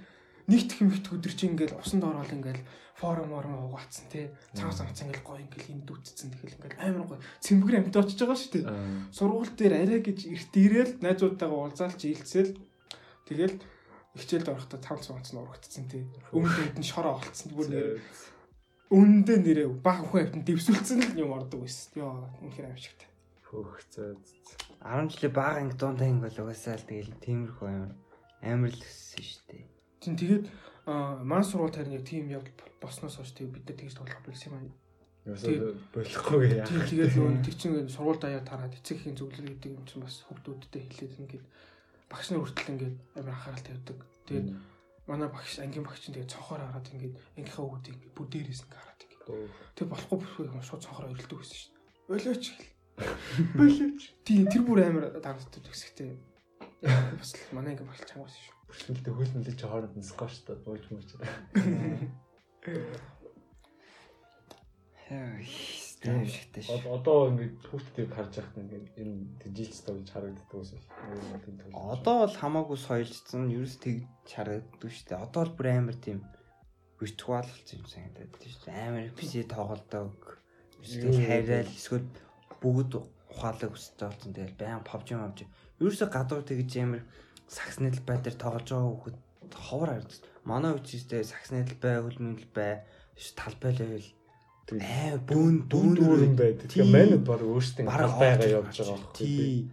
нэгт 0.50 0.70
хэмхт 0.76 1.06
өдөр 1.14 1.32
чи 1.38 1.46
ингээд 1.46 1.78
усанд 1.78 2.02
ороод 2.02 2.34
ингээд 2.34 2.60
форум 2.98 3.32
орон 3.32 3.70
угаацсан 3.70 4.10
тий. 4.12 4.28
Цаа 4.52 4.74
цаац 4.74 4.98
ингээд 5.00 5.24
гоё 5.24 5.40
ингээд 5.40 5.70
энд 5.72 5.84
дүүцсэн 5.86 6.34
тэгэл 6.34 6.56
ингээд 6.58 6.76
амар 6.82 7.06
гоё 7.06 7.20
цэмбгэр 7.40 7.78
амт 7.80 7.96
очиж 7.96 8.18
байгаа 8.18 8.38
шүү 8.38 8.52
дээ. 8.58 8.66
Сургууль 9.14 9.54
дээр 9.56 9.74
арай 9.78 10.00
гэж 10.04 10.18
эрт 10.28 10.52
ирээл 10.52 10.92
найзуудтайгаа 11.00 11.58
уулзаалч 11.64 12.00
ийлцэл 12.04 12.58
тэгэл 13.24 13.56
хичээлд 14.18 14.52
орохдоо 14.52 14.80
цам 14.82 14.98
цамц 14.98 15.32
нь 15.32 15.40
урагдсан 15.40 15.86
тий. 15.88 16.04
Өмнөд 16.34 16.76
нь 16.76 16.84
шороо 16.84 17.16
олцсон 17.22 17.54
бүр 17.54 17.68
нэр 17.70 17.88
өндөө 18.90 19.38
нэрээ 19.38 19.68
баг 19.80 20.02
хүн 20.10 20.26
амтнд 20.26 20.46
дэвсүүлсэн 20.50 21.14
юм 21.14 21.30
ордог 21.38 21.62
байсан. 21.62 21.94
Йоо 21.94 22.26
үнэхээр 22.42 22.74
амжигтай. 22.74 23.08
Хөөх 23.46 23.78
зөө. 23.94 24.18
10 24.82 25.14
жилийн 25.14 25.34
бага 25.34 25.62
анги 25.62 25.78
анги 25.78 26.26
бол 26.26 26.38
угаасаа 26.42 26.74
л 26.74 26.88
тэгэл 26.90 27.22
тиймэрхүү 27.22 27.68
амар 27.70 27.92
амар 28.42 28.72
л 28.74 28.82
өссөн 28.82 29.22
шүү 29.22 29.42
дээ. 29.46 29.79
Тийм 30.00 30.16
тэгээд 30.16 30.44
аа 30.88 31.20
маань 31.20 31.44
сургууль 31.44 31.76
харин 31.76 31.96
яг 32.00 32.04
тийм 32.08 32.32
явдал 32.32 32.56
босноос 32.80 33.16
хойш 33.20 33.32
тэг 33.36 33.52
бид 33.52 33.68
нар 33.68 33.76
тэгж 33.76 33.94
тоглох 34.00 34.24
болсон 34.24 34.48
юм 34.48 34.56
аа. 34.56 34.72
Ясаа 35.28 35.76
болохгүй 35.92 36.40
яа. 36.56 36.64
Тийм 36.64 36.82
тэгээд 36.88 37.12
нөгөө 37.20 37.44
тэр 37.44 37.56
чинь 37.60 37.70
ингээд 37.76 37.92
сургууль 37.92 38.20
даяар 38.20 38.44
тараад 38.48 38.72
эцэг 38.72 38.96
эхийн 38.96 39.16
зөвлөл 39.20 39.44
гэдэг 39.52 39.76
юм 39.76 39.84
чинь 39.84 40.00
бас 40.00 40.24
хүүхдүүдтэй 40.24 40.82
хэлээд 40.88 41.20
ингээд 41.20 41.44
багш 42.08 42.26
нар 42.32 42.40
хүртэл 42.40 42.72
ингээд 42.72 42.96
амар 43.20 43.34
анхаарал 43.36 43.66
тавьдаг. 43.68 43.98
Тэгээд 44.24 44.48
манай 45.04 45.28
багш 45.28 45.52
ангийн 45.60 45.84
багш 45.84 46.00
чинь 46.00 46.16
тэгээд 46.16 46.32
цонхоор 46.32 46.62
хараад 46.64 46.88
ингээд 46.88 47.14
ангийнхаа 47.36 47.64
хүүхдийг 47.68 47.96
ингээд 48.00 48.16
бүр 48.16 48.28
дээрээс 48.32 48.62
ингээд 48.64 48.80
хараад 48.80 49.04
ингээд 49.04 49.22
тэг 49.76 49.86
болохгүй 49.92 50.18
бүсгүй 50.24 50.44
юм 50.48 50.64
шууд 50.64 50.84
цонхоор 50.88 51.12
өрөлдөг 51.12 51.40
шүү 51.44 51.68
дээ. 51.68 51.80
Болооч 52.08 52.44
гэл. 52.56 52.72
Болооч. 53.60 54.00
Тийм 54.24 54.44
тэр 54.48 54.62
бүр 54.64 54.78
амар 54.80 55.06
дарагддаг 55.20 55.68
хэсэгтэй. 55.68 56.16
Бас 56.82 57.34
л 57.36 57.54
манай 57.56 57.74
ангийн 57.76 57.88
багш 57.88 58.04
чамаас 58.08 58.32
шүү. 58.32 58.56
Бүрсгэлтэй 58.70 59.12
хөлнөлж 59.12 59.60
хооронд 59.60 59.96
нь 60.00 60.06
скош 60.06 60.40
та. 60.46 60.56
Тийм 66.00 66.24
шигтэй 66.24 66.64
шүү. 66.64 66.96
Одоо 66.96 67.28
ингээд 67.28 67.60
хүүхдүүдийг 67.68 68.12
харж 68.16 68.32
байхад 68.40 68.56
ингээд 68.64 68.86
энэ 68.96 69.52
жилс 69.52 69.80
тоглож 69.84 70.08
харагддаг 70.08 70.56
ус. 70.56 70.72
Одоо 71.76 72.16
бол 72.24 72.36
хамаагүй 72.40 72.78
соёлжсон, 72.80 73.52
ерөөс 73.52 73.76
тэгж 73.84 74.06
харагддаг 74.24 74.88
шүү 74.88 75.06
дээ. 75.12 75.20
Одоо 75.20 75.42
л 75.44 75.56
бүр 75.58 75.68
амар 75.76 75.98
тийм 76.00 76.24
виртуал 76.96 77.44
болсон 77.44 77.76
юм 77.76 77.88
санагдаад 77.90 78.32
тийм 78.40 78.52
шүү 78.54 78.64
дээ. 78.64 78.80
Амар 78.88 79.04
PC 79.12 79.32
тоглодог. 79.44 80.16
Юу 80.80 80.84
Эсвэл 80.88 81.20
вэ? 81.20 81.28
хайрал 81.28 81.68
эсвэл 81.68 82.08
бүгд 82.64 82.92
ухаалаг 83.28 83.72
өсөж 83.76 83.98
болсон. 84.00 84.32
Тэгээд 84.32 84.56
баян 84.56 84.80
PUBG 84.86 85.08
мавж. 85.20 85.38
Ерөөсө 85.80 86.06
гадуур 86.12 86.44
тэгж 86.44 86.72
амар 86.84 87.02
сакснэл 87.48 88.00
бай 88.06 88.20
дээр 88.20 88.36
тоглож 88.36 88.68
байгаа 88.68 88.92
хүүхэд 88.92 89.16
ховор 89.56 89.88
харагдсан. 89.90 90.24
Манай 90.44 90.72
үчистэй 90.76 91.24
сакснэл 91.24 91.74
бай, 91.82 91.98
хөлмөндөл 92.04 92.48
бай, 92.54 92.84
ш 93.16 93.32
талбай 93.34 93.72
левел 93.74 94.08
аа 94.78 95.18
бүүн 95.26 95.66
дүүн 95.66 95.92
дүүрэн 95.98 96.34
байдаг. 96.38 96.70
Тэгэхээр 96.70 96.94
манайд 96.94 97.24
баг 97.26 97.42
өөрсдөө 97.42 97.90
талбайгаа 97.90 98.48
явж 98.60 98.76
байгаа 98.78 98.98
байхгүй. 99.02 99.66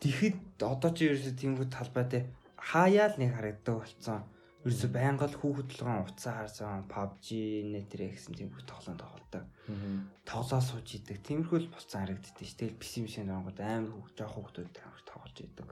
Тэгэхэд 0.00 0.36
одоо 0.64 0.90
чи 0.96 1.02
ерөөсө 1.10 1.32
тиймгүй 1.36 1.66
талбайтай 1.68 2.22
хаяал 2.56 3.14
нэг 3.20 3.36
харагддаг 3.36 3.74
болцсон. 3.76 4.24
Ерөөсө 4.68 4.88
байнга 4.92 5.24
л 5.24 5.38
хүүхэд 5.40 5.80
толгойн 5.80 6.04
уцаа 6.04 6.44
харсан 6.44 6.84
PUBG, 6.92 7.26
Netflix 7.72 8.28
гэсэн 8.28 8.36
тиймгүй 8.36 8.68
тоглоом 8.68 9.00
тоглодог. 9.00 9.44
Мгм. 9.64 10.12
Тоглоо 10.28 10.60
сууж 10.60 10.88
идэг. 10.92 11.24
Тиймэрхүү 11.24 11.58
л 11.64 11.72
болцсон 11.72 12.04
харагддаг 12.04 12.44
ш. 12.44 12.52
Тэгэл 12.52 12.76
PC 12.76 12.92
мишэн 13.00 13.32
оронгод 13.32 13.56
амар 13.64 13.96
хүүхд 13.96 14.16
жоох 14.20 14.34
хүүхдүүд 14.36 14.76
амар 14.84 15.02
тоглож 15.08 15.36
идэг. 15.40 15.68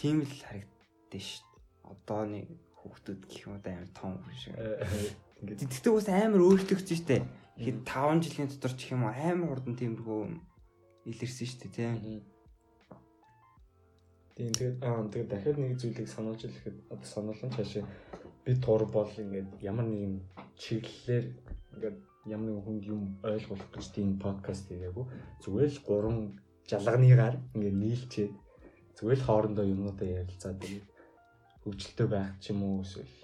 Тийм 0.00 0.24
л 0.24 0.32
харагддаг 0.32 1.20
ш. 1.20 1.44
Одооны 1.84 2.48
хүүхдүүд 2.80 3.20
гэх 3.28 3.44
юм 3.44 3.52
уу 3.52 3.68
амар 3.68 3.90
том 3.92 4.16
хүн 4.16 4.32
шиг. 4.32 4.56
Э, 4.56 4.80
э, 4.80 5.12
Ингээд 5.44 5.60
Тэгтээ 5.68 5.92
бас 5.92 6.08
амар 6.08 6.40
өөрчлөгдсөн 6.40 6.98
штэ. 7.04 7.16
Хэд 7.60 7.78
5 7.84 8.24
жилийн 8.24 8.48
дотор 8.48 8.72
ч 8.72 8.96
юм 8.96 9.04
уу 9.04 9.12
амар 9.12 9.60
хурдан 9.60 9.76
тиймэрхүү 9.76 10.20
илэрсэн 11.04 11.48
штэ 11.52 11.68
тий. 11.68 11.92
Мгм. 11.92 12.33
Тийм 14.34 14.50
тэгээд 14.50 14.78
аа 14.82 15.06
тэгээд 15.12 15.30
дахиад 15.30 15.58
нэг 15.62 15.72
зүйлийг 15.78 16.08
сануулж 16.10 16.42
хэлэхэд 16.42 16.76
одоо 16.90 17.08
сануулсан 17.14 17.50
цаашаа 17.54 17.84
бид 18.44 18.58
тур 18.66 18.82
бол 18.90 19.12
ингээд 19.24 19.50
ямар 19.62 19.86
нэгэн 19.86 20.14
чиглэлээр 20.58 21.26
ингээд 21.74 21.96
ямар 22.34 22.46
нэгэн 22.50 22.64
хүнд 22.66 22.82
юм 22.94 23.02
ойлгуулах 23.22 23.70
гэж 23.70 23.86
тийм 23.94 24.18
подкаст 24.18 24.66
хийгээгүй. 24.66 25.06
Зүгээр 25.42 25.70
л 25.70 25.84
гурван 25.86 26.18
жалганыгаар 26.70 27.36
ингээд 27.54 27.78
нийлчээд 27.82 28.32
зүгээр 28.98 29.18
л 29.22 29.26
хоорондоо 29.26 29.66
юмнуудаа 29.74 30.08
ярилцаад 30.20 30.58
тэгээд 30.58 30.86
хөгжилтэй 31.62 32.08
байх 32.10 32.34
ч 32.42 32.50
юм 32.50 32.60
уу 32.66 32.82
эсвэл 32.82 33.14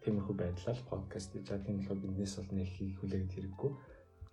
тиймэрхүү 0.00 0.34
байдлаар 0.40 0.78
подкаст 0.88 1.28
хийж 1.36 1.44
байгаа. 1.44 1.66
Тийм 1.66 1.76
болохоор 1.78 2.00
биднээс 2.02 2.34
бол 2.40 2.50
нэг 2.56 2.68
хийх 2.72 2.96
хүлээгээд 2.98 3.34
хэрэггүй 3.36 3.72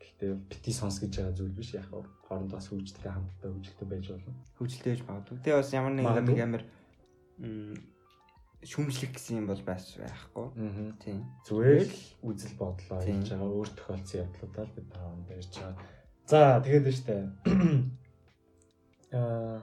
гэхдээ 0.02 0.32
бити 0.50 0.72
сонс 0.74 0.98
гэж 1.00 1.14
байгаа 1.18 1.36
зүйл 1.38 1.54
биш 1.54 1.74
яг 1.78 1.88
хаа 1.90 2.04
хоорондоо 2.28 2.58
бас 2.58 2.68
хөгжилтэй 2.70 3.12
хамтдаа 3.14 3.50
хөгжилтэй 3.54 3.88
байж 3.88 4.06
болно 4.12 4.34
хөгжилтэй 4.58 4.92
байж 4.92 5.02
магадгүй. 5.08 5.38
Тэгээ 5.46 5.60
бас 5.62 5.72
ямар 5.74 5.94
нэг 5.94 6.06
нэг 6.10 6.40
амар 6.42 6.64
шүмжлэх 8.62 9.12
гэсэн 9.18 9.38
юм 9.42 9.48
бол 9.50 9.62
байж 9.66 9.86
байхгүй. 9.98 10.48
Аа. 10.54 10.94
Тийм. 11.02 11.26
Зүгээр 11.50 11.90
л 11.90 11.98
үзэл 12.30 12.56
бодлоо 12.62 13.00
хийж 13.02 13.28
байгаа 13.34 13.50
өөр 13.50 13.70
тохиолдсон 13.74 14.22
явдлуудаар 14.22 14.70
бид 14.76 14.88
тааван 14.94 15.22
барьж 15.26 15.54
байгаа. 15.58 15.76
За 16.30 16.62
тэгээд 16.62 16.86
нь 16.86 16.98
штэ. 16.98 17.16
Аа 19.18 19.62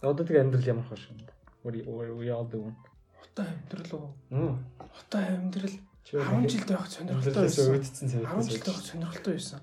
одоо 0.10 0.24
тэг 0.24 0.40
амьдрал 0.40 0.64
ямар 0.72 0.88
юм 0.88 1.18
бэ? 1.20 1.32
What 1.62 1.72
do 1.76 1.78
you- 1.84 2.32
all 2.32 2.48
doing? 2.48 2.76
Хотоо 3.20 3.44
амьдрал 3.44 3.92
уу? 4.00 4.56
Хотоо 4.96 5.20
амьдрал 5.20 5.76
10 6.12 6.48
жилд 6.50 6.68
байх 6.70 6.88
сонирхолтой 6.90 7.42
байсан. 7.46 7.70
өөдцсөн 7.74 8.08
10 8.10 8.50
жилд 8.50 8.66
байх 8.66 8.82
сонирхолтой 8.82 9.34
байсан. 9.38 9.60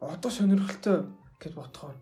Одоо 0.00 0.30
сонирхолтой 0.30 0.96
гэж 1.42 1.52
бодохоор 1.58 1.96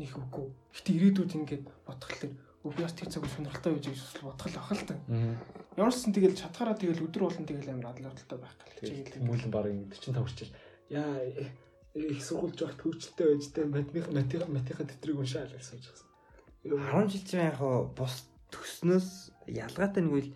нэг 0.00 0.12
үгүй. 0.16 0.46
Гэтэ 0.72 0.90
ирээдүйд 0.96 1.32
ингээд 1.36 1.64
бодхолтой 1.84 2.30
би 2.64 2.80
бас 2.80 2.96
тэг 2.96 3.12
цаг 3.12 3.28
сонирхолтой 3.28 3.72
байж 3.76 3.86
гэж 3.92 4.00
бодхол 4.24 4.56
ах 4.56 4.72
л 4.72 4.84
та. 4.88 4.96
Аа. 5.12 5.36
Ямар 5.76 5.92
ч 5.92 6.00
сан 6.00 6.16
тэгэл 6.16 6.32
чадхаараа 6.32 6.76
тэгэл 6.80 7.04
өдөр 7.04 7.22
болгон 7.28 7.44
тэгэл 7.44 7.76
амар 7.76 7.92
адлагдaltaй 7.92 8.38
байх 8.40 8.56
гэл 8.56 8.80
Тэгээд 8.80 9.12
чиглэл. 9.12 9.20
хүмүүлэн 9.28 9.52
баг 9.52 9.64
45 9.68 10.24
хүрчил. 10.24 10.52
Яа 10.88 11.20
их 11.94 12.20
сургуулж 12.24 12.58
байхад 12.58 12.80
хөвчлөлтэй 12.80 13.26
байж 13.28 13.44
тээ 13.52 13.64
математик 13.68 14.08
математик 14.08 14.48
математик 14.48 14.88
дэвтрийг 14.88 15.18
уншаал 15.20 15.52
гэж 15.52 15.62
сууж 15.68 15.84
байгаа. 16.64 17.04
10 17.04 17.12
жил 17.12 17.24
чинь 17.28 17.44
яг 17.44 17.60
бус 17.92 18.14
төснөөс 18.48 19.08
ялгаатай 19.52 20.02
нэг 20.02 20.14
үйл 20.16 20.30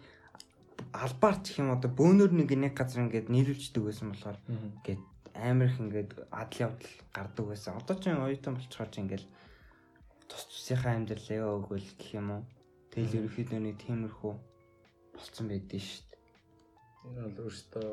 албаар 0.93 1.37
ч 1.45 1.59
юм 1.61 1.75
одоо 1.75 1.91
бөөнөр 1.91 2.33
нэг 2.33 2.51
нэг 2.55 2.75
газар 2.79 3.05
ингээд 3.05 3.29
нийлүүлждэг 3.33 3.83
байсан 3.85 4.13
болохоор 4.13 4.39
ингээд 4.49 5.03
амар 5.35 5.69
их 5.71 5.79
ингээд 5.81 6.11
адал 6.31 6.63
явдал 6.67 6.95
гардаг 7.15 7.45
байсан. 7.47 7.79
Одоо 7.79 7.97
ч 7.97 8.05
оюутан 8.11 8.55
болчихоор 8.57 8.91
ч 8.91 8.97
ингээд 9.03 9.25
тус 10.29 10.45
тусынхаа 10.51 10.99
амьдралаа 10.99 11.57
өгвөл 11.59 11.89
гэх 11.99 12.19
юм 12.19 12.29
уу. 12.35 12.43
Тэгэл 12.93 13.29
ерөөхдөө 13.29 13.61
нэг 13.63 13.77
тиймэрхүү 13.85 14.35
болцсон 15.15 15.47
байдэн 15.49 15.83
шүү 15.83 16.05
дээ. 16.11 16.23
Энэ 17.07 17.21
бол 17.23 17.39
өөртөө 17.47 17.89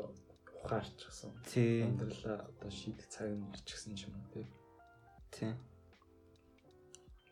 ухаарч 0.66 0.98
гсэн. 1.06 1.30
Тий. 1.46 1.86
Амьдралаа 1.86 2.38
одоо 2.50 2.70
шийдэх 2.70 3.06
цаг 3.06 3.30
нь 3.30 3.46
ирч 3.54 3.68
гсэн 3.70 3.94
юм 3.94 4.14
уу 4.18 4.26
тий. 4.34 4.46
Тий. 5.30 5.52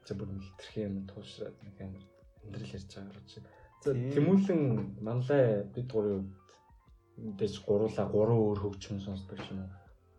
За 0.06 0.12
бүр 0.14 0.30
хитрхи 0.38 0.86
юм 0.86 1.06
туушраад 1.10 1.56
нэг 1.66 1.76
амар 1.82 2.04
амьдрал 2.44 2.74
ярьж 2.76 2.90
байгаа 2.94 3.18
гэж. 3.18 3.30
Тэмүүлэн 3.84 4.62
манлай 5.04 5.64
бид 5.74 5.88
гурийн 5.92 6.24
үед 6.24 6.48
мэдээж 7.20 7.54
гуруула 7.66 8.04
гурван 8.08 8.40
өөр 8.40 8.58
хөгжим 8.64 8.98
сонсдог 9.00 9.38
юм 9.50 9.68
уу? 9.68 9.70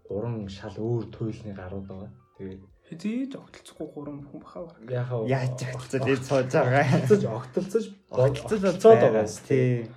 Гурван 0.05 0.45
шал 0.49 0.77
өөр 0.77 1.09
туйлны 1.09 1.51
гарууд 1.57 1.87
байгаа. 1.89 2.11
Тэгээд 2.37 2.61
Хэзээ 2.85 3.41
огтлцохгүй 3.41 3.87
гурван 3.89 4.21
хүн 4.29 4.41
бахаа. 4.45 4.69
яхаа 4.85 5.25
Яаж 5.25 5.57
агцад 5.57 6.05
ийм 6.05 6.21
сууж 6.21 6.53
байгаа. 6.53 6.85
огтлцож 6.85 7.23
огтлцож 7.25 7.85
Огтлцож 8.13 8.61
огтлцоод 8.61 9.01
байгаа 9.01 9.25
шүү. 9.25 9.45
Тий. 9.49 9.89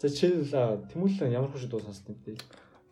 За 0.00 0.08
жишээл 0.08 0.88
тэмүүлэн 0.88 1.36
ямар 1.36 1.52
хөш 1.52 1.68
дуу 1.68 1.84
сонсдог 1.84 2.16
юм 2.16 2.18
бэ? 2.24 2.40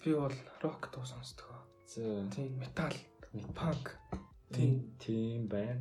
Би 0.05 0.13
бол 0.13 0.37
рок 0.61 0.83
дуу 0.93 1.05
сонсдог. 1.09 1.49
За 1.89 2.05
Тийм 2.29 2.61
метал, 2.61 2.93
панк. 3.57 3.97
тийм 4.53 4.93
тийм 5.01 5.49
байна. 5.49 5.81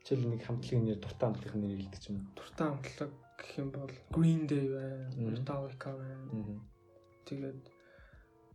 Жишээл 0.00 0.32
нэг 0.32 0.40
хамтлагийн 0.48 0.84
нэр 0.88 0.98
дуртай 1.04 1.28
хамтлагийн 1.28 1.60
нэр 1.60 1.76
хэлдэг 1.76 2.02
юм. 2.08 2.24
Дуртай 2.32 2.66
амтлаг 2.72 3.10
гэх 3.40 3.58
юм 3.58 3.70
бол 3.72 3.90
Green 4.12 4.46
Day 4.46 4.66
байна. 4.68 5.08
Metallica 5.16 5.90
байна. 5.96 6.60
Тэгээд 7.24 7.60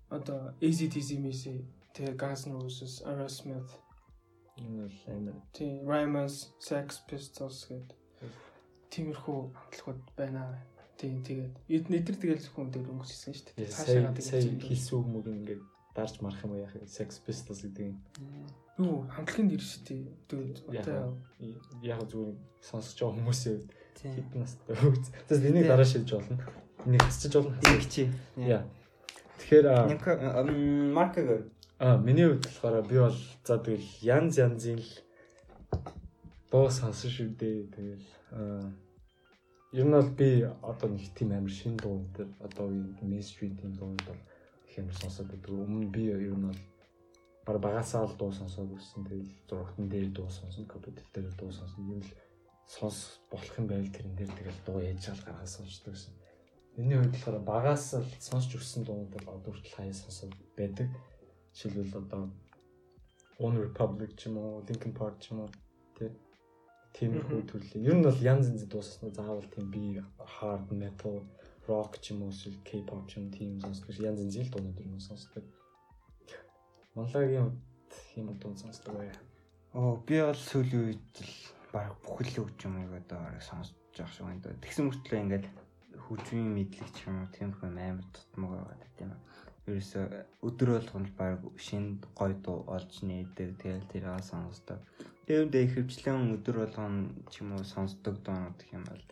одоо 0.10 0.54
ACDC 0.62 1.18
Missy, 1.18 1.66
тэгээд 1.98 2.16
Guns 2.22 2.46
N' 2.46 2.56
Roses, 2.62 3.02
Aerosmith, 3.02 3.74
Энэ 4.56 4.88
бол 4.88 5.14
амар 5.14 5.36
тийм 5.52 5.84
Ramones, 5.84 6.54
Sex 6.60 7.04
Pistols 7.10 7.68
гэдэг 7.68 7.98
тиймэрхүү 8.88 9.40
амтлагууд 9.52 10.02
байна. 10.16 10.64
Тийм 10.96 11.20
тэгээд 11.28 11.56
эд 11.68 11.86
нэтэр 11.92 12.16
тэгэл 12.16 12.44
зөвхөн 12.46 12.72
дээр 12.72 12.88
өнгөссөн 12.88 13.36
шүү 13.36 13.52
дээ. 13.52 13.68
сая 13.68 14.08
сая 14.16 14.48
хэлсэн 14.48 15.04
мөг 15.12 15.28
ингээд 15.28 15.64
дарж 15.92 16.24
марах 16.24 16.40
юм 16.48 16.56
уу 16.56 16.64
яах 16.64 16.72
вэ? 16.72 16.88
Sex 16.88 17.20
Pistols 17.20 17.68
гэдэг 17.68 17.84
юм. 17.84 18.00
Юу 18.80 19.04
хамтлагийн 19.12 19.48
нэр 19.52 19.60
шүү 19.60 19.82
дээ. 19.84 20.04
Яг 20.72 20.88
одоо 20.88 21.20
яг 21.84 22.00
зүгээр 22.08 22.40
сонсож 22.64 22.96
байгаа 22.96 23.16
хүмүүсийн 23.20 23.56
хувьд. 23.60 23.72
Хэдэн 24.02 24.40
настай 24.42 24.76
үү? 24.76 24.96
За 25.30 25.48
энийг 25.48 25.68
дараа 25.68 25.86
шилж 25.86 26.12
болно. 26.12 26.38
Энийг 26.86 27.02
хасчих 27.02 27.34
болно. 27.34 27.56
Игчи. 27.76 28.12
Яа. 28.36 28.64
Тэгэхээр 29.40 29.66
маркаг 30.94 31.52
а 31.80 31.98
миний 31.98 32.28
хувьд 32.28 32.46
болохоор 32.46 32.88
би 32.88 32.98
бол 33.00 33.18
за 33.44 33.58
тэгэл 33.60 33.88
янз 34.02 34.38
янзын 34.38 34.80
л 34.80 34.92
дуу 36.52 36.70
сонсон 36.70 37.12
шүү 37.12 37.36
дээ. 37.36 37.68
Тэгэл 37.76 38.08
а 38.32 38.72
ер 39.76 39.86
нь 39.86 39.92
бол 39.92 40.10
би 40.16 40.48
одоо 40.64 40.90
нэг 40.90 41.12
тийм 41.14 41.36
амар 41.36 41.52
шин 41.52 41.76
дуу 41.76 42.08
дээр 42.16 42.30
одоо 42.40 42.72
үеийн 42.72 42.96
мейнстрим 43.04 43.58
тийм 43.60 43.76
дуунд 43.76 44.02
бол 44.08 44.22
их 44.70 44.80
амар 44.80 44.96
сонсоод 44.96 45.28
байдаг. 45.28 45.52
Өмнө 45.52 45.92
би 45.92 46.08
ер 46.16 46.32
нь 46.32 46.48
бол 46.48 46.62
баг 47.46 47.60
багасаа 47.60 48.08
л 48.08 48.16
дуу 48.16 48.32
сонсоод 48.32 48.72
үзсэн. 48.72 49.04
Тэгэл 49.04 49.36
зургатан 49.50 49.90
дээр 49.90 50.10
дуу 50.16 50.30
сонсон, 50.30 50.66
компьютер 50.66 51.04
дээр 51.14 51.36
дуу 51.36 51.52
сонсон. 51.52 51.92
Юу 51.92 52.00
л 52.00 52.12
сонс 52.68 53.22
болох 53.32 53.54
юм 53.60 53.68
байл 53.68 53.88
тэрэн 53.88 54.16
дээр 54.16 54.32
тэгэл 54.34 54.62
дуу 54.66 54.80
яаж 54.82 55.00
чал 55.06 55.22
гаргаж 55.26 55.50
сонсдог 55.50 55.94
гэсэн. 55.94 56.14
Миний 56.78 56.98
хувьд 56.98 57.14
болохоор 57.14 57.40
багаас 57.40 57.94
л 57.94 58.10
сонсч 58.20 58.58
өссөн 58.58 58.84
дуунууд 58.84 59.14
бол 59.14 59.28
одоо 59.38 59.52
хүртэл 59.54 59.78
хаяа 59.78 59.94
сонсоод 59.94 60.34
байдаг. 60.58 60.90
Жишээлбэл 61.54 62.02
одоо 62.04 62.32
One 63.40 63.58
Republic 63.68 64.16
ч 64.16 64.28
юм 64.28 64.38
уу, 64.38 64.64
Linkin 64.68 64.94
Park 64.96 65.20
ч 65.20 65.32
юм 65.32 65.44
уу 65.44 65.50
тий. 65.96 66.12
Тиймэрхүү 66.96 67.42
төрлийн. 67.48 67.84
Ер 67.84 67.96
нь 67.96 68.04
бол 68.04 68.20
янз 68.20 68.48
янзын 68.48 68.68
дуу 68.72 68.84
сонсно. 68.84 69.12
Заавал 69.12 69.48
тийм 69.52 69.72
би 69.72 70.04
hard 70.40 70.72
metal, 70.72 71.24
rock 71.68 72.00
ч 72.00 72.12
юм 72.12 72.24
уу, 72.24 72.32
K-pop 72.68 73.08
ч 73.08 73.20
юм 73.20 73.32
тийм 73.32 73.60
сонсдог. 73.60 73.92
Янз 74.00 74.20
янзын 74.24 74.48
л 74.48 74.52
дуунууд 74.52 74.80
нь 74.80 75.00
сонсдог. 75.00 75.44
Монлагийн 76.96 77.52
юм 78.16 78.28
дуу 78.40 78.56
сонсдог 78.56 78.96
бай. 78.96 79.12
Оо 79.76 80.00
би 80.08 80.20
бол 80.24 80.36
сүүлийн 80.36 80.84
үед 80.88 81.12
л 81.20 81.55
баг 81.76 81.92
бүхэл 82.08 82.48
үг 82.48 82.56
юм 82.64 82.80
уу 82.80 82.96
одоо 82.96 83.20
сонсож 83.44 83.76
байгаа 83.92 84.16
шиг 84.16 84.40
даа. 84.40 84.64
Тэгсэн 84.64 84.84
мөртлөө 84.88 85.20
ингээд 85.24 85.46
хөгжмийн 86.08 86.52
мэдлэг 86.56 86.90
ч 86.96 86.98
юм 87.12 87.20
уу 87.20 87.34
тиймэрхүү 87.36 87.68
амар 87.68 88.08
тутмаг 88.16 88.52
байгаа 88.56 88.92
тийм 88.96 89.12
ээ. 89.12 89.22
Ерөөсө 89.68 90.00
өдөр 90.48 90.70
болгоно 90.78 91.10
баг 91.20 91.42
шинэ 91.60 92.00
гой 92.16 92.32
дуу 92.46 92.64
олж 92.76 92.94
нээдэг. 93.04 93.50
Тэгэл 93.60 93.90
тэрийг 93.92 94.24
сонсдог. 94.24 94.80
Тэрэндээ 95.28 95.64
ихэвчлэн 95.66 96.38
өдөр 96.38 96.56
болгоно 96.64 97.12
ч 97.32 97.42
юм 97.42 97.58
уу 97.58 97.64
сонсдог 97.66 98.16
дуунууд 98.24 98.56
гэх 98.62 98.78
юм 98.78 98.86
бол 98.88 99.04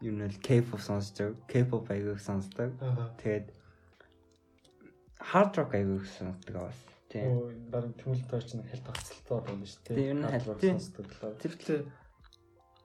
ер 0.00 0.14
нь 0.16 0.24
л 0.26 0.42
K-pop 0.46 0.80
сонсдог. 0.80 1.36
K-pop 1.46 1.86
аягүй 1.92 2.18
сонсдог. 2.18 2.72
Тэгээд 3.20 3.46
hard 5.30 5.52
rock 5.60 5.70
аягүй 5.76 6.00
сонсдог 6.18 6.54
бас. 6.56 6.80
Тийм. 7.24 7.70
Баг 7.72 7.84
тэмүүлэлт 7.96 8.28
тооч 8.30 8.48
нь 8.56 8.66
хальт 8.68 8.86
хацалтай 8.92 9.38
байна 9.46 9.66
шүү 9.66 9.80
дээ. 9.86 9.96
Тийм, 9.96 10.06
ер 10.10 10.16
нь 10.16 10.24
Hard 10.26 10.44
rock 10.46 10.58
хальт- 10.60 10.72
сонсдог 10.76 11.06
лээ. 11.06 11.34
Тэрлээ 11.42 11.80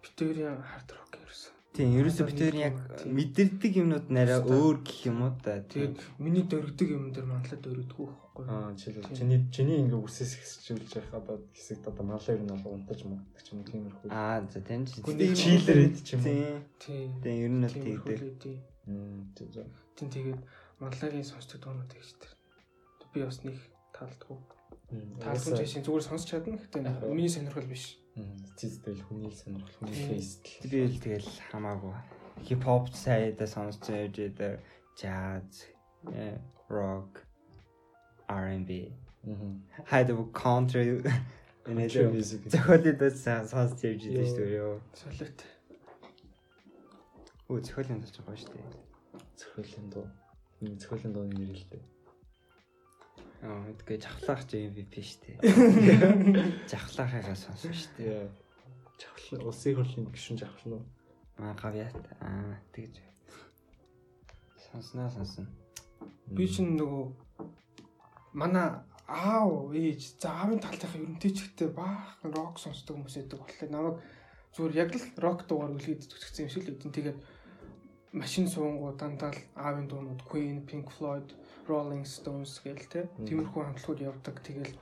битэрийн 0.02 0.58
хард 0.62 0.89
рок 0.98 1.12
ерөөсөн. 1.22 1.54
Тийм, 1.72 1.89
ерөөсөө 2.04 2.28
нэг 2.36 2.56
яг 2.60 2.76
тийм. 3.00 3.12
мэдэрдэг 3.15 3.74
юмнууд 3.80 4.08
нарай 4.12 4.39
өөр 4.44 4.78
гэх 4.84 5.00
юм 5.08 5.17
уу 5.24 5.34
та. 5.39 5.63
Тэгээд 5.72 5.96
миний 6.20 6.44
дөрөгдөг 6.44 6.88
юм 6.91 7.06
дээр 7.15 7.28
манлаад 7.32 7.62
дөрөгдөггүй 7.63 8.08
байхгүй. 8.12 8.44
Аа 8.52 8.76
жишээлбэл 8.76 9.08
Тийм. 9.08 9.15
чиний 9.15 9.39
чиний 9.56 9.78
ингээ 9.88 10.04
үсээс 10.04 10.34
хэсчүүлж 10.36 10.91
явах 11.00 11.13
одоо 11.24 11.36
хэсэгт 11.56 11.88
одоо 11.88 12.04
малаа 12.04 12.28
ер 12.36 12.44
нь 12.44 12.52
бол 12.52 12.76
унтаж 12.76 13.00
мундаг 13.08 13.39
ч 13.39 13.48
юм 13.56 13.63
тиймэрхүү. 13.63 14.10
Аа, 14.12 14.44
за 14.52 14.60
чи. 14.60 15.00
Гүний 15.00 15.32
чилэр 15.32 15.80
ид 15.88 15.96
ч 16.04 16.10
юм 16.12 16.20
уу. 16.20 16.28
Тийм. 16.28 16.60
Тийм. 16.84 17.08
Тийм, 17.24 17.36
ер 17.39 17.52
нь 17.56 17.63
л 17.63 17.72
Тиймэрхүү 17.72 18.04
тэгдэг. 18.04 18.20
л 18.20 18.28
үгүй. 18.36 18.56
Мм 18.91 19.32
тийм. 19.32 19.72
Тийм 19.96 20.08
тэгээд 20.12 20.41
манлагийн 20.84 21.24
сонсдог 21.24 21.60
дуунууд 21.63 21.88
гэж 21.88 22.10
тэр. 22.20 22.32
Би 23.15 23.24
бас 23.24 23.39
нэг 23.48 23.56
таалдгүй. 24.02 24.38
Таалдгүй 25.22 25.54
жишээ 25.62 25.84
зүгээр 25.86 26.06
сонсч 26.10 26.26
чадна. 26.34 26.58
Аа. 26.58 27.14
миний 27.14 27.30
сонирхол 27.30 27.70
биш. 27.70 28.02
Цэцтэй 28.58 28.98
л 28.98 29.06
хүний 29.06 29.32
сонирхол 29.32 29.78
хүний 29.78 29.96
Тийм. 29.96 30.10
фейстэл. 30.10 30.70
Би 30.74 30.80
л 30.90 30.98
тэгэл 31.00 31.30
хамаагүй. 31.54 31.94
Хип-хоп 32.44 32.90
сайдаа 32.98 33.48
сонсч 33.48 33.86
явж 33.94 34.18
идэг. 34.18 34.60
Jazz, 34.98 35.70
э, 36.12 36.38
rock, 36.68 37.24
R&B. 38.28 38.92
Мм. 39.24 39.64
Хайд 39.86 40.10
country 40.34 41.06
энэ 41.70 41.88
music. 42.12 42.42
зохиолын 42.50 42.98
сонсч 43.48 43.80
явж 43.86 44.02
идэг 44.10 44.26
шүү 44.28 44.44
дээ. 44.44 44.60
ёо. 44.60 44.82
Солиот. 44.98 45.40
Өө 47.48 47.60
зохиолын 47.64 48.02
дуу 48.02 48.12
ч 48.12 48.18
гоё 48.26 48.36
шүү 48.36 48.52
дээ. 48.58 48.66
Цохиолын 49.40 49.88
дуу. 49.94 50.08
Мм 50.60 50.76
цохиолын 50.82 51.14
дууны 51.14 51.36
нэр 51.38 51.56
л 51.56 51.68
дээ. 51.70 51.84
Аа, 53.41 53.73
тэгээ 53.73 53.99
жавхлах 54.06 54.45
чи 54.45 54.69
MVP 54.69 54.93
шүү 55.01 55.19
дээ. 55.25 55.38
Жавхлахыгаа 56.71 57.38
сонсон 57.38 57.73
шүү 57.73 57.91
дээ. 57.97 58.10
Яа. 58.13 58.30
Жавхлан 59.01 59.41
улсын 59.49 59.75
хурлын 59.75 60.13
гишүүн 60.13 60.41
жавхлан 60.41 60.73
уу? 60.77 60.86
Аа, 61.41 61.58
гавьяат. 61.58 61.97
Аа, 62.21 62.62
тэгж. 62.69 63.01
Сонсноо 64.69 65.10
сонсон. 65.10 65.49
Би 66.30 66.45
чинь 66.45 66.77
нөгөө 66.77 67.06
манай 68.38 68.86
аав 69.12 69.73
ээж 69.75 70.21
за 70.21 70.30
аавын 70.32 70.62
ч 70.62 71.27
ихтэй 71.27 71.67
баахан 71.67 72.32
рок 72.32 72.56
сонсдог 72.62 72.95
хүмүүс 72.95 73.17
байдаг 73.17 73.39
болохоор 73.41 73.71
намайг 73.73 73.97
зүгээр 74.56 74.80
яг 74.84 74.91
л 74.95 75.04
рок 75.19 75.39
дуугаар 75.47 75.75
үлгээд 75.75 76.08
зүтгэсэн 76.08 76.43
юм 76.45 76.51
шиг 76.54 76.63
л 76.67 76.75
үдин 76.75 76.95
тэгээд 76.95 77.19
машин 78.15 78.47
суунгуу 78.47 78.95
дандаа 78.95 79.32
аавын 79.56 79.88
дуунууд 79.88 80.21
Queen, 80.30 80.63
Pink 80.67 80.88
Floyd, 80.95 81.27
Rolling 81.72 82.06
Stones 82.06 82.60
гэл 82.66 82.86
те 82.92 83.08
тиймэрхүү 83.28 83.62
хамтлагууд 83.64 84.02
явдаг 84.12 84.36
тэгэл 84.44 84.74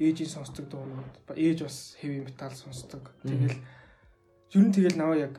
ээжийн 0.00 0.32
сонсдог 0.32 0.66
дуунууд 0.72 1.14
ээж 1.36 1.58
бас 1.66 1.76
heavy 2.00 2.20
metal 2.24 2.54
сонсдог 2.56 3.12
тэгэл 3.20 3.60
ер 4.56 4.62
нь 4.64 4.74
тэгэл 4.74 4.98
наваа 4.98 5.18
яг 5.28 5.34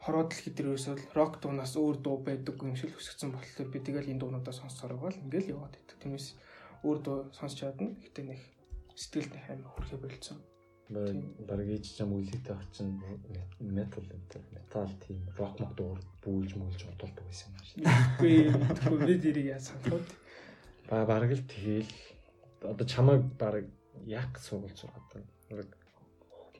хороо 0.00 0.24
дэлхий 0.24 0.52
дээр 0.52 0.72
ерөөсөө 0.72 1.12
рок 1.12 1.40
дуунаас 1.40 1.76
өөр 1.76 1.96
дуу 2.00 2.16
байдаг 2.24 2.56
юм 2.64 2.76
шиг 2.76 2.96
л 2.96 3.00
өсгцэн 3.00 3.32
болохоор 3.36 3.68
би 3.68 3.78
тэгэл 3.84 4.10
энэ 4.12 4.20
дуунуудаа 4.20 4.54
сонсохоор 4.56 4.96
байгаа 4.96 5.12
л 5.12 5.22
ингээл 5.28 5.52
яваад 5.54 5.76
байдаг. 5.76 5.96
Тиймээс 6.00 6.26
өөр 6.84 6.98
дуу 7.04 7.18
сонсч 7.36 7.60
чадна. 7.60 7.92
Гэтэ 8.00 8.20
нэг 8.24 8.40
сэтгэлд 8.96 9.32
нэг 9.36 9.44
амар 9.52 9.72
хүрхэ 9.76 9.96
болцсон. 10.00 10.38
Баг 10.90 11.60
ээж 11.68 11.84
чам 12.00 12.16
үлээтэй 12.16 12.56
очин 12.56 12.88
метал 13.60 14.08
метал 14.56 14.90
тийм 15.04 15.20
рок 15.36 15.54
мод 15.60 15.76
дуур 15.76 16.00
бүүлж 16.24 16.56
мүүлж 16.56 16.80
бодолдог 16.88 17.24
байсан 17.28 17.52
юм 17.52 17.64
шиг. 17.68 17.78
Үгүй 18.88 19.04
би 19.04 19.14
дэрийг 19.20 19.52
яасан 19.52 19.78
тоо. 19.84 20.00
Ба 20.90 21.06
баг 21.06 21.30
л 21.30 21.46
тэгэл 21.46 21.86
одоо 22.66 22.86
чамайг 22.86 23.22
баг 23.38 23.64
яг 24.06 24.38
суулж 24.42 24.74
байгаа. 24.74 25.22
Яг 25.54 25.70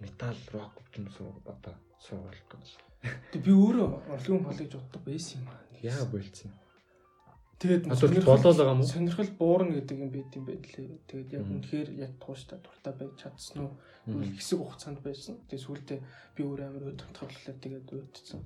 метал 0.01 0.39
рок 0.55 0.79
юм 0.95 1.11
суу 1.11 1.35
одоо 1.45 1.75
суулж 1.99 2.39
байгаа. 2.47 3.19
Тэг 3.33 3.43
би 3.43 3.51
өөрөө 3.51 3.89
орлогын 4.15 4.45
болгож 4.47 4.71
боддог 4.71 5.03
байсан 5.03 5.43
юм 5.43 5.49
аа. 5.51 5.61
Яа 5.83 6.05
болцсон. 6.07 6.53
Тэгээд 7.61 7.93
сонирхол- 7.93 8.39
болоод 8.41 8.57
байгаа 8.57 8.73
юм 8.77 8.81
уу? 8.81 8.93
Сонирхол 8.95 9.31
буурна 9.37 9.73
гэдэг 9.77 9.97
юм 9.99 10.11
байт 10.15 10.33
юм 10.37 10.45
байлээ. 10.49 11.01
Тэгээд 11.11 11.31
яг 11.35 11.45
үнэхээр 11.51 11.89
яг 11.99 12.13
тууштай 12.23 12.59
дуртай 12.63 12.95
байж 12.97 13.13
чадсан 13.21 13.59
уу? 13.67 13.75
Үл 14.09 14.31
хэсэг 14.33 14.59
хугацаанд 14.63 15.01
байсан. 15.05 15.37
Тэгээд 15.51 15.65
сүүлдээ 15.67 16.01
би 16.37 16.41
өөр 16.47 16.61
амар 16.71 16.89
өдөртөх 16.95 17.29
болохоор 17.29 17.59
тэгээд 17.61 17.89
өөдсөн. 17.93 18.41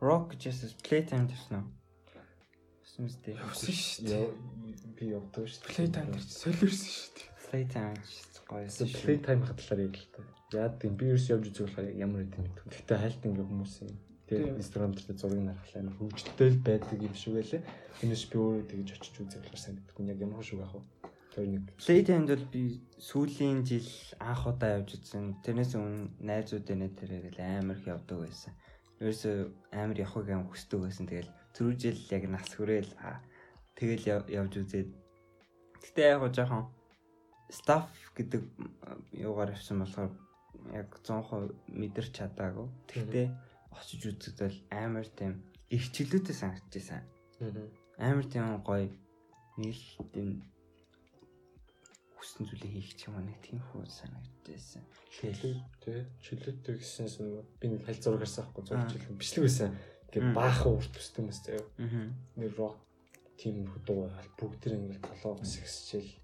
Rock 0.00 0.34
Jesus 0.40 0.74
Playtime 0.82 1.30
гэсэн 1.30 1.62
үү? 1.62 1.66
Явсан 2.94 3.74
шүү 3.74 4.06
дээ. 4.06 4.22
Яа 4.22 4.94
би 4.94 5.04
явдаг 5.10 5.44
шүү. 5.50 5.66
Playtime 5.66 6.14
гэж 6.14 6.28
солиорсон 6.30 6.90
шүү 6.94 7.10
дээ. 7.18 7.28
Playtime 7.50 7.98
гоёсэн 8.48 8.86
шүү. 8.88 9.02
Play 9.02 9.18
time 9.24 9.42
л 9.42 10.06
та. 10.14 10.22
Яад 10.54 10.74
гэм 10.78 10.94
би 10.94 11.10
ерөөс 11.10 11.26
явж 11.32 11.44
үзэх 11.50 11.74
болохоор 11.74 11.90
ямар 11.98 12.22
юм 12.22 12.30
бэ? 12.30 12.70
Гэхдээ 12.70 12.98
хальт 13.00 13.22
ингээ 13.26 13.48
хүмүүсийн 13.50 13.90
Тийм. 13.90 14.28
тэгээд 14.28 14.60
Instagram 14.62 14.92
дээр 14.94 15.18
зургийг 15.18 15.44
нарахлаа 15.48 15.80
амар 15.82 15.96
хөгжөлтэй 15.98 16.48
л 16.54 16.60
байдаг 16.62 16.98
юм 17.02 17.14
шиг 17.18 17.32
байлээ. 17.34 17.62
Тиймээс 17.98 18.24
би 18.30 18.36
өөрөө 18.38 18.64
тэгж 18.70 18.88
очиж 18.94 19.14
үзэх 19.18 19.40
болохоор 19.42 19.62
санагдахгүй 19.64 20.04
яг 20.06 20.18
ямар 20.22 20.44
шиг 20.44 20.60
яах 20.62 20.74
вэ? 20.78 20.82
Тэр 21.34 21.46
нэг 21.50 21.62
Playtime 21.82 22.26
бол 22.30 22.46
би 22.54 22.62
сүүлийн 23.02 23.58
жил 23.66 23.90
анх 24.22 24.42
удаа 24.46 24.70
явж 24.78 24.88
үзсэн. 24.94 25.24
Тэрнээс 25.42 25.72
өмнө 25.74 26.14
найзууд 26.22 26.66
энэ 26.70 26.88
тэрээр 26.94 27.26
л 27.34 27.40
амар 27.42 27.76
их 27.80 27.90
явдаг 27.90 28.18
байсан. 28.22 28.52
Ерөөсөө 29.02 29.36
амар 29.74 29.98
явахыг 29.98 30.30
аим 30.30 30.46
хүсдэг 30.46 30.78
байсан. 30.78 31.10
Тэгэл 31.10 31.30
түрүү 31.54 31.74
жил 31.78 31.98
яг 32.10 32.24
нас 32.28 32.48
хүрээл 32.54 32.90
тэгэл 33.78 34.04
яв- 34.10 34.28
явж 34.30 34.52
үзээд. 34.60 34.90
Гэтэ 35.82 36.02
яг 36.14 36.22
жоохон 36.34 36.66
staff 37.50 37.88
гэдэг 38.16 38.42
юугаар 39.14 39.52
авсан 39.54 39.78
болохоор 39.82 40.10
яг 40.74 40.88
100% 41.02 41.54
мэдэрч 41.70 42.10
чадаагүй. 42.18 42.66
Тэгтээ 42.90 43.26
очиж 43.74 44.02
үзэхдээ 44.10 44.50
амар 44.70 45.06
тийм 45.06 45.42
их 45.70 45.90
чөлөөтэй 45.94 46.34
санагдчихсан. 46.34 47.02
Амар 47.98 48.26
тийм 48.26 48.62
гоё 48.66 48.90
нэг 49.58 49.76
тийм 50.14 50.42
хүссэн 52.18 52.46
зүйлийг 52.48 52.72
хийх 52.72 52.94
ч 52.96 53.06
юм 53.10 53.18
уу 53.18 53.24
нэг 53.26 53.38
тийм 53.44 53.58
хөө 53.70 53.84
санагдчихсан. 53.86 54.82
чөлөө 55.14 55.54
тий 55.82 55.98
чөлөөтэй 56.24 56.74
гэсэн 56.80 57.06
нэг 57.06 57.46
би 57.60 57.66
нэг 57.68 57.82
хальт 57.86 58.02
зураг 58.02 58.22
харсан 58.24 58.46
байхгүй 58.50 58.62
Аа. 58.78 58.88
чөлөө 58.90 59.18
бичлэг 59.20 59.42
байсан. 59.44 59.70
Мм. 60.22 60.34
баахан 60.36 60.72
урт 60.78 60.92
төстэй 60.94 61.24
юмс 61.24 61.40
заяа. 61.42 61.64
Аа. 61.78 62.10
Нэг 62.36 62.52
рок 62.58 62.76
тийм 63.38 63.66
дуу 63.86 64.10
бүгд 64.38 64.58
тэр 64.62 64.78
ингээ 64.78 65.00
толоогоос 65.02 65.58
ихсчихэл. 65.58 66.22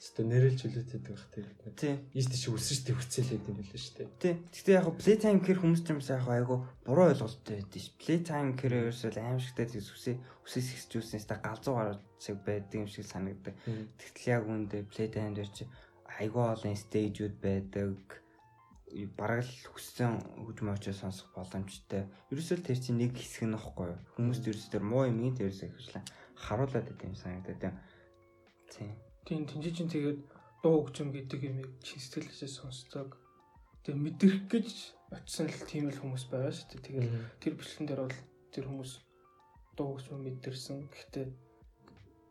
Өөртөө 0.00 0.24
нэрэл 0.32 0.56
чөлөөтэй 0.56 1.00
байх 1.04 1.24
тийм. 1.28 1.48
Тий. 1.76 1.94
Ийст 2.16 2.32
чи 2.32 2.48
үсэж 2.48 2.88
тий 2.88 2.96
хүцээлээд 2.96 3.48
юм 3.52 3.56
билээ 3.60 3.76
шүү 3.76 3.96
дээ. 4.00 4.08
Тий. 4.16 4.34
Гэхдээ 4.48 4.76
яг 4.80 4.88
playtime 4.96 5.40
гэхэр 5.44 5.60
хүмүүс 5.60 5.82
ч 5.84 5.92
юмс 5.92 6.08
яг 6.08 6.24
айгу 6.24 6.64
буруу 6.88 7.12
ойлголттой 7.12 7.60
байдаг 7.60 7.80
ш. 7.84 7.92
Playtime 8.00 8.56
гэхэр 8.56 8.88
ерөөсөө 8.88 9.20
аим 9.20 9.40
шигтэй 9.40 9.68
тийм 9.68 9.84
үсээ 9.84 10.16
үсээс 10.44 10.68
ихсжүүлснээс 10.72 11.26
та 11.28 11.36
галзуу 11.44 11.74
гараад 11.76 12.00
цаг 12.16 12.36
байдаг 12.40 12.76
юм 12.80 12.88
шиг 12.88 13.04
санагддаг. 13.04 13.52
Тэгтэл 14.00 14.32
яг 14.32 14.42
үүндээ 14.48 14.82
playtime 14.88 15.36
дээр 15.36 15.50
чи 15.52 15.68
айгу 16.16 16.48
олон 16.48 16.76
стейжүүд 16.80 17.36
байдаг. 17.44 17.96
Бараг 19.14 19.46
л 19.46 19.54
хүссэн 19.70 20.18
хөгжим 20.42 20.74
очоо 20.74 20.94
сонсох 20.94 21.30
боломжтой. 21.34 22.10
Ерөөсөө 22.34 22.58
тэр 22.66 22.78
чинь 22.78 22.98
нэг 22.98 23.14
хэсэг 23.14 23.46
нь 23.46 23.54
ихгүй 23.54 23.94
юу? 23.94 24.00
Хүмүүст 24.18 24.46
ерөөсөө 24.50 24.72
тэр 24.74 24.84
муу 24.84 25.06
юм 25.06 25.22
ин 25.22 25.34
тэрээс 25.38 25.62
ихшлээ 25.70 26.02
харуулад 26.40 26.86
байт 26.88 27.04
юм 27.04 27.14
санагдаад. 27.14 27.76
Тий. 28.72 28.90
Тийм 29.26 29.44
тэнцээ 29.46 29.74
чинь 29.76 29.92
тэгээд 29.92 30.20
дуу 30.64 30.84
хөгжим 30.84 31.12
гэдэг 31.12 31.40
юм 31.44 31.58
чин 31.84 32.00
сэтгэлээсээ 32.00 32.50
сонсдог. 32.50 33.20
Тэгээд 33.84 34.00
мэдрэх 34.00 34.38
гэж 34.48 34.68
очисон 35.12 35.46
л 35.52 35.68
тийм 35.68 35.84
л 35.92 36.00
хүмүүс 36.00 36.24
байгаа 36.32 36.52
шүү 36.52 36.68
дээ. 36.72 36.86
Тэгээд 36.86 37.08
тэр 37.40 37.54
бичлэгэн 37.54 37.86
дээр 37.88 38.02
бол 38.08 38.18
тэр 38.52 38.64
хүмүүс 38.68 38.92
дуу 39.76 39.88
хөгжим 39.96 40.18
мэдэрсэн. 40.24 40.78
Гэхдээ 40.88 41.26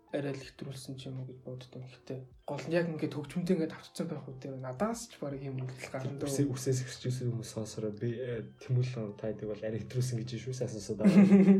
арай 0.10 0.34
л 0.34 0.42
хэтрүүлсэн 0.42 0.98
ч 0.98 1.14
юм 1.14 1.22
уу 1.22 1.30
гэж 1.30 1.40
боддог. 1.46 1.86
Гэхдээ 1.86 2.20
гол 2.50 2.66
нь 2.66 2.74
яг 2.74 2.90
ингээд 2.90 3.14
хөгжмөнтэй 3.14 3.54
ингээд 3.62 3.78
авцсан 3.78 4.06
байх 4.10 4.26
дээр 4.26 4.58
надаас 4.58 5.06
ч 5.06 5.22
баг 5.22 5.38
юм 5.38 5.62
үйл 5.62 5.90
гарна 5.94 6.18
дөө. 6.18 6.50
үсээс 6.50 6.82
ихсчихсэн 6.82 7.30
хүмүүс 7.30 7.52
сонсороо 7.54 7.94
би 7.94 8.18
э, 8.18 8.50
тэмүүлэн 8.58 9.14
тайдаг 9.22 9.54
бол 9.54 9.62
аригтрүүлсэн 9.62 10.18
гэж 10.18 10.50
шүү 10.50 10.58
сайсансаа 10.58 11.06
даа. 11.06 11.14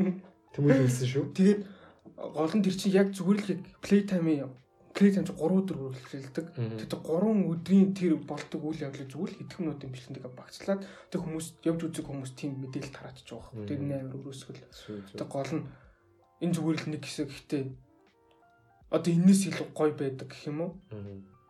Тэмүүлсэн 0.58 1.08
шүү. 1.14 1.30
Тэгээд 1.38 1.62
гол 2.18 2.54
нь 2.58 2.66
тэр 2.66 2.74
чинь 2.74 2.98
яг 2.98 3.14
зүгээр 3.14 3.38
л 3.38 3.52
яг 3.54 3.62
playtime 3.86 4.50
playtime 4.98 5.30
чинь 5.30 5.38
3 5.38 5.62
өдөр 5.62 5.78
үргэлжилдэг. 5.94 6.46
Тэгээд 6.58 6.94
3 7.06 7.54
өдрийн 7.54 7.94
тэр 7.94 8.18
болдог 8.18 8.62
үйл 8.66 8.82
явдлыг 8.82 9.14
зүгээр 9.14 9.30
л 9.30 9.40
хэдхэн 9.46 9.62
минутын 9.62 9.94
бичлэгэнд 9.94 10.34
багцлаад 10.34 10.82
тэг 11.14 11.22
хүмүүс 11.22 11.48
явж 11.70 11.82
үзэг 11.86 12.06
хүмүүс 12.10 12.32
тийм 12.34 12.58
мэдээлэл 12.66 12.98
байгаа. 12.98 13.46
Мм. 13.54 13.68
Тэр 13.70 13.80
нээр 13.86 14.10
өрөөсгөл. 14.10 14.66
Тэг 15.14 15.30
гол 15.30 15.52
нь 15.54 15.64
энэ 16.42 16.54
зүгээр 16.58 16.78
л 16.82 16.92
нэг 16.98 17.04
хэсэг 17.06 17.30
гэхдээ 17.30 17.64
одоо 18.90 19.12
энэс 19.14 19.42
илүү 19.50 19.68
гоё 19.78 19.94
байдаг 19.94 20.28
гэх 20.30 20.50
юм 20.50 20.60
уу? 20.62 20.72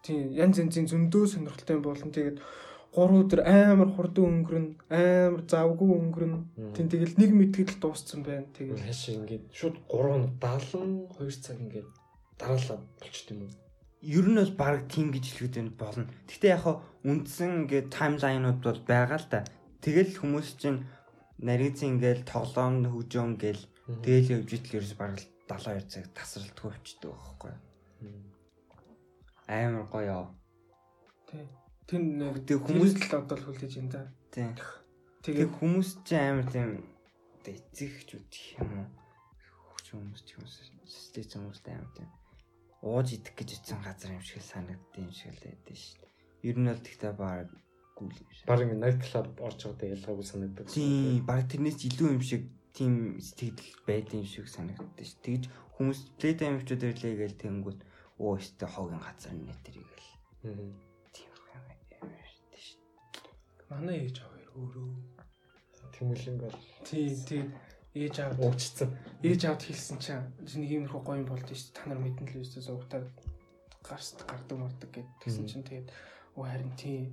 Тийм 0.04 0.32
янз 0.36 0.60
янзын 0.60 0.88
зөндөө 0.91 1.23
сонирхолтой 1.28 1.75
юм 1.80 1.84
болно. 1.84 2.12
Тэгээд 2.12 2.38
3 2.89 3.21
өдөр 3.21 3.41
амар 3.45 3.89
хурдан 3.93 4.25
өнгөрнө, 4.30 4.71
амар 4.89 5.41
завгүй 5.45 5.89
өнгөрнө. 5.93 6.39
Тин 6.73 6.89
тэгэл 6.89 7.19
нэг 7.21 7.32
мэдгэл 7.38 7.78
дууссан 7.78 8.25
байна. 8.25 8.49
Тэгэл 8.56 8.82
Хашиг 8.82 9.21
ингээд 9.21 9.45
шууд 9.54 9.78
3 9.88 10.39
72 10.41 11.43
цаг 11.43 11.58
ингээд 11.62 11.89
дараалал 12.39 12.82
болчт 12.97 13.28
юм 13.30 13.45
уу? 13.45 13.52
Ер 14.02 14.25
нь 14.25 14.39
бол 14.41 14.54
баг 14.58 14.89
тийм 14.89 15.13
гэж 15.13 15.25
хэлэхэд 15.38 15.78
болно. 15.78 16.10
Гэхдээ 16.25 16.49
яг 16.49 16.63
хаа 16.65 16.82
үндсэн 17.06 17.69
ингээд 17.69 17.88
таймлайнууд 17.93 18.60
бол 18.63 18.82
байгаа 18.88 19.19
л 19.21 19.28
да. 19.30 19.45
Тэгэл 19.86 20.17
хүмүүс 20.17 20.49
чинь 20.58 20.84
нарийн 21.39 21.75
ингээл 21.78 22.28
тоглоом 22.28 22.84
хөгжөөн 22.84 23.34
гээл 23.39 23.63
тэгэл 24.04 24.43
явж 24.43 24.49
идэл 24.60 24.84
ерөөс 24.84 24.95
баг 24.99 25.15
72 25.50 25.90
цаг 25.90 26.06
тасралтгүй 26.14 26.72
өчтдөг 26.78 27.12
байхгүй. 27.12 27.54
Амар 29.50 29.86
гоё. 29.90 30.20
тий. 31.26 31.46
Тин 31.90 32.22
нэг 32.22 32.46
хүмүүс 32.46 32.94
л 33.02 33.18
одоо 33.18 33.36
л 33.38 33.46
хүлээж 33.50 33.74
байна 33.82 33.90
да. 33.90 34.02
тийм. 34.30 34.54
Тэгээ 35.26 35.50
Тэг 35.50 35.58
хүмүүс 35.58 35.90
чинь 36.06 36.22
амар 36.22 36.48
тийм 36.54 36.70
эцэгч 37.50 38.10
үтх 38.14 38.62
юм 38.62 38.70
уу? 38.78 38.88
Хөгж 39.74 39.86
хүмүүс 39.98 40.22
ч 40.22 40.30
хүмүүс 40.38 40.56
систем 40.86 41.50
хүмүүс 41.50 41.66
амар 41.66 41.90
тийм 41.98 42.10
ууж 42.82 43.12
идэх 43.12 43.36
гэж 43.36 43.50
утсан 43.60 43.82
газар 43.84 44.16
юм 44.16 44.24
шиг 44.24 44.46
санагддаг 44.46 45.02
юм 45.04 45.12
шиг 45.12 45.36
л 45.36 45.44
байдаг 45.44 45.76
шүү 45.76 45.98
дээ. 46.00 46.14
Ер 46.48 46.58
нь 46.62 46.70
бол 46.70 46.80
тэгтээ 46.80 47.14
баг 47.18 47.48
гүйл 47.98 48.16
юм 48.22 48.32
шиг. 48.32 48.46
Бараг 48.48 48.70
night 48.72 49.00
club 49.04 49.28
орж 49.44 49.60
байгаадаа 49.68 49.94
ялгаагүй 49.98 50.26
санагддаг. 50.30 50.66
Тийм, 50.72 51.26
баг 51.28 51.44
тэрнээс 51.52 51.80
илүү 51.90 52.08
юм 52.16 52.24
шиг 52.24 52.44
тийм 52.80 53.20
сэтгэл 53.20 53.76
байдсан 53.84 54.24
юм 54.24 54.28
шиг 54.32 54.48
санагддаг 54.48 55.04
шүү. 55.04 55.20
Тэгж 55.28 55.44
хүмүүс 55.76 56.00
playtime 56.15 56.56
хвчүүд 56.63 56.84
ирлээ 56.88 57.15
гээл 57.20 57.42
тэнгүүд 57.44 57.80
оо 58.24 58.39
өстө 58.39 58.65
хогийн 58.72 59.04
газар 59.04 59.36
нэ 59.36 59.52
тэрийг 59.68 59.92
л 59.92 60.08
Аа. 60.48 60.56
тийм 61.12 61.28
юм 61.36 62.15
шүү 62.24 62.48
дээ. 62.56 62.63
манай 63.68 63.98
ээж 64.08 64.18
аваар 64.24 64.48
өөрөө. 64.56 64.88
Тэмүүлэн 66.00 66.38
бол 66.39 66.56
Тий, 66.88 67.12
тий. 67.28 67.44
Ээж 68.00 68.15
аав 68.24 68.39
уучцсан. 68.39 68.89
ээж 69.24 69.42
аавд 69.52 69.63
хэлсэн 69.68 69.98
чинь 70.00 70.24
нэг 70.63 70.72
иймэрхүү 70.72 71.02
гоё 71.04 71.20
юм 71.20 71.28
болд 71.28 71.44
шүү 71.44 71.60
дээ. 71.60 71.76
Та 71.76 71.82
нар 71.92 72.00
мэдэн 72.00 72.28
л 72.32 72.39
үстэ 72.39 72.63
зугатаа 72.63 73.04
гарст 73.84 74.24
гардаг 74.24 74.56
мордог 74.58 74.89
гэд 74.96 75.10
тэгсэн 75.20 75.46
чинь 75.50 75.65
тэгээд 75.68 75.88
оо 76.39 76.48
харин 76.48 76.72
тий. 76.80 77.12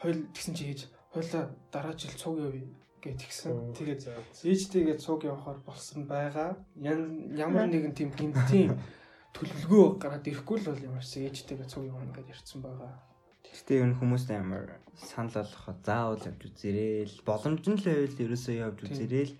Хойл 0.00 0.24
тэгсэн 0.32 0.54
чинь 0.56 0.70
ээж 0.72 0.80
хойлоо 1.12 1.52
дараа 1.68 1.92
жил 1.98 2.14
цуг 2.16 2.38
явъя 2.40 2.64
гэд 3.04 3.20
тэгсэн. 3.20 3.76
Тэгээд 3.76 4.02
ээжтэйгээ 4.40 4.96
цуг 4.96 5.28
явахаар 5.28 5.60
болсон 5.60 6.08
байгаа. 6.08 6.56
Ямар 6.80 7.68
нэгэн 7.68 7.92
тийм 7.92 8.10
гинтийн 8.16 8.72
төлөвлөгөө 9.36 10.00
гараад 10.00 10.24
ирэхгүй 10.24 10.56
л 10.64 10.68
бол 10.72 10.86
ямарч 10.88 11.20
ээжтэйгээ 11.20 11.68
цуг 11.68 11.84
явна 11.84 12.16
гэж 12.16 12.32
ярьсан 12.32 12.64
байгаа. 12.64 12.96
Гэхдээ 13.44 13.82
ер 13.84 13.88
нь 13.92 13.98
хүмүүст 14.00 14.30
амар 14.32 14.80
санал 14.96 15.36
болгоход 15.36 15.78
заавал 15.84 16.22
явж 16.24 16.40
үзэрэл 16.48 17.16
боломж 17.28 17.64
нь 17.68 17.78
л 17.78 17.86
байвал 17.86 18.22
ерөөсөө 18.24 18.54
явж 18.64 18.78
үзэрэл 18.88 19.34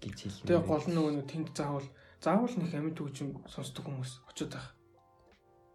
гэж 0.00 0.16
хэлмээр. 0.24 0.48
Тэгээ 0.48 0.64
гол 0.64 0.86
нь 0.88 0.96
нөгөө 0.96 1.24
тэнд 1.28 1.48
заавал 1.52 1.88
заавал 2.24 2.54
нэг 2.56 2.72
амьд 2.72 2.98
хөгжим 2.98 3.30
сонсдог 3.46 3.84
хүмүүс 3.84 4.12
очиод 4.32 4.52
байх. 4.56 4.68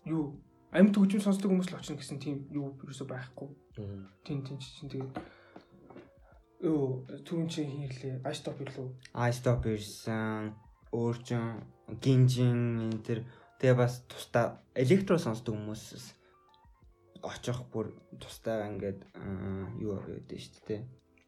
Юу? 0.09 0.39
Амьд 0.73 0.95
хөгжим 0.97 1.21
сонсдог 1.21 1.51
хүмүүс 1.51 1.69
л 1.69 1.77
очно 1.77 1.95
гэсэн 1.99 2.19
тийм 2.19 2.49
юу 2.49 2.73
ерөөсөө 2.83 3.07
байхгүй. 3.11 3.49
Тийм 4.25 4.39
тийм 4.43 4.57
чинь 4.57 4.89
тэгээд 4.89 5.13
Оо, 6.59 7.07
түрүүн 7.23 7.47
чи 7.47 7.63
хийрлээ. 7.63 8.19
Айстоп 8.27 8.59
ирлээ. 8.59 8.91
iStop 9.15 9.63
ирсэн 9.63 10.51
өөрчн 10.91 11.63
гинжин 12.03 12.91
энэ 12.91 12.99
төр 12.99 13.19
тэгээ 13.63 13.79
бас 13.79 14.03
тусдаа 14.11 14.59
электро 14.75 15.15
сонсдог 15.15 15.55
хүмүүс 15.55 16.19
очих 17.23 17.63
бүр 17.71 17.95
тусдаа 18.19 18.67
ингээд 18.67 19.07
аа, 19.15 19.71
юу 19.79 20.03
байдаг 20.03 20.39
шүү 20.39 20.63
дээ. 20.67 20.81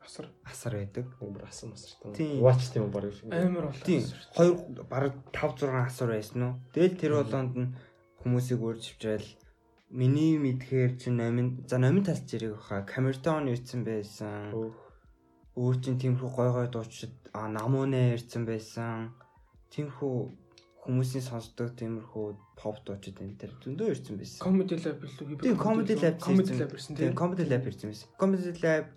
Асар 0.04 0.28
Асар 0.44 0.74
байдаг. 0.76 1.06
Өөр 1.22 1.46
асан 1.48 1.72
масартай. 1.72 2.12
Тийм. 2.18 2.42
Watch 2.42 2.74
тийм 2.74 2.92
бараг 2.92 3.14
шиг. 3.14 3.32
амар 3.32 3.72
болоо. 3.72 3.86
Тийм. 3.86 4.04
Хоёр 4.36 4.56
бараг 4.90 5.14
5 5.32 5.64
6 5.64 5.88
асар 5.88 6.10
байсан 6.12 6.44
уу? 6.44 6.54
Тэгэл 6.74 7.00
тэр 7.00 7.14
болоонд 7.22 7.54
нь 7.56 7.74
хүмүүсийг 8.26 8.60
хвчрал 8.60 9.28
миний 9.92 10.36
мэдхээр 10.42 10.98
чи 10.98 11.10
номин 11.12 11.64
за 11.68 11.78
номин 11.78 12.04
талч 12.04 12.28
ирэх 12.34 12.60
хаа 12.68 12.82
камертон 12.84 13.48
ирсэн 13.52 13.84
байсан. 13.86 14.52
Өөх. 14.56 14.91
Өөр 15.60 15.76
чин 15.84 16.00
тиймэрхүү 16.00 16.32
гой 16.36 16.50
гой 16.56 16.68
дуучид 16.72 17.16
а 17.34 17.48
намуунэ 17.52 18.16
ирсэн 18.16 18.46
байсан. 18.48 19.12
Тиймэрхүү 19.72 20.16
хүмүүсийн 20.86 21.26
сонсдог 21.26 21.76
тиймэрхүү 21.78 22.26
pop 22.58 22.80
дуучид 22.88 23.20
энэ 23.22 23.38
төр 23.42 23.52
зөндөө 23.64 23.88
ирсэн 23.94 24.16
байсан. 24.18 24.40
Comedy 24.42 24.78
Lab 24.80 25.04
илүү 25.06 25.42
Тийм 25.44 25.58
comedy 25.60 25.96
lab 26.00 26.16
Comedy 26.24 26.56
Lab 26.58 26.72
ирсэн 26.78 26.98
Тийм 26.98 27.14
comedy 27.22 27.46
lab 27.52 27.68
ирсэн 27.68 27.92
байсан. 27.92 28.10
Comedy 28.18 28.54
lab 28.64 28.88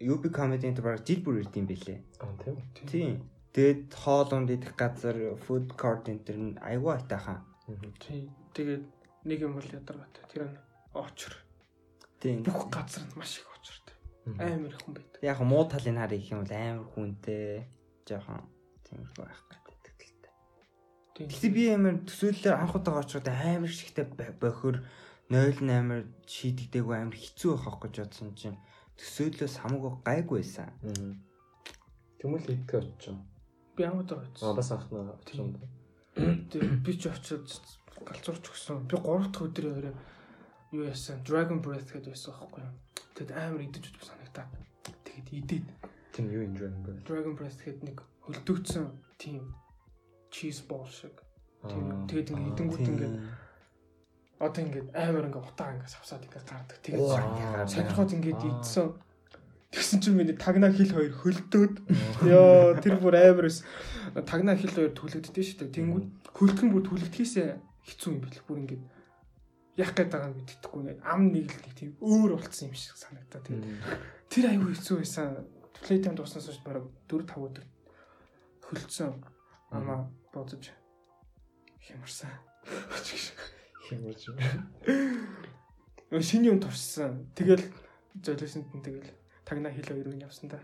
UB 0.00 0.24
comedy 0.34 0.72
баг 0.82 1.04
жил 1.06 1.22
бүр 1.22 1.44
ирд 1.44 1.54
юм 1.54 1.66
бэлээ. 1.70 1.98
Аа 2.18 2.34
тийм. 2.42 2.56
Тийм. 2.90 3.14
Тэгээд 3.54 3.94
хоолунд 3.94 4.50
идэх 4.50 4.74
газар 4.74 5.16
food 5.46 5.70
court 5.78 6.10
энэ 6.10 6.26
төр 6.26 6.38
нь 6.42 6.58
айгүй 6.58 6.98
айтайхан. 6.98 7.38
Тийм. 8.02 8.34
Тэгээд 8.50 8.84
нэг 9.30 9.38
юм 9.38 9.54
бол 9.54 9.70
ядаргатай. 9.70 10.24
Тэр 10.26 10.42
нь 10.50 10.58
очор. 10.90 11.34
Тийм. 12.18 12.42
Бүх 12.42 12.66
газар 12.74 13.06
нь 13.06 13.14
маш 13.14 13.38
их 13.38 13.46
очортой. 13.54 13.93
Амар 14.24 14.72
их 14.72 14.80
хүн 14.80 14.94
байдаг. 14.96 15.20
Яг 15.20 15.38
муу 15.44 15.64
талын 15.68 16.00
харыг 16.00 16.20
гэх 16.20 16.32
юм 16.32 16.42
бол 16.44 16.56
амар 16.56 16.86
хүнтэй 16.96 17.68
жоохон 18.08 18.40
тиймэрхүү 18.88 19.24
байх 19.24 19.42
гэдэг 19.52 19.94
талтай. 20.00 20.32
Гэхдээ 21.28 21.52
би 21.52 21.64
амар 21.76 21.96
төсөөллөөр 22.08 22.56
анх 22.56 22.74
удаа 22.76 23.04
очоод 23.04 23.28
амар 23.28 23.68
шигтэй 23.68 24.06
бохир 24.40 24.80
08 25.28 26.08
шийдэгдээгүй 26.28 26.96
амар 26.96 27.16
хэцүү 27.20 27.52
байх 27.56 27.76
гэж 27.84 27.94
бодсон 28.00 28.32
чинь 28.36 28.58
төсөөллөөс 28.96 29.54
хамаагүй 29.60 29.92
гайгүй 30.04 30.40
байсан. 30.40 30.68
Тэмүүл 32.20 32.48
идэх 32.48 32.80
очив. 32.80 33.16
Би 33.76 33.82
амуудаа 33.84 34.20
Аа 34.20 34.28
очсон. 34.28 34.56
бас 34.56 34.70
анхнаа 34.72 35.16
очив. 35.20 35.60
Тэгээд 36.50 36.80
би 36.84 36.92
ч 36.96 37.08
очиод 37.10 37.48
галзуурч 38.04 38.44
өгсөн. 38.52 38.86
Би 38.88 38.96
3 38.96 39.32
дахь 39.32 39.44
өдөр 39.44 39.66
өөрөө 39.72 39.94
юу 40.76 40.84
яасан? 40.86 41.24
Dragon 41.26 41.58
Breath 41.64 41.90
гэдэг 41.90 42.14
байсан 42.14 42.32
байхгүй 42.36 42.62
юу? 42.62 42.72
Тэгэд 43.14 43.30
амар 43.30 43.62
идэж 43.62 43.84
үзэх 43.94 44.10
санагтаа. 44.10 44.46
Тэгэд 45.06 45.28
идээд 45.38 45.66
Тийм 46.14 46.30
юу 46.30 46.46
юм 46.46 46.54
бэ? 46.54 47.02
Dragon 47.02 47.34
Breath 47.34 47.58
гэдэг 47.58 47.82
нэг 47.90 47.98
хөлдөөцсөн 48.22 48.86
тийм 49.18 49.50
cheese 50.30 50.62
ball 50.62 50.86
шиг. 50.86 51.18
Тийм. 51.66 52.06
Тэгээд 52.06 52.30
ингээд 52.30 52.50
идэнгүүт 52.54 52.86
ингээд 52.86 53.14
одоо 54.38 54.60
ингээд 54.62 54.88
амар 54.94 55.26
ингээд 55.26 55.48
утаа 55.50 55.74
ингээд 55.74 55.90
савсаад 55.90 56.22
ингээд 56.22 56.46
гардаг. 56.46 56.78
Тэгээд 56.86 57.02
Оо. 57.02 57.66
сонирхоод 57.66 58.14
ингээд 58.14 58.42
идсэн. 58.46 58.94
Тэгсэн 59.74 59.98
чинь 60.06 60.14
миний 60.14 60.38
тагна 60.38 60.70
хил 60.70 60.94
хоёр 60.94 61.14
хөлдөөд 61.18 61.74
ёо 62.30 62.78
тэр 62.78 62.94
бүр 63.02 63.18
амар 63.18 63.50
ус 63.50 63.66
тагна 64.14 64.54
хил 64.54 64.70
хоёр 64.70 64.94
түлэгддээ 64.94 65.44
шүү 65.50 65.58
дээ. 65.66 65.74
Тэнгүүд 65.74 66.06
хөлтгөн 66.30 66.70
бүр 66.70 66.82
түлэгдэхээсээ 66.86 67.58
хэцүү 67.90 68.10
юм 68.14 68.18
бэл 68.22 68.46
бүр 68.46 68.58
ингээд 68.62 68.82
яах 69.76 69.92
гээд 69.94 70.10
байгааг 70.10 70.34
мэддэхгүй 70.38 70.80
ингээд 70.80 71.02
ам 71.02 71.22
нэг 71.34 71.50
л 71.50 71.62
нэг 71.66 71.74
тийм 71.74 71.90
өөр 71.98 72.30
болцсон 72.38 72.70
юм 72.70 72.76
шиг 72.78 72.94
санагдаа. 72.94 73.42
Тэгээд 73.42 73.64
тэр 74.30 74.44
аюу 74.54 74.70
хэцүү 74.70 74.96
байсан. 75.02 75.46
Playtime 75.84 76.16
дууснаас 76.16 76.46
хойш 76.46 76.60
бараг 76.62 76.86
4 77.10 77.26
5 77.26 77.44
өдөр 77.44 77.66
хөлдсөн 78.64 79.12
амаа 79.74 80.08
бодож 80.32 80.70
хямарсан. 81.82 82.30
Хэмэрч. 83.90 84.22
Өө 86.08 86.22
шиний 86.22 86.48
юм 86.54 86.62
туршсан. 86.62 87.28
Тэгэл 87.34 87.66
золиосонд 88.14 88.70
нь 88.70 88.84
тэгэл 88.86 89.10
тагна 89.44 89.74
хил 89.74 89.84
хоёр 89.84 90.08
минь 90.08 90.24
явсан 90.24 90.48
да. 90.48 90.62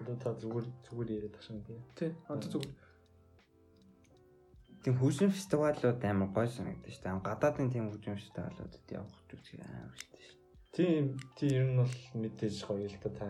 Одоо 0.00 0.16
та 0.16 0.32
зүгээр 0.40 0.66
зүгээр 0.88 1.10
яриад 1.12 1.36
ташин 1.36 1.62
тийм. 1.62 1.78
Тий. 1.94 2.10
Одоо 2.26 2.48
зүгээр. 2.50 2.74
Тийм 4.82 4.94
хөгжим 4.98 5.30
фестивалууд 5.30 6.00
амар 6.02 6.30
гоё 6.34 6.48
санагдаж 6.50 6.90
шүү 6.92 7.02
дээ. 7.06 7.22
Гадаадын 7.22 7.70
тийм 7.70 7.84
хөгжим 7.90 8.16
фестивалуудад 8.18 8.86
явах 8.90 9.20
гэж 9.30 9.44
амар 9.62 9.94
шүү 9.94 10.10
дээ. 10.10 10.30
Тийм 10.74 11.04
тийм 11.38 11.52
ер 11.54 11.66
нь 11.70 11.78
бол 11.78 11.94
мэдээж 12.18 12.56
гоё 12.66 12.86
л 12.90 12.98
та 13.02 13.10
та 13.14 13.26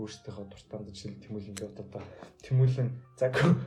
өөрсдийнхөө 0.00 0.46
дуртаанд 0.48 0.86
жишээл 0.94 1.20
Тэмүүлэн 1.26 1.56
гээд 1.58 1.76
одоо 1.82 2.02
Тэмүүлэн 2.46 2.88
за 3.18 3.26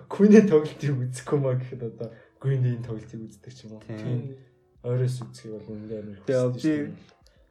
Queen-ийн 0.09 0.47
тоглолтыг 0.49 0.95
үзэхгүй 0.95 1.37
маа 1.43 1.55
гэхэд 1.59 1.83
одоо 1.93 2.09
Green-ийн 2.41 2.81
тоглолтыг 2.81 3.19
үздэг 3.27 3.53
ч 3.53 3.67
юм 3.67 3.77
уу. 3.77 3.83
Тийм. 3.85 4.39
Ойроос 4.87 5.19
үзхийг 5.21 5.51
бол 5.59 5.67
үнэхээр 5.75 6.05
амар 6.07 6.53
хүсдэг 6.55 6.89
би- 6.89 6.95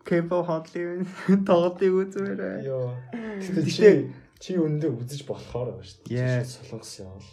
K-pop 0.03 0.43
хотлын 0.51 1.07
тоглолтыг 1.49 1.93
үзмээрээ. 1.95 2.57
Йоо. 2.67 2.91
Гэтэ- 3.39 3.71
чи 3.71 4.11
чи 4.43 4.51
өндөө 4.59 4.99
үзэж 4.99 5.23
болохоор 5.31 5.79
байгаа 5.79 5.87
шүү 5.87 6.03
дээ. 6.11 6.43
Солонгос 6.43 6.93
явал. 6.99 7.29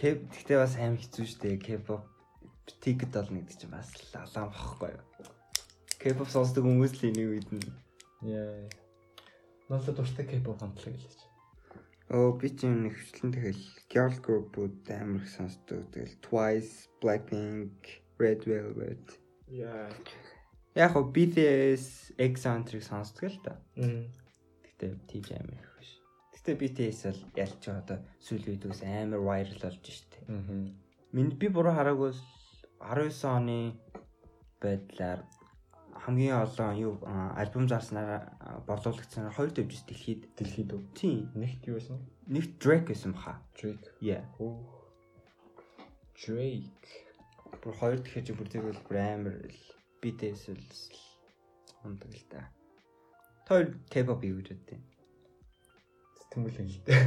K 0.00 0.16
гэхдээ 0.16 0.56
бас 0.56 0.80
амар 0.80 0.96
хэцүү 0.96 1.24
шүү 1.28 1.40
дээ. 1.44 1.60
K-pop 1.60 2.08
ticket 2.80 3.12
олно 3.20 3.44
гэдэг 3.44 3.56
чинь 3.60 3.74
бас 3.76 3.92
лалаан 4.16 4.48
бохгүй 4.48 4.96
юу. 4.96 5.04
K-pop 6.00 6.28
сонсдог 6.32 6.64
хүмүүс 6.64 6.96
л 6.96 7.12
энийг 7.12 7.28
үед 7.36 7.48
нь 7.52 7.68
Яа. 8.24 8.64
Надад 9.68 10.00
дуртай 10.00 10.24
K-pop 10.24 10.56
хамтлаг 10.56 10.96
гэж. 10.96 11.20
Оо 12.16 12.32
би 12.32 12.48
ч 12.48 12.64
юм 12.64 12.88
нэг 12.88 12.96
хвчлэн 12.96 13.32
тэгэл 13.32 13.64
girl 13.92 14.16
group-ууд 14.24 14.88
амар 14.88 15.20
их 15.20 15.28
сонсдог. 15.28 15.84
Тэгэл 15.92 16.16
Twice, 16.24 16.88
Blackpink, 17.04 18.00
Red 18.16 18.48
Velvet. 18.48 19.20
Яа. 19.52 19.92
Яг 20.74 20.96
го 20.96 21.04
BTS 21.12 22.16
X-Centric 22.16 22.82
сонсдог 22.88 23.30
л 23.30 23.38
та. 23.44 23.60
Мм. 23.76 24.08
Гэтэ 24.64 24.96
тийж 25.12 25.32
амар. 25.36 25.69
Гэтэ 26.40 26.56
BTS 26.56 27.00
бол 27.04 27.20
ялч 27.36 27.62
одоо 27.68 28.00
сүүлийн 28.24 28.56
үед 28.56 28.64
бас 28.64 28.80
амар 28.80 29.20
viral 29.20 29.60
болж 29.60 29.84
штэ. 29.84 30.24
Мм. 30.24 30.72
Минь 31.12 31.36
би 31.36 31.52
буруу 31.52 31.76
хараагүй 31.76 32.16
л 32.16 32.20
19 32.80 33.28
оны 33.28 33.76
байдлаар 34.56 35.20
хамгийн 36.00 36.40
олон 36.40 36.72
юу 36.80 36.94
альбом 37.36 37.68
зарснараа 37.68 38.32
а, 38.40 38.64
борлуулагдсанаар 38.64 39.36
хоёр 39.36 39.52
дэвжс 39.52 39.84
дэлхийд 39.84 40.32
Дэлхийд 40.32 40.72
үү? 40.72 40.82
тийм 40.96 41.28
Нэгт 41.36 41.68
юу 41.68 41.76
байсан? 41.76 42.00
нэг 42.24 42.56
Drake 42.56 42.88
гэсэн 42.88 43.12
баха. 43.12 43.36
Drake. 43.60 43.84
Yeah. 44.00 44.24
Drake. 46.16 46.88
Бүр 47.60 47.74
хоёр 47.76 48.00
дахиж 48.00 48.32
бүр 48.32 48.48
тэр 48.48 48.64
бол 48.64 48.80
бүр 48.88 48.96
амар 48.96 49.36
BTS 50.00 50.56
л 50.56 50.64
ундаг 51.84 52.16
л 52.16 52.24
та. 52.32 52.48
Тэр 53.44 53.76
K-pop 53.92 54.24
юу 54.24 54.40
гэж 54.40 54.56
боддیں۔ 54.56 54.89
Юм 56.36 56.46
л 56.46 56.54
дээ. 56.86 57.02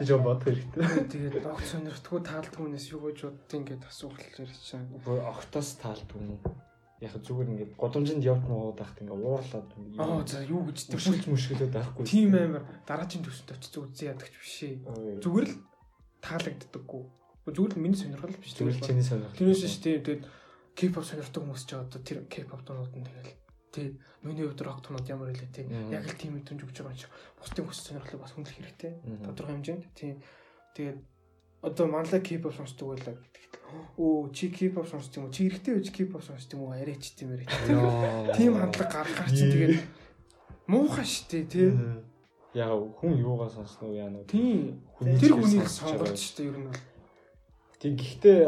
Би 0.00 0.04
жоо 0.04 0.20
бодох 0.20 0.48
хэрэгтэй. 0.48 1.08
Тэгээд 1.12 1.44
огт 1.44 1.64
сонирхтгүй 1.64 2.20
таалдгүй 2.24 2.60
хүнээс 2.68 2.88
юу 2.92 3.08
гэж 3.08 3.18
боддیں 3.28 3.62
гэдээ 3.64 3.88
асуух 3.88 4.16
хэлж 4.16 4.52
чана. 4.64 4.88
Бүр 5.04 5.20
огтос 5.24 5.76
таалдгүй 5.80 6.20
юм. 6.24 6.40
Яг 7.00 7.12
зүгээр 7.20 7.52
ингээд 7.52 7.72
годомжинд 7.76 8.24
явт 8.24 8.44
муугаад 8.48 8.80
байхад 8.80 9.00
ингээд 9.04 9.20
уурлаад 9.20 9.68
Аа 10.00 10.24
за 10.24 10.40
юу 10.48 10.64
гэж 10.64 10.78
тэр 10.88 10.96
мөшгөлж 10.96 11.26
мөшгөлөд 11.28 11.72
байхгүй. 11.76 12.04
тим 12.08 12.32
амар 12.32 12.64
дараагийн 12.88 13.24
төсөнд 13.24 13.52
очиж 13.52 13.74
үзээ 13.76 14.08
ядагч 14.16 14.34
биш 14.40 14.56
ээ. 14.64 14.76
Ой, 14.84 15.20
Зүгээр 15.20 15.46
л 15.48 15.56
таалагддаггүй. 16.24 17.02
Зүгээр 17.52 17.72
л 17.76 17.80
миний 17.84 18.00
сонирхол 18.00 18.36
биш. 18.40 18.56
Зүгээр 18.56 18.76
л 18.80 18.84
чиний 18.84 19.04
сонирхол. 19.04 19.36
Тэрнээс 19.36 19.60
шүү 19.64 19.84
дээ. 19.84 20.00
Тэгээд 20.08 20.24
K-pop 20.76 21.04
сонирхдаг 21.04 21.40
хүмүүс 21.44 21.64
ч 21.68 21.72
одоо 21.76 22.00
тэр 22.00 22.24
K-pop 22.32 22.60
дуунууд 22.64 22.92
нь 22.96 23.04
тэгэл 23.04 23.32
тий. 23.76 24.00
Миний 24.24 24.48
хувьд 24.48 24.64
рок 24.64 24.80
тунууд 24.80 25.04
ямар 25.04 25.36
хэлээ 25.36 25.52
тий. 25.52 25.66
Яг 25.92 26.08
л 26.08 26.16
тийм 26.16 26.40
мэдрэмж 26.40 26.64
өгч 26.64 26.80
байгаа 26.80 26.96
юм 26.96 27.02
шиг. 27.04 27.12
Бусдын 27.36 27.62
хүмүүс 27.68 27.80
сонирхлыг 27.84 28.20
бас 28.24 28.32
хүндлэх 28.32 28.56
хэрэгтэй. 28.56 28.92
Тодорхой 29.28 29.54
хэмжээнд. 29.60 29.84
Тий. 29.92 30.16
Тэгээд 30.72 30.98
одоо 31.62 31.86
манлай 31.86 32.20
K-pop 32.20 32.54
сонсдог 32.54 32.96
байлаа 32.96 33.16
оо 33.98 34.28
чи 34.32 34.50
K-pop 34.50 34.86
сонсдог 34.86 35.16
юм 35.16 35.24
уу? 35.26 35.32
Чи 35.32 35.48
эрэгтэй 35.48 35.74
байж 35.74 35.88
K-pop 35.90 36.22
сонсдог 36.22 36.60
юм 36.60 36.64
уу? 36.68 36.72
Арайч 36.72 37.16
тийм 37.16 37.32
яриа 37.32 37.48
Йоо. 37.68 38.34
тийм 38.36 38.52
хандлага 38.54 38.92
гаргахаар 38.92 39.30
чи 39.30 39.44
тэгээд 39.50 39.82
муухай 40.66 41.04
штэ 41.04 41.42
тий. 41.50 41.70
Яг 42.54 42.70
хүн 43.00 43.12
юугаа 43.18 43.50
сонсно 43.50 43.88
уу 43.88 43.96
яа 43.96 44.10
нөө. 44.10 44.26
тий. 44.30 44.78
Тэр 45.20 45.32
хүнийг 45.34 45.68
сонголт 45.68 46.18
штэ 46.18 46.46
ер 46.46 46.56
нь 46.60 46.68
бол. 46.70 46.82
Тэг 47.80 47.92
гэхдээ 47.98 48.40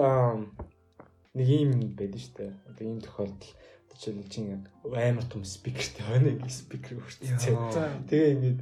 нэг 1.34 1.48
юм 1.48 1.70
байдаг 1.96 2.22
дээ. 2.38 2.52
Одоо 2.70 2.84
ийм 2.86 3.00
тохиолдол 3.00 3.52
жишээл 3.96 4.28
чинь 4.28 4.66
амар 4.84 5.24
том 5.24 5.44
спикертэй 5.44 6.04
байна 6.04 6.30
гэх 6.36 6.52
спикер 6.52 6.98
за 7.22 7.96
Тэгээ 8.10 8.34
ингээд 8.36 8.60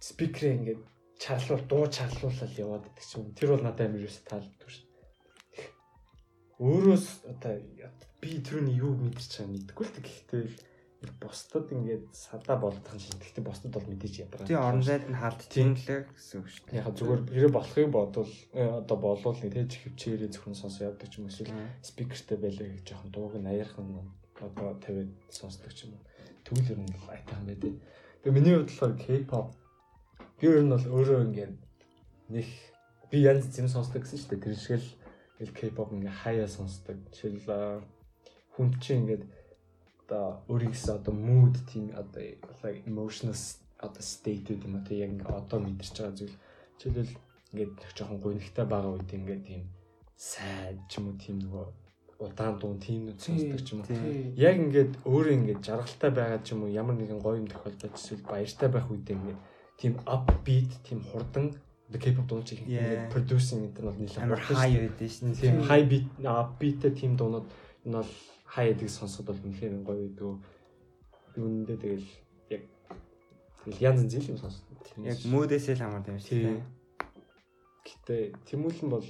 спикерээ 0.00 0.56
ингээд 0.58 0.82
чарлуул 1.20 1.64
дуу 1.68 1.86
чарлуулаад 1.86 2.54
яваад 2.56 2.84
байдаг 2.88 3.04
ч 3.04 3.12
юм. 3.20 3.30
Тэр 3.36 3.48
бол 3.52 3.64
надад 3.64 3.86
амар 3.92 4.00
юус 4.00 4.18
таалддаг 4.24 4.68
шүү 4.68 4.84
дээ. 4.88 5.68
Өөрөөс 6.64 7.06
одоо 7.28 7.52
би 8.20 8.30
тэрний 8.40 8.76
юу 8.80 8.96
мэдэрч 8.96 9.32
байгааг 9.44 9.52
мэдэхгүй 9.52 9.84
л 9.86 9.94
дээ. 9.96 10.04
Гэхдээ 10.08 10.44
бусдад 11.20 11.72
ингээд 11.72 12.12
садаа 12.12 12.56
болдох 12.60 12.96
шиг. 13.00 13.16
Гэхдээ 13.20 13.44
бусдад 13.44 13.72
бол 13.72 13.88
мэдээж 13.88 14.14
ядараа. 14.24 14.48
Тийм 14.48 14.60
орон 14.60 14.84
зайд 14.84 15.08
нь 15.08 15.16
хаалтчихин 15.16 15.76
лээ 15.76 16.00
гэсэн 16.12 16.36
үг 16.40 16.48
шүү 16.48 16.64
дээ. 16.68 16.80
Яг 16.80 16.92
зүгээр 16.96 17.20
хэрэг 17.32 17.52
болохыг 17.56 17.88
бодвол 17.88 18.32
э, 18.52 18.64
одоо 18.84 18.96
болвол 19.00 19.38
нэг 19.40 19.52
тэгж 19.56 19.72
хөвчээрээ 19.80 20.32
зөвхөн 20.36 20.56
сонсоо 20.60 20.92
явдаг 20.92 21.08
ч 21.08 21.20
юм 21.20 21.32
эсвэл 21.32 21.56
спикертэй 21.80 22.36
байлаа 22.36 22.68
гэж 22.68 22.84
жоохон 22.84 23.12
дууг 23.12 23.34
нь 23.40 23.48
аярхан 23.48 23.88
одоо 24.42 24.74
тавиад 24.80 25.10
сонсдог 25.28 25.72
ч 25.74 25.84
юм 25.84 25.94
уу. 25.94 26.04
Тэгвэл 26.44 26.72
ер 26.72 26.80
нь 26.80 26.94
айтайхан 27.08 27.46
байдаг. 27.46 27.72
Тэгээ 28.22 28.36
миний 28.36 28.54
хувьд 28.56 28.70
болохоор 28.70 28.94
K-pop 28.96 29.46
би 30.40 30.46
ер 30.48 30.62
нь 30.64 30.72
бол 30.72 30.86
өөрөө 30.96 31.20
ингээд 31.28 31.54
нэг 32.34 32.48
би 33.10 33.16
янз 33.20 33.44
зэм 33.52 33.68
сонсдог 33.68 34.02
гэсэн 34.02 34.18
шүү 34.18 34.30
дээ. 34.32 34.44
Тэр 34.44 34.56
шиг 34.56 34.82
л 35.40 35.52
K-pop 35.52 35.88
ингээ 35.92 36.20
хаяа 36.24 36.48
сонсдог. 36.48 36.96
Жишээл 37.12 37.84
хүн 38.56 38.68
чинь 38.80 39.04
ингээд 39.04 39.24
одоо 40.04 40.42
өөрийнхөө 40.50 40.94
одоо 40.98 41.14
mood 41.14 41.54
тийм 41.70 41.92
одоо 41.94 42.22
like 42.64 42.82
emotional 42.84 43.36
одоо 43.78 44.02
state 44.02 44.44
гэдэг 44.44 44.68
юм 44.68 44.76
аа 44.76 44.84
тийм 44.84 45.00
яг 45.00 45.10
ингээ 45.14 45.38
одоо 45.40 45.58
мэдэрч 45.60 45.96
байгаа 45.96 46.18
зүйл. 46.18 46.36
Жишээлбэл 46.80 47.14
ингээд 47.52 47.74
жоохон 47.96 48.18
гонигтай 48.20 48.66
байгаа 48.66 48.92
үед 48.96 49.10
ингээд 49.12 49.42
тийм 49.48 49.62
сайд 50.16 50.78
ч 50.90 50.98
юм 50.98 51.08
уу 51.08 51.16
тийм 51.16 51.36
нөгөө 51.40 51.66
удаан 52.20 52.58
дуун 52.60 52.78
тийм 52.78 53.08
нүд 53.08 53.18
сонсдог 53.20 53.60
ч 53.64 53.72
юм 53.72 53.80
уу. 53.80 54.36
Яг 54.36 54.54
ингээд 54.60 54.92
өөрөө 55.08 55.34
ингээд 55.40 55.64
жаргалтай 55.64 56.10
байгаа 56.12 56.40
ч 56.44 56.52
юм 56.52 56.68
уу 56.68 56.70
ямар 56.70 56.96
нэгэн 57.00 57.20
гоё 57.24 57.40
юм 57.40 57.48
тохиолдож 57.48 57.96
эсвэл 57.96 58.28
баяртай 58.28 58.68
байх 58.68 58.86
үед 58.92 59.08
ингээд 59.08 59.40
тийм 59.80 59.96
upbeat 60.04 60.70
тийм 60.84 61.00
хурдан 61.00 61.56
the 61.90 61.98
K-pop 61.98 62.26
дуун 62.28 62.44
чинь 62.44 62.60
ингээд 62.68 63.08
producing 63.10 63.72
гэдэг 63.72 63.84
нь 63.88 63.98
нэлээд 64.04 64.22
Амар 64.22 64.40
дээ. 64.44 64.84
байдаг 64.84 65.00
дээ. 65.32 65.40
Тийм 65.40 65.56
high 65.64 65.86
beat 65.88 66.06
upbeat-тэй 66.20 66.92
тийм 66.92 67.12
дуунууд 67.16 67.48
энэ 67.88 67.96
бол 67.98 68.12
high 68.52 68.68
эдэг 68.76 68.88
сонсоход 68.92 69.26
бол 69.32 69.44
үнэхээр 69.48 69.74
гоё 69.80 69.98
байдаг. 70.04 70.38
Би 71.32 71.38
үнэндээ 71.40 71.78
тэгэл 71.80 72.08
яг 72.52 72.62
тэгэл 73.64 73.80
янз 73.80 74.00
янз 74.06 74.28
юм 74.28 74.38
сонсдог. 74.38 74.76
Яг 75.02 75.18
мүүдээсээ 75.24 75.74
л 75.80 75.82
хамаардаг 75.88 76.14
юм 76.14 76.20
дээ. 76.20 76.62
Гэтэ 77.80 78.16
тэмүүлэн 78.46 78.88
бол 78.92 79.08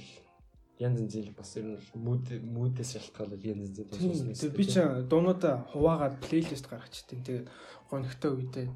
янз 0.81 0.97
янз 0.99 1.15
ил 1.15 1.31
бас 1.37 1.55
ер 1.57 1.65
нь 1.69 1.79
мууд 1.93 2.25
муудээс 2.41 2.91
шалтгаалаад 2.97 3.43
янз 3.45 3.61
янз 3.69 3.79
ил 3.79 3.89
Тийм. 3.93 4.13
сонсно. 4.17 4.33
Тэгээ 4.33 4.57
би 4.57 4.65
ч 4.65 4.75
дуунуудаа 5.11 5.55
хуваагаад 5.71 6.15
плейлист 6.25 6.65
гаргачихтیں۔ 6.65 7.21
Тэгээд 7.21 7.47
гонхтой 7.89 8.31
үедээ 8.33 8.67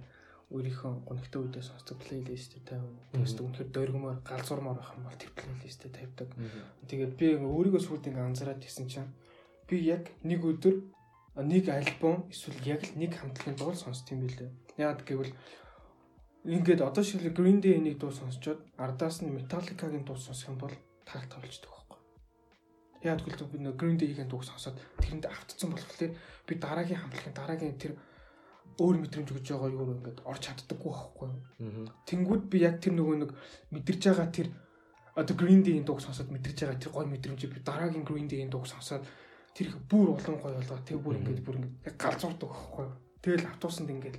өөрийнхөө 0.53 0.93
гонхтой 1.09 1.39
үедээ 1.41 1.63
сонсдог 1.65 1.97
плейлистээ 2.05 2.61
тавина. 2.69 3.01
Тэгээс 3.11 3.33
үнэхээр 3.41 3.69
дөргмөр 3.73 4.17
галзуурмаар 4.21 4.77
байх 4.77 4.93
юм 4.93 5.03
бол 5.09 5.17
тэр 5.17 5.33
плейлистээ 5.33 5.91
тавьдаг. 5.97 6.29
Тэгээд 6.85 7.13
би 7.17 7.27
өөрийгөө 7.41 7.81
сүйд 7.81 8.05
ингээ 8.13 8.29
анзаараад 8.29 8.61
гисэн 8.61 8.85
чинь 8.85 9.09
би 9.65 9.81
яг 9.81 10.13
нэг 10.21 10.45
өдөр 10.45 10.75
нэг 11.41 11.65
альбом 11.73 12.29
эсвэл 12.29 12.61
яг 12.63 12.85
л 12.85 12.93
нэг 12.95 13.17
хамтлагийн 13.17 13.57
дуу 13.57 13.73
сонсд 13.73 14.05
юм 14.13 14.23
билээ. 14.23 14.53
Яг 14.77 15.01
гэвэл 15.03 15.33
ингээд 16.45 16.85
одоо 16.85 17.03
шиг 17.03 17.25
Green 17.33 17.59
Day 17.59 17.81
нэг 17.81 17.97
дуу 17.97 18.13
сонсчоод 18.13 18.61
ардаас 18.77 19.25
нь 19.25 19.33
Metallica-гийн 19.33 20.05
дуу 20.05 20.15
сонсох 20.15 20.53
юм 20.53 20.57
бол 20.61 20.75
тагт 21.09 21.33
тавилчдаг 21.33 21.73
байхгүй. 21.73 21.94
Яг 23.05 23.21
гэвэл 23.21 23.53
би 23.53 23.59
нэг 23.61 23.77
Green 23.77 23.97
Day-ийн 24.01 24.27
дууг 24.27 24.43
сонсоод 24.43 24.81
тэрэнд 24.97 25.29
автцсан 25.29 25.69
болохоор 25.69 26.11
би 26.17 26.53
дараагийн 26.57 26.99
хамтлагийн 26.99 27.37
дараагийн 27.37 27.77
тэр 27.77 27.93
өөр 28.81 28.97
мэдрэмж 29.05 29.29
өгж 29.31 29.47
байгаа 29.53 29.71
юу 29.71 29.93
ингээд 29.95 30.19
орч 30.27 30.41
чаддаггүй 30.49 30.91
байхгүй. 30.91 31.29
Тэнгүүд 32.09 32.43
би 32.51 32.57
яг 32.65 32.81
тэр 32.83 32.93
нөгөө 32.97 33.15
нэг 33.23 33.31
мэдэрч 33.71 34.01
байгаа 34.09 34.27
тэр 34.33 34.47
одоо 35.15 35.35
Green 35.37 35.63
Day-ийн 35.63 35.87
дууг 35.87 36.03
сонсоод 36.03 36.33
мэдэрч 36.33 36.57
байгаа 36.65 36.81
тэр 36.81 36.91
гой 36.91 37.05
мэдрэмжийг 37.07 37.51
би 37.55 37.61
дараагийн 37.63 38.03
Green 38.03 38.27
Day-ийн 38.27 38.51
дууг 38.51 38.67
сонсоод 38.67 39.07
тэр 39.55 39.71
их 39.71 39.77
бүр 39.87 40.19
улам 40.19 40.35
гоё 40.43 40.59
болоо. 40.59 40.79
Тэг 40.83 40.99
бүр 40.99 41.15
ингээд 41.23 41.45
бүр 41.45 41.55
ингээд 41.61 41.95
галзуурдаг 41.95 42.49
байхгүй. 42.51 42.87
Тэгэл 43.23 43.47
автобусанд 43.47 43.89
ингээд 43.95 44.17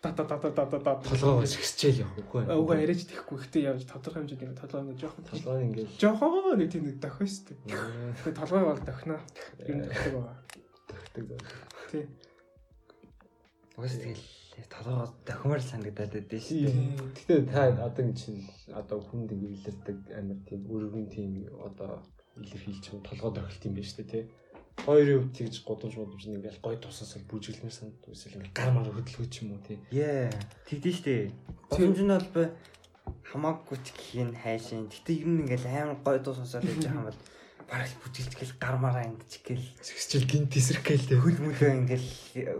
та 0.00 0.12
та 0.12 0.24
та 0.24 0.38
та 0.38 0.50
та 0.50 0.66
та 0.66 0.78
та 0.78 0.94
толгоо 1.02 1.42
шигсчээл 1.42 2.06
явах 2.06 2.18
үгүй. 2.22 2.42
Уга 2.54 2.74
яриач 2.78 3.02
тэхгүй 3.10 3.36
ихтэй 3.42 3.66
явж 3.66 3.82
тодорхой 3.82 4.22
хэмжээнд 4.22 4.42
ингээд 4.46 4.60
толгой 4.62 4.80
ингээд 4.86 5.02
жоохон 5.02 5.24
толгоо 5.26 5.58
ингээд 5.58 5.90
жоохон 5.98 6.54
нэг 6.54 6.70
тийм 6.70 6.84
нэг 6.86 6.96
дохио 7.02 7.26
шүү 7.26 7.44
дээ. 7.50 7.58
Тэгээ 8.22 8.38
толгой 8.38 8.62
бол 8.62 8.82
дохино. 8.86 9.18
Ер 9.58 9.74
нь 9.74 9.82
дохдаг 9.82 10.12
байгаа. 10.14 10.36
төгтөг. 10.88 11.42
Тий. 11.90 12.04
Угаас 13.76 13.94
тэгэл 13.98 14.24
толгоо 14.70 15.14
дохимор 15.26 15.60
санагдаад 15.62 16.12
байдсан 16.14 16.58
шүү 16.62 16.70
дээ. 16.70 16.94
Гэтэ 17.18 17.34
та 17.50 17.60
одоо 17.86 18.02
ингэ 18.06 18.18
чинь 18.18 18.42
одоо 18.70 18.98
хүнд 19.02 19.34
ингэ 19.34 19.48
илэрдэг 19.54 19.98
амар 20.18 20.38
тийм 20.46 20.62
өргөн 20.66 21.06
тийм 21.10 21.30
одоо 21.58 22.02
илэрхийлж 22.38 22.84
байгаа 22.86 23.06
толгой 23.06 23.32
тохилт 23.34 23.66
юм 23.66 23.74
байна 23.74 23.88
шүү 23.90 23.98
дээ 23.98 24.10
тий. 24.10 24.24
Хоёрын 24.86 25.26
хувьд 25.26 25.34
тэгж 25.34 25.54
годомж 25.66 25.94
годомж 25.98 26.22
ингээл 26.26 26.62
гой 26.62 26.76
тусаасаа 26.78 27.22
бүжиглэмээр 27.26 27.74
санагдав 27.74 28.14
эсвэл 28.14 28.36
ингээ 28.38 28.54
гар 28.54 28.70
мар 28.74 28.88
хөдөлгөөч 28.92 29.34
юм 29.42 29.56
уу 29.56 29.62
тий. 29.66 29.78
Яа, 29.90 30.30
тэгдэж 30.68 30.94
штэ. 31.02 31.32
Боломж 31.70 31.98
нь 32.02 32.12
бол 32.12 32.28
би 32.34 32.44
хамаагүй 33.30 33.78
ч 33.84 33.86
гэх 33.92 34.24
нь 34.28 34.38
хайшин. 34.38 34.88
Гэтэ 34.88 35.12
ер 35.22 35.28
нь 35.28 35.40
ингээл 35.44 35.66
амар 35.68 35.98
гоё 36.04 36.18
дуу 36.22 36.34
сонсоод 36.38 36.64
байж 36.64 36.80
байгаа 36.80 37.00
юм 37.00 37.08
бол 37.08 37.20
бараг 37.68 37.90
л 37.92 38.32
гэл 38.32 38.54
гармаараа 38.56 39.04
ингэж 39.12 39.32
гэл 39.44 39.66
Зэгсчил 39.84 40.24
гин 40.24 40.48
тесрэх 40.48 40.84
гээл 40.88 41.20
хөл 41.20 41.38
мөлөө 41.44 41.70
ингээл 41.84 42.08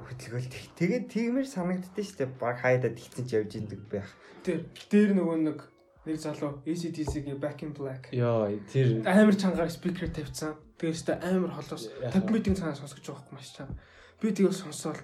хөдөлгөөл 0.04 0.48
тэг. 0.52 0.64
Тэгээд 0.76 1.04
тиймэр 1.08 1.46
санагддээ 1.48 2.04
штэ. 2.04 2.28
Баг 2.36 2.60
хайдаад 2.60 3.00
ихсэн 3.00 3.24
ч 3.24 3.40
явж 3.40 3.56
идэг 3.56 3.80
байх. 3.88 4.08
Тэр 4.44 4.68
дээр 4.92 5.16
нөгөө 5.16 5.38
нэг 5.48 5.58
нэг 6.06 6.16
залуу 6.20 6.62
ACDC-гийн 6.66 7.40
Back 7.40 7.64
in 7.64 7.72
Black 7.74 8.12
Яа 8.14 8.52
тэр 8.70 9.02
амар 9.06 9.34
чангаар 9.34 9.70
спикер 9.70 10.12
тавьсан. 10.12 10.54
Тэгээс 10.78 11.02
та 11.06 11.18
амар 11.22 11.50
холоос 11.56 11.90
Яг 12.02 12.14
50 12.14 12.30
метрийн 12.30 12.56
цаанаас 12.56 12.78
сонсож 12.78 13.02
байгаа 13.02 13.26
юм 13.26 13.34
маш 13.34 13.50
чам. 13.56 13.70
Би 14.20 14.32
тэгэл 14.34 14.54
сонсоол 14.54 15.00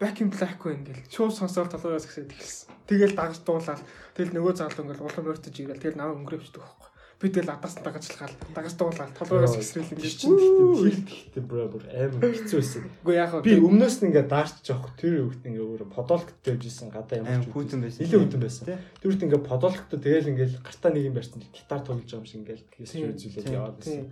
Back 0.00 0.24
in 0.24 0.30
Black 0.32 0.60
вэ 0.64 0.76
ингээл 0.76 1.08
шууд 1.12 1.36
сонсоол 1.36 1.68
толгоос 1.68 2.08
гэсээд 2.08 2.32
эхэлсэн. 2.32 2.68
Тэгэл 2.88 3.16
дагаж 3.16 3.38
дуулаад 3.44 3.80
тэгэл 4.16 4.34
нөгөө 4.36 4.54
залуу 4.56 4.82
ингээл 4.88 5.06
улам 5.08 5.30
өртөж 5.32 5.54
ирээл 5.56 5.82
тэгэл 5.82 6.00
намайг 6.00 6.18
өнгөрөөчдөг 6.20 6.60
байхгүй. 6.60 6.81
Би 7.22 7.30
тэгэл 7.30 7.54
адаас 7.54 7.78
дагажлахаал 7.78 8.34
дагаж 8.50 8.74
дуулаад 8.74 9.14
толгоогоос 9.14 9.54
гисрэл 9.54 9.86
Тэр 9.86 9.94
ингээд 9.94 10.18
чинь 10.18 10.34
гэхдээ 10.34 10.74
тэр 10.82 10.98
гэхдээ 11.06 11.44
бро 11.46 11.70
бүр 11.70 11.84
амар 11.86 12.34
хэцүү 12.34 12.58
байсан. 12.58 12.82
Үгүй 13.06 13.14
яг 13.14 13.30
Би 13.46 13.54
өмнөөс 13.62 13.96
нь 14.02 14.06
ингээд 14.10 14.26
даарч 14.26 14.56
жоох 14.66 14.90
тэр 14.98 15.22
хүүхд 15.30 15.46
ингээд 15.46 15.62
өөр 15.62 15.82
подолкт 15.86 16.34
тавьжсэн 16.42 16.90
гадаа 16.90 17.22
Аим 17.22 17.46
ч 17.46 17.54
хүүтэн 17.54 17.78
байсан. 17.86 18.02
Илүү 18.02 18.18
хүйтэн 18.26 18.42
байсан. 18.42 18.64
Тий. 18.66 18.78
Тэр 18.98 19.08
үед 19.14 19.22
ингээд 19.22 19.46
подолкт 19.46 19.86
тэгэл 19.86 20.30
ингээд 20.34 20.52
гартаа 20.66 20.90
нэг 20.90 21.06
юм 21.06 21.14
барьсан 21.14 21.46
гитар 21.46 21.82
тоглож 21.86 22.10
байгаа 22.10 22.18
юм 22.18 22.26
шиг 22.26 22.42
хийсч 22.74 22.98
үзүүлээд 23.06 23.46
тийм, 23.46 23.54
яваад 23.54 23.78
байсан. 23.78 24.10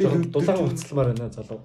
Тийм. 0.00 0.32
Дулаан 0.32 0.64
уцалмаар 0.72 1.12
байна 1.12 1.28
залуу. 1.28 1.60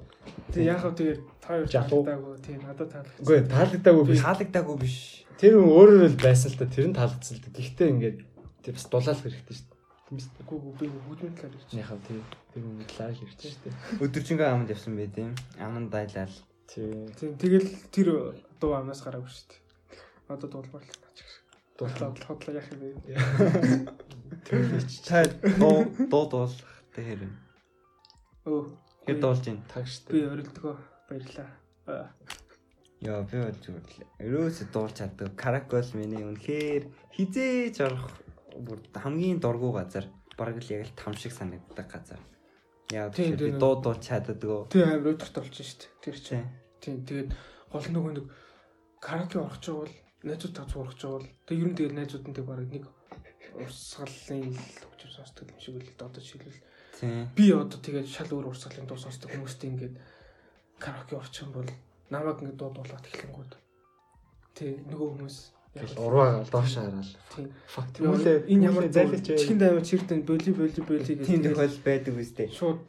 Тэг 0.52 0.64
яг 0.68 0.84
хав 0.84 0.94
тэгээд 1.00 1.20
та 1.40 1.48
хоёр 1.56 1.68
таалагдаагүй 1.72 2.36
тийм 2.44 2.60
надад 2.68 2.90
таалагдсан. 2.92 3.24
Үгүй 3.24 3.38
таалагдаагүй 3.48 4.04
би. 4.06 4.20
Таалагдаагүй 4.20 4.78
биш. 4.84 4.98
Тэр 5.40 5.56
хүн 5.56 5.72
өөрөө 5.72 6.08
л 6.14 6.20
байсан 6.20 6.52
л 6.52 6.60
да 6.60 6.68
тэр 6.68 6.88
нь 6.92 6.98
таалагдсан 7.00 7.34
л 7.40 7.44
да. 7.48 7.50
Гэхдээ 7.58 7.88
ингээд 7.90 8.18
тэр 8.60 8.74
бас 8.76 8.86
дулаалах 8.92 9.24
хэрэгтэй 9.24 9.56
шүү 9.56 9.66
дээ. 9.66 9.79
Үгүй 10.10 10.74
би 10.80 10.88
бүдмэн 10.90 11.36
талаар 11.38 11.54
ярьж. 11.54 11.74
Яхав 11.78 12.00
тий. 12.08 12.18
Тэр 12.50 12.64
хүн 12.66 12.82
талаар 12.90 13.14
хэрэгтэй 13.14 13.50
шүү 13.54 13.62
дээ. 13.62 13.76
Өдөржингөө 14.02 14.48
аманд 14.50 14.74
явсан 14.74 14.98
байт 14.98 15.18
юм. 15.22 15.36
Аманд 15.62 15.94
дайлал. 15.94 16.34
Тий. 16.66 16.90
Тийм 17.14 17.38
тэгэл 17.38 17.70
тэр 17.94 18.10
дуу 18.58 18.74
амнаас 18.74 19.06
гараагүй 19.06 19.30
шүү 19.30 19.54
дээ. 19.54 19.62
Одоо 20.34 20.50
дуулмаар 20.50 20.82
л 20.82 20.98
наач. 20.98 21.20
Дулаан. 21.78 22.18
Хотлоо 22.18 22.26
хотлоо 22.26 22.54
яах 22.58 22.70
юм 22.74 22.82
бэ? 22.82 22.90
Тэр 24.50 24.82
ч 24.90 24.98
Та 25.06 25.30
дуу 25.62 25.86
дуу 26.10 26.26
дуулах 26.26 26.74
тэр 26.90 27.30
юм. 27.30 27.34
Өө. 28.50 28.66
Хэд 29.06 29.22
дуулж 29.22 29.46
байна? 29.46 29.62
таг 29.70 29.86
шүү 29.86 30.10
Би 30.10 30.26
орилдгоо 30.26 30.74
баярлаа. 31.06 31.50
Аа. 31.86 32.10
Яа 33.06 33.22
би 33.30 33.38
бол 33.38 33.62
зүгээр 33.62 33.86
л 33.86 34.02
ерөөсө 34.26 34.74
дуулж 34.74 34.98
чаддаг. 34.98 35.38
Каракол 35.38 35.90
миний 35.94 36.26
үнэхээр 36.26 36.90
хизээж 37.14 37.78
орох 37.86 38.10
бүр 38.58 38.80
хамгийн 38.94 39.40
дургу 39.40 39.72
газар. 39.74 40.06
Бараг 40.38 40.58
л 40.64 40.72
яг 40.72 40.88
л 40.88 40.96
там 40.96 41.14
шиг 41.14 41.34
санагддаг 41.34 41.88
газар. 41.92 42.20
Яа 42.90 43.12
Тийм, 43.14 43.38
би 43.38 43.54
тийм. 43.54 43.60
дуу 43.60 43.82
дуулж 43.82 44.02
чаддаг. 44.02 44.42
Тэр 44.72 44.98
амар 44.98 45.14
өдөрт 45.14 45.36
олж 45.38 45.54
шүү 45.54 45.78
дээ. 45.78 45.94
Тэр 46.02 46.16
чинь. 46.18 46.48
Тийм. 46.82 47.04
Тийм 47.06 47.06
тэгээд 47.06 47.30
гол 47.70 47.86
нөгөө 47.94 48.12
нэг 48.18 48.26
караоке 49.04 49.38
орох 49.40 49.60
ч 49.62 49.70
бол 49.76 49.92
найзууд 50.24 50.54
тав 50.56 50.68
зурах 50.72 50.96
ч 50.96 51.04
бол 51.06 51.28
тэг 51.46 51.58
ер 51.60 51.70
нь 51.70 51.78
тэгээд 51.78 51.96
найзуудтай 51.96 52.44
бараг 52.44 52.68
нэг 52.72 52.86
урсгалын 53.60 54.56
хөгжим 54.56 55.12
сонсдог 55.12 55.48
юм 55.52 55.60
шиг 55.60 55.76
үл 55.76 55.92
одоо 56.00 56.22
жишээлбэл 56.24 56.60
Тийм. 57.00 57.28
би 57.36 57.46
одоо 57.52 57.80
тэгээд 57.80 58.08
шал 58.08 58.32
өөр 58.32 58.52
урсгалын 58.52 58.88
дуу 58.88 58.98
сонсдог 59.00 59.32
хүмүүстэй 59.32 59.70
ингээд 59.70 59.96
караоке 60.80 61.16
орчих 61.20 61.44
юм 61.48 61.52
бол 61.54 61.70
намайг 62.10 62.40
ингээд 62.40 62.60
дуу 62.60 62.72
дуулаад 62.74 63.06
эхлэнгүүд 63.08 63.52
тий 64.56 64.72
нөгөө 64.88 65.08
хүмүүс 65.20 65.38
Тэгэл 65.70 66.02
урваа 66.02 66.44
доош 66.50 66.74
тийм. 67.36 67.54
Fuck 67.70 67.88
Тэгмүүлээ 67.94 68.50
энэ 68.50 68.64
ямар 68.66 68.90
зайлж 68.90 69.22
чихэн 69.22 69.60
дайваа 69.62 69.86
чирдэн 69.86 70.26
боли 70.26 70.50
боли 70.50 70.82
боли 70.82 71.04
гэж 71.06 71.26
Тийм 71.30 71.42
тохиол 71.46 71.78
байдаг 71.86 72.14
үстэй. 72.18 72.48
шууд. 72.50 72.84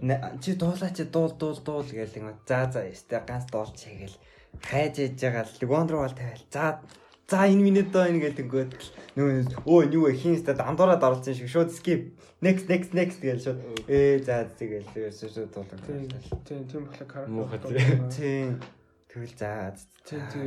На- 0.00 0.32
Чи 0.40 0.56
дуулаа 0.56 0.90
чи 0.96 1.04
дуул 1.04 1.32
дуул 1.36 1.60
дуул 1.60 1.84
гээл 1.84 2.16
юм. 2.16 2.32
За 2.48 2.64
за 2.72 2.88
ёстой 2.88 3.20
ганц 3.28 3.44
дуулч 3.52 3.76
хийгээл 3.76 4.16
хайж 4.64 4.94
ээж 5.04 5.20
байгаа 5.20 5.44
л 5.44 5.88
руу 5.92 6.00
бол 6.04 6.16
тавиал. 6.16 6.44
За 6.48 6.80
за 7.28 7.44
энэ 7.48 7.60
минут 7.60 7.88
доо 7.92 8.08
энэ 8.08 8.20
гээл 8.24 8.38
тэнгүүд 8.40 8.72
нөгөө 9.20 9.68
өө 9.68 9.82
юу 9.92 10.04
вэ? 10.08 10.16
Хин 10.16 10.36
өстой 10.40 10.56
дамдуураад 10.56 11.04
оролцсон 11.04 11.36
шиг 11.36 11.48
шууд 11.52 11.70
skip. 11.76 12.12
Next 12.40 12.68
next 12.72 12.92
next 12.96 13.20
гээл 13.20 13.40
шууд. 13.44 13.60
Ээ 13.88 14.24
за 14.24 14.48
тэгэл 14.48 14.88
ерөөсөө 14.96 15.28
шууд 15.32 15.50
дуулаа. 15.52 15.80
тийм 15.84 16.08
тийм 16.44 16.60
тийм 16.68 16.82
болохоор 16.88 17.08
караоке 17.08 18.00
Тийм. 18.12 18.60
Тэгвэл 19.14 19.38
за 19.38 19.78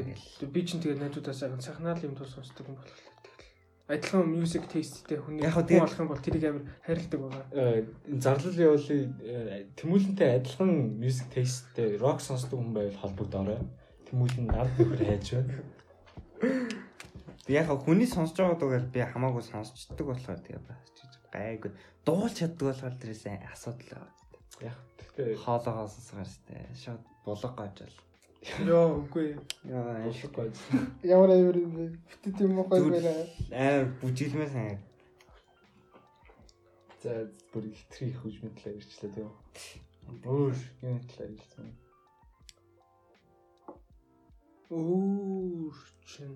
гээл. 0.04 0.52
би 0.52 0.62
чинь 0.68 0.84
тэгээд 0.84 1.00
найзуудаас 1.00 1.40
яг 1.40 1.56
сахнаал 1.64 2.04
юм 2.04 2.20
дуу 2.20 2.28
сонсдог 2.28 2.68
юм 2.68 2.76
болох 2.76 2.92
л 2.92 3.00
тэгэл. 3.00 3.48
Адилхан 3.88 4.28
music 4.28 4.68
tasteтэй 4.68 5.24
хүний 5.24 5.40
Яг 5.48 5.56
хөө 5.56 5.80
болох 5.80 6.00
юм 6.04 6.12
бол 6.12 6.20
тэрийг 6.20 6.44
амар 6.52 6.68
хайрладаг 6.84 7.20
байгаа. 7.24 7.48
зарлал 8.20 8.60
явуулын 8.60 9.72
тэмүүлэнтэй 9.80 10.30
адилхан 10.44 11.00
music 11.00 11.32
tasteтэй 11.32 11.96
rock 11.96 12.20
сонсдог 12.20 12.60
хүн 12.60 12.76
байвал 12.76 13.00
холбогдоорой. 13.00 13.64
Тэмүүлэн 14.12 14.52
над 14.52 14.68
нөхөр 14.76 15.00
хайж 15.00 15.28
байна. 15.32 15.64
Би 17.48 17.56
яг 17.56 17.72
хүний 17.72 18.04
сонсож 18.04 18.36
байгаа 18.36 18.60
дуугаар 18.60 18.86
би 18.92 19.00
хамаагүй 19.00 19.48
сонсчдаг 19.48 20.04
болохоор 20.12 20.44
тэгээ 20.44 20.68
бас 20.68 20.84
гайгүй 21.32 21.72
дуулж 22.04 22.36
чаддаг 22.36 22.68
болохоор 22.68 22.96
тэрээс 23.00 23.24
асуудал 23.56 23.88
байгаа. 23.96 24.12
Яг 24.60 24.78
гэхдээ 25.00 25.40
Хоолоогоо 25.40 25.88
сонсгоор 25.88 26.28
сте. 26.28 26.68
Шууд 26.76 27.04
булга 27.24 27.56
гажал. 27.56 27.96
Йоо 28.46 29.02
үгүй. 29.02 29.34
Яа 29.66 30.06
ашиг 30.08 30.32
гой. 30.32 30.52
Ямар 31.04 31.34
аюур 31.34 31.58
юм 31.58 31.74
бэ? 31.74 31.86
Битээ 32.22 32.38
тийм 32.38 32.54
мохой 32.54 32.82
байна. 32.86 33.12
амар 33.50 33.90
бүжиглмээр 34.02 34.52
санаг. 34.54 34.80
За 37.02 37.26
бүр 37.52 37.66
хитрхи 37.74 38.14
их 38.14 38.22
хөгжмийн 38.22 38.54
талаар 38.56 38.78
ярьчлаа 38.78 39.12
тийм. 39.12 39.30
Өөр 40.24 40.56
юм 40.86 41.02
талаар 41.10 41.34
ярьсан. 41.34 41.74
Өөр 44.70 45.76
чин. 46.06 46.34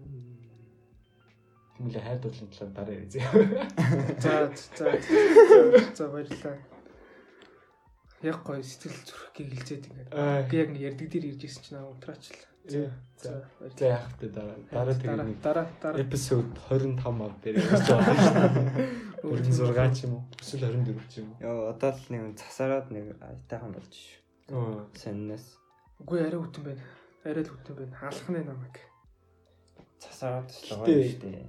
Тэмүүлээ 1.77 2.01
хайр 2.01 2.19
дурлалын 2.19 2.49
талаар 2.49 2.73
дараа. 2.75 3.05
За 4.23 4.33
за 4.49 4.85
за 4.97 5.95
за 5.95 6.05
баярлалаа. 6.09 6.70
Яг 8.21 8.39
гоё 8.45 8.61
сэтгэл 8.61 9.01
зүрх 9.05 9.33
гигэлзээд 9.33 9.83
ингээд. 9.89 10.09
Би 10.49 10.55
яг 10.61 10.69
ярддаг 10.77 11.07
дээр 11.09 11.25
ирж 11.33 11.41
ирсэн 11.45 11.63
чинь 11.65 11.77
аа 11.77 11.89
унтраачлаа. 11.89 12.49
За 12.65 12.93
За 13.21 13.85
яах 13.85 14.05
вэ 14.21 14.29
дараа 14.29 14.57
дараа 14.69 14.95
тэгээ 14.97 15.17
дараа 15.17 15.25
нэг 15.25 15.39
дараа 15.41 15.67
дараа 15.81 16.01
эпизод 16.01 16.45
25 16.69 17.01
ав 17.01 17.33
дээр 17.41 17.57
ярьж 17.57 17.87
байгаа 17.89 18.49
дээ. 18.53 18.89
26 19.21 19.97
ч 19.97 19.99
юм 20.05 20.13
уу? 20.17 20.23
Эсвэл 20.41 20.69
24 20.69 21.09
ч 21.09 21.13
юм 21.21 21.33
уу? 21.33 21.41
Йоо 21.41 21.69
одоо 21.73 21.91
л 21.93 22.05
нэг 22.09 22.37
цасараад 22.37 22.87
нэг 22.93 23.17
айтайхан 23.21 23.73
болж 23.73 23.93
шүү. 23.93 24.21
Аа. 24.53 24.85
Сонноос 24.97 25.61
Үгүй 26.01 26.19
арай 26.25 26.41
хүтэн 26.41 26.63
байна. 26.65 26.83
Арай 27.21 27.43
л 27.45 27.53
хүтэн 27.53 27.75
байна. 27.77 27.93
Хаалхны 27.93 28.41
намайг. 28.41 28.75
цасараад 30.01 30.49
л 30.49 30.69
байгаа 30.81 30.89
юм 30.89 31.05
шүү 31.05 31.21
дээ. 31.21 31.45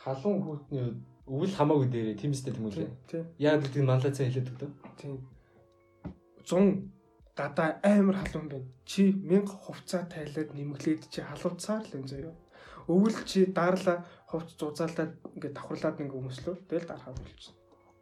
Халуун 0.00 0.38
хүүтний 0.48 0.86
өвөл 1.28 1.52
хамаагүй 1.52 1.88
дээрээ 1.92 2.16
тэмүүлээ. 2.16 2.88
Тийм. 3.04 3.24
Яг 3.36 3.60
гэдэг 3.60 3.82
нь 3.84 3.88
манлаа 3.88 4.12
цай 4.16 4.32
хэлээд 4.32 4.48
өгдөө. 4.48 4.70
Тийм. 4.96 5.20
100 6.48 6.88
гадаа 7.36 7.78
амар 7.84 8.16
халуун 8.16 8.48
байна. 8.48 8.68
Чи 8.88 9.12
1000 9.12 9.46
хувцаа 9.46 10.02
тайлаад 10.08 10.50
нэмглээд 10.56 11.02
чи 11.12 11.20
халууцаар 11.20 11.84
л 11.84 11.96
юм 12.00 12.06
заяа. 12.08 12.34
Өвөл 12.88 13.20
чи 13.28 13.44
дарлаа 13.46 14.08
хувц 14.26 14.56
зузаалаад 14.56 15.12
ингээд 15.36 15.54
давхарлаад 15.54 15.96
нэг 16.00 16.12
өмслөө. 16.16 16.56
Тэгэл 16.66 16.88
дарахаа 16.88 17.14
болчихсон. 17.14 17.54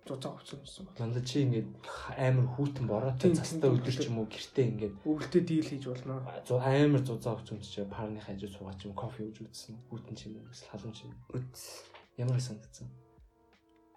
Зузаа 0.07 0.33
хувц 0.39 0.49
өмсөн 0.55 0.83
байна. 0.87 0.99
Манлаа 1.03 1.25
чи 1.27 1.37
ингээд 1.43 1.71
амар 2.15 2.47
хүүтэн 2.55 2.87
бороотой 2.87 3.31
тийм, 3.35 3.75
өдөр 3.77 3.95
ч 3.99 4.07
юм 4.07 4.19
уу 4.23 4.31
гэртээ 4.31 4.67
ингээд 4.71 4.95
Өвөлтэй 5.03 5.43
дийл 5.43 5.71
хийж 5.75 5.85
болно. 5.91 6.23
амар 6.23 7.03
зузаа 7.03 7.35
авч 7.35 7.51
өмсч 7.51 7.75
парны 7.91 8.23
хажуу 8.23 8.51
суугаад 8.55 8.87
юм 8.87 8.95
кофе 8.95 9.27
ууж 9.27 9.43
үзсэн. 9.43 9.75
Хүүтэн 9.91 10.15
ч 10.15 10.21
юм 10.31 10.39
уу 10.39 10.55
эсвэл 10.55 10.71
халуун 10.71 10.95
ч 10.95 11.11
юм. 11.11 11.13
уу. 11.35 11.43
Үз. 11.43 11.63
Ямар 12.15 12.39
санагдсан? 12.39 12.87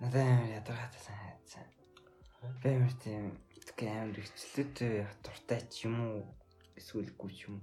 Надад 0.01 0.25
амар 0.25 0.49
ядаргаатай 0.57 1.01
санагдсан. 1.05 1.65
Би 2.65 2.69
амар 2.73 2.95
тийм 2.97 3.37
тэгээ 3.67 3.89
амар 3.99 4.19
ихчлээд 4.19 4.75
дуртай 5.23 5.59
ч 5.71 5.87
юм 5.87 5.95
уу 5.99 6.19
эсвэл 6.79 7.11
ч 7.11 7.39
юм 7.47 7.59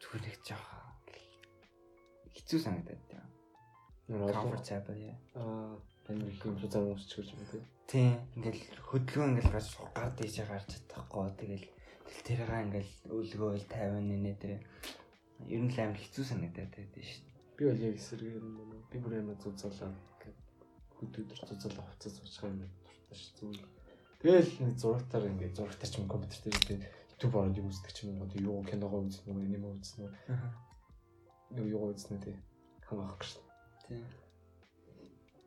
зүгээр 0.00 0.22
нэг 0.24 0.36
жоохон 0.44 0.86
хэцүү 2.36 2.60
санагдаад 2.62 3.02
тийм. 3.10 3.24
Ямар 4.12 4.30
олон 4.30 4.54
Comfortable 4.54 5.00
яа. 5.02 5.18
аа 5.34 5.74
их 6.30 6.44
юм 6.46 6.56
зузаа 6.62 6.82
өмсч 6.94 7.10
гэж 7.16 7.28
юм 7.34 7.42
тий. 7.50 7.62
Тийм 7.90 8.12
ингээл 8.36 8.62
хөдөлгөөн 8.86 9.30
ингээл 9.34 9.54
гарч 9.56 9.68
гар 9.96 10.12
дээшээ 10.14 10.46
гарч 10.46 10.68
чадахгүй 10.70 11.26
тэгэл 11.40 11.66
тэл 12.06 12.22
тэргээ 12.28 12.64
ингээл 12.66 12.92
өлгөөл 13.18 13.66
50 13.66 14.22
нэ 14.22 14.32
тэр 14.38 14.52
ер 15.50 15.62
нь 15.64 15.72
л 15.74 15.78
амар 15.82 15.98
хэцүү 15.98 16.24
санагдаад 16.28 16.70
байдаг 16.70 17.02
шүү 17.02 17.22
дээ. 17.26 17.34
Би 17.56 17.62
бол 17.66 17.84
яг 17.88 17.94
эсрэгээр 17.98 18.36
юм. 18.38 18.48
Би 18.90 18.96
бүр 19.02 19.14
амар 19.18 19.38
зузаалаа 19.42 19.90
ингээд 19.90 20.38
хөд 20.94 21.12
өдөр 21.26 21.40
зузаалаа 21.50 21.84
хувцас 21.90 22.14
суучгаа 22.14 22.52
юм 22.54 22.60
дуртай 22.62 23.16
ш 23.18 23.24
зүгээр. 23.34 23.66
Тэгэл 24.20 24.50
нэг 24.64 24.76
зурагтаар 24.80 25.28
ингээд 25.28 25.56
зурагтаар 25.56 25.90
ч 25.92 25.94
юм 26.00 26.08
компьютер 26.08 26.40
дээр 26.40 26.56
ингээд 26.60 26.84
YouTube 27.16 27.36
ороод 27.36 27.60
юм 27.60 27.68
үздэг 27.68 27.92
ч 27.92 27.98
юм 28.04 28.20
уу 28.20 28.28
юу 28.32 28.64
киногоо 28.64 29.00
үзнэ 29.04 29.28
үү 29.28 29.56
юм 29.56 29.64
үзнэ 29.76 30.04
үү 30.04 30.12
юу 31.60 31.66
юу 31.76 31.84
үзнэ 31.92 32.16
тий. 32.24 32.36
Хамаахгүй 32.88 33.28
ш. 33.28 33.40
Тийм. 33.84 34.04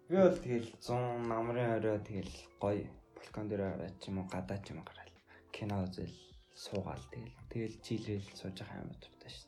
Би 0.10 0.16
бол 0.18 0.38
тэгэл 0.38 0.70
100 0.82 1.30
намрын 1.30 1.78
орой 1.78 1.98
тэгэл 2.02 2.36
гоё 2.62 2.86
балкон 3.18 3.46
дээр 3.50 3.64
ороод 3.74 3.96
ч 4.02 4.04
юм 4.10 4.18
уу 4.22 4.28
гадаа 4.34 4.58
ч 4.62 4.74
юм 4.74 4.82
гараал 4.86 5.14
кино 5.54 5.86
үзэл 5.86 6.16
суугаал 6.54 7.06
тэгэл 7.14 7.36
тэгэл 7.52 7.76
чийлэл 7.86 8.28
сууж 8.38 8.58
байгаа 8.58 8.82
амар 8.82 8.98
дуртай 9.02 9.30
дээ. 9.30 9.46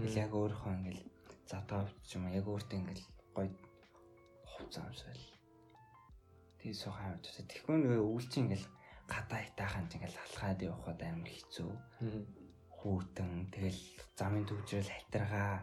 Тэгэл 0.00 0.20
яг 0.24 0.32
өөрөө 0.32 0.72
ингээл 0.76 1.04
задгаа 1.50 1.84
ч 2.08 2.10
юм 2.16 2.24
яг 2.32 2.46
өөртөө 2.48 2.78
ингээл 2.80 3.04
гоё 3.36 3.50
хувцас 4.52 4.84
амсвал 4.84 5.35
тий 6.66 6.74
суух 6.74 6.98
амар 6.98 7.22
дуртай. 7.22 7.46
Тэгэхгүй 7.46 7.76
нэг 7.78 8.02
өвлч 8.02 8.32
ингээл 8.42 8.66
гадаа 9.06 9.40
итаахан 9.46 9.86
ингээл 9.86 10.18
алхаад 10.18 10.58
явхад 10.66 11.00
амар 11.06 11.30
хэцүү 11.30 11.70
хүүтэн 12.74 13.54
тэгэл 13.54 13.82
замын 14.18 14.42
төвчрэл 14.50 14.90
хайтаргаа 14.90 15.62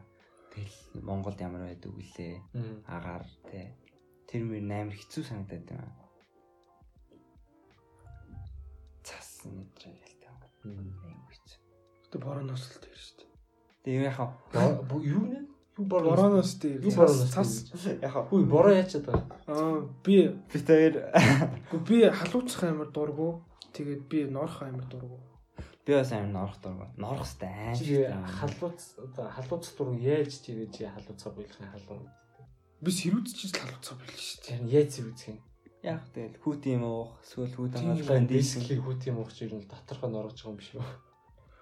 тэгэл 0.56 1.04
Монголд 1.04 1.44
ямар 1.44 1.68
байдаг 1.68 1.92
үлээ 1.92 2.40
агаар 2.88 3.28
тий 3.52 3.68
Тэр 4.34 4.48
мөр 4.50 4.66
амар 4.66 4.98
хэцүү 4.98 5.24
санагдаад 5.30 5.62
байна. 5.70 5.94
Цас 9.06 9.46
нэтрээ 9.46 9.94
гэлтэй. 9.94 10.30
Аюу 10.66 11.28
хэцүү. 11.30 11.60
Тэ 12.10 12.18
бороноос 12.18 12.66
л 12.66 12.82
тэр 12.82 12.98
шүү 12.98 13.16
дээ. 13.22 13.30
Тэгээ 13.86 14.10
яхаа 14.10 14.34
Юу 15.06 15.22
нэ? 15.30 15.53
Бороноос 15.78 16.60
Юу 16.62 16.92
цас 16.92 17.34
цас 17.34 17.52
яхаа 18.02 18.30
Хүй 18.30 18.46
бороо 18.46 18.78
яачаад 18.78 19.06
байгаа. 19.10 19.26
аа 19.48 19.82
би 20.06 20.30
би 20.30 20.60
тэр 20.62 21.10
би 21.88 22.10
халууцах 22.14 22.64
амар 22.70 22.92
дургу. 22.94 23.42
Тэгээд 23.74 24.06
би 24.06 24.26
норох 24.30 24.62
амар 24.62 24.86
дургу. 24.86 25.18
би 25.86 25.94
бас 25.94 26.12
амар 26.12 26.30
норох 26.30 26.62
дург. 26.62 26.94
Норох 26.98 27.26
сте. 27.26 27.50
Чи 27.74 28.06
халууц 28.06 29.02
халууц 29.18 29.66
дург 29.74 29.98
яаж 29.98 30.30
чигээ 30.46 30.70
чи 30.70 30.86
халууцаа 30.86 31.34
болгохын 31.34 31.74
халуун. 31.74 32.06
Би 32.82 32.92
сэрүүцчихж 32.94 33.58
л 33.58 33.62
халууцах 33.66 33.98
байл 33.98 34.14
шүү 34.14 34.38
дээ. 34.46 34.58
Тэр 34.60 34.62
яаж 34.70 34.90
зэрүүцэх 34.94 35.30
юм? 35.34 35.40
Яг 35.84 36.00
тэгэл 36.14 36.38
хүүт 36.40 36.64
юм 36.70 36.84
уух, 36.88 37.18
эсвэл 37.26 37.56
хүүт 37.60 37.74
Тийм 37.76 37.98
хамгаалах 37.98 38.30
basically 38.30 38.78
хүүт 38.80 39.02
юм 39.10 39.18
ууч 39.20 39.38
юм 39.44 39.66
доторхоо 39.68 40.08
норгож 40.08 40.38
байгаа 40.38 40.54
юм 40.54 40.58
биш 40.62 40.70
үү? 40.78 40.86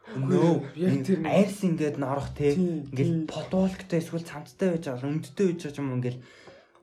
Нөө 0.09 1.25
арьс 1.29 1.61
ингээд 1.63 1.97
норох 2.01 2.33
те 2.35 2.57
ингээд 2.57 3.29
подволктой 3.29 4.01
эсвэл 4.01 4.25
цамцтай 4.25 4.73
байж 4.73 4.89
байгаа 4.89 5.07
өмдтэй 5.07 5.45
байж 5.53 5.61
байгаа 5.61 5.81
юм 5.81 5.95
ингээд 6.01 6.17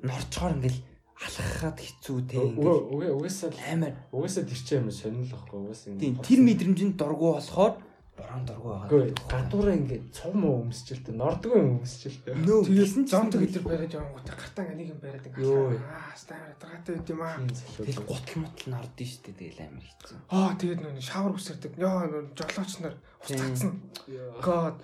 норчхоор 0.06 0.54
ингээд 0.56 0.78
алхахад 1.18 1.78
хэцүү 1.82 2.18
те 2.30 2.36
ингээд 2.38 3.12
угаасаа 3.18 3.50
амар. 3.68 3.92
угаасаа 4.14 4.46
тэр 4.46 4.60
чинь 4.62 4.80
амар 4.80 4.94
сонирхолтой 4.94 5.58
угаасаа 5.60 5.98
тэр 5.98 6.40
мэдрэмжинд 6.46 6.94
дургу 6.94 7.34
болохоор 7.34 7.74
борон 8.18 8.42
дургу 8.44 8.68
байгаа. 8.74 8.88
Үгүй 8.90 9.14
гадуураа 9.30 9.76
ингээд 9.78 10.04
цов 10.12 10.34
муу 10.34 10.66
өмсчилтэй 10.66 11.14
нордгүй 11.14 11.62
тэгсэн 11.86 13.04
зонт 13.06 13.32
чинь 13.32 13.46
гэдэр 13.46 13.64
байгаад 13.64 13.94
явангуудаа 13.94 14.36
гартаа 14.36 14.74
нэг 14.74 14.90
юм 14.92 14.98
бариад 14.98 15.26
ингээд 15.30 15.46
Йоо. 15.46 15.78
аа 15.78 16.12
стаар 16.18 16.52
дараатай 16.58 16.92
байт 16.98 17.08
юм 17.14 17.22
аа. 17.22 17.38
тэгэл 17.78 18.02
гутал 18.10 18.38
мутал 18.42 18.68
нордсон 18.74 19.06
шүү 19.06 19.22
дээ 19.22 19.36
тэгэл 19.38 19.62
амар 19.70 19.86
хэцүү. 19.86 20.18
Аа 20.34 20.50
тэгээд 20.58 20.80
нөө 20.82 20.92
шавар 20.98 21.34
үсэрдэг. 21.38 21.72
Яа 21.78 22.04
нөө 22.10 22.22
жолооч 22.34 22.72
нар 22.82 22.94
ус 23.22 23.30
татсан. 23.30 23.72
God 24.42 24.76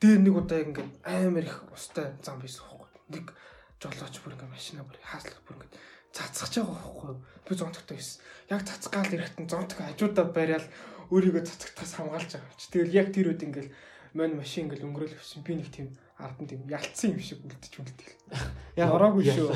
дээр 0.00 0.20
нэг 0.22 0.34
удаа 0.36 0.60
ингээд 0.62 0.92
амар 1.02 1.44
их 1.44 1.58
устай 1.74 2.14
зам 2.22 2.38
байсан 2.38 2.62
байхгүй. 2.70 2.88
Нэг 3.10 3.26
жолооч 3.82 4.14
бүр 4.22 4.32
ингээд 4.36 4.54
машина 4.54 4.84
бүр 4.86 4.98
хааслах 5.02 5.40
бүр 5.42 5.56
ингээд 5.58 5.74
цацгаж 6.12 6.52
байгаа 6.60 6.76
байхгүй. 6.76 7.14
Би 7.48 7.52
зонтогтой 7.56 7.96
байсан. 7.96 8.20
Яг 8.52 8.60
цацгаал 8.68 9.12
ирэхтэн 9.12 9.48
зонтог 9.48 9.78
хажуудаа 9.80 10.26
бариад 10.28 10.64
өөрийгөө 11.10 11.42
цацгатахаас 11.46 11.92
хамгаалж 11.96 12.30
байгаа 12.34 12.50
юм 12.50 12.58
чи. 12.58 12.66
Тэгэл 12.72 12.96
яг 12.96 13.08
тэр 13.14 13.26
үед 13.30 13.42
ингээд 13.46 13.68
мань 14.16 14.34
машин 14.36 14.66
ингээд 14.66 14.86
өнгөрөөл 14.86 15.16
авсан. 15.16 15.42
Би 15.46 15.52
нэг 15.56 15.68
тийм 15.70 15.92
ардан 16.16 16.46
тийм 16.48 16.64
ялцсан 16.66 17.12
юм 17.12 17.20
шиг 17.20 17.44
үлдэж 17.44 17.72
үлдээл. 17.76 18.16
Яг 18.80 18.88
Ороогүй 18.88 19.28
шүү. 19.28 19.52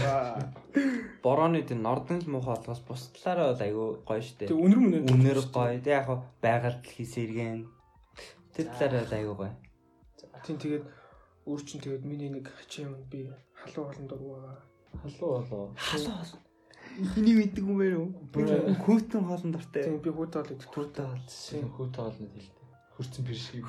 Борооны 1.25 1.65
тэр 1.65 1.81
нордон 1.81 2.21
л 2.21 2.29
муухай 2.29 2.61
болохоос 2.61 2.85
бус 2.85 3.03
талаараа 3.17 3.57
бол 3.57 3.65
айгүй 3.65 3.89
гоё 4.05 4.21
шүү 4.21 4.37
Тэг 4.45 4.61
үнэр 4.61 4.81
мөнөр 4.81 5.03
Үнээр 5.09 5.41
гоё. 5.49 5.81
Тэг 5.81 5.95
яг 5.97 6.05
хаа 6.05 6.21
байгаль 6.45 6.79
дэлхийс 6.85 7.15
эргэн. 7.17 7.65
Тэр 8.53 8.67
талаараа 8.77 9.05
бол 9.09 9.17
айгүй 9.17 9.37
гоё. 9.41 9.53
Тийм 10.45 10.57
тэгээд 10.61 10.85
өөр 11.49 11.61
чин 11.65 11.81
тэгээд 11.81 12.05
миний 12.05 12.29
нэг 12.29 12.53
хачин 12.53 12.93
юм 12.93 12.95
би 13.09 13.25
халуун 13.57 13.89
олон 13.89 14.07
дургу 14.07 14.29
байгаа. 14.37 14.59
Халуу 15.01 15.31
болоо. 15.41 15.65
Халуу 15.77 16.17
бол. 16.21 16.50
Энийг 16.99 17.37
мэддэг 17.39 17.65
юм 17.65 17.79
байна 17.79 17.99
уу? 18.03 18.11
Хүүтэн 18.85 19.23
хоолн 19.25 19.53
дуртай. 19.55 19.83
Тийм 19.87 20.03
би. 20.03 20.11
Хүүтэн 20.11 21.07
хоол. 21.07 21.25
Тийм 21.29 21.69
хүүтэй 21.71 22.03
хоолны 22.03 22.29
хэлтэй. 22.35 22.61
Хөрцөн 23.01 23.25
бэр 23.25 23.39
шиг. 23.39 23.65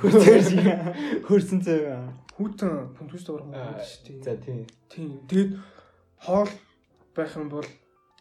Хөрсөн 1.27 1.59
цай. 1.63 1.79
Хүүтэн 2.35 2.71
пунктус 2.97 3.23
дургу 3.23 3.53
Аа, 3.53 3.71
байгаа 3.71 3.85
шүү 3.87 4.03
дээ. 4.09 4.23
За 4.27 4.35
тийм. 4.35 4.59
Тийм. 4.91 5.23
Тэгээд 5.29 5.51
хоол 6.19 6.51
байх 7.15 7.31
юм 7.39 7.47
бол 7.47 7.69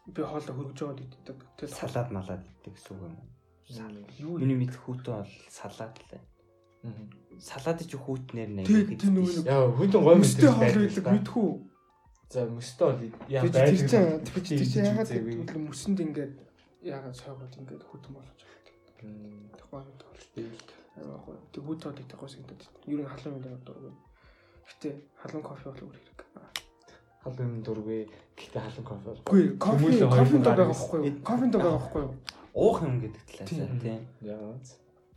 би 0.07 0.21
хоолоо 0.23 0.55
хөргөж 0.55 0.79
яваад 0.79 1.03
иддэг. 1.03 1.39
Тэгээд 1.59 1.75
Салаад 1.75 2.09
малаад 2.15 2.43
иддэг 2.47 2.73
гэсэн 2.79 2.95
үг 2.95 3.03
юм. 3.11 3.17
юу 4.23 4.39
Миний 4.39 4.59
мэд 4.61 4.79
хүүтэн 4.79 5.15
бол 5.19 5.33
салаад 5.51 5.95
л 5.99 6.07
байна. 6.15 6.29
Салаад 7.41 7.79
чи 7.83 7.97
хүүтнэр 7.99 8.51
нэ. 8.55 8.63
Тэг 8.71 8.95
тийм 9.01 9.19
нэг 9.19 9.51
Яа 9.51 9.67
хүүтэн 9.67 10.01
гой 10.05 10.17
мөстэй 10.21 10.47
хоол 10.47 10.79
байдаг 10.79 11.07
мэдхүү. 11.11 11.51
За 12.31 12.47
бол 12.47 13.11
яа 13.29 13.43
Би 13.43 13.51
тэр 13.51 13.75
чинь 13.75 13.91
байдаг. 13.91 14.23
тэр 14.31 14.45
чинь 14.47 14.87
ягаад 14.87 15.11
гэвэл 15.11 15.67
мөсөнд 15.67 15.99
ингээд 15.99 16.33
ягаад 16.87 17.17
сойгоод 17.19 17.55
ингээд 17.59 17.83
хүүтэн 17.91 18.13
болгож 18.15 18.41
байгаа. 18.47 18.71
Мм. 19.03 19.51
Тэгваа 19.59 19.83
юм 19.83 19.97
тоолж. 19.99 20.23
Аа 20.95 21.19
гоё. 21.27 21.39
Тэг 21.51 21.63
хүүтэн 21.67 21.87
хоол 21.91 22.03
идэх 22.07 22.19
гойс 22.23 22.35
ингээд. 22.39 22.63
Юу 22.87 22.99
нэг 23.03 23.09
халуун 23.11 23.43
юм 23.43 23.59
дургу. 23.67 23.91
Гэтэ 24.71 24.89
халуун 25.19 25.43
кофе 25.43 25.65
бол 25.75 25.83
өөр 25.91 25.97
хэрэг. 25.99 26.21
Халуун 27.21 27.63
дургүй. 27.67 28.01
Гэхдээ 28.39 28.63
халуун 28.63 28.87
кофе. 28.87 29.03
бол- 29.11 29.23
Үгүй 29.27 29.43
кофе 29.59 30.07
кофенд 30.07 30.45
байгаа 30.47 30.67
байхгүй 30.71 30.99
юу? 31.03 31.23
Кофенд 31.27 31.53
байгаа 31.59 31.75
байхгүй 31.83 32.03
юу? 32.07 32.15
Уух 32.55 32.79
юм 32.87 32.95
гэдэг 33.03 33.23
талаас 33.27 33.51
Тийм. 33.51 33.81
тийм. 33.83 34.01
Яа. 34.23 34.55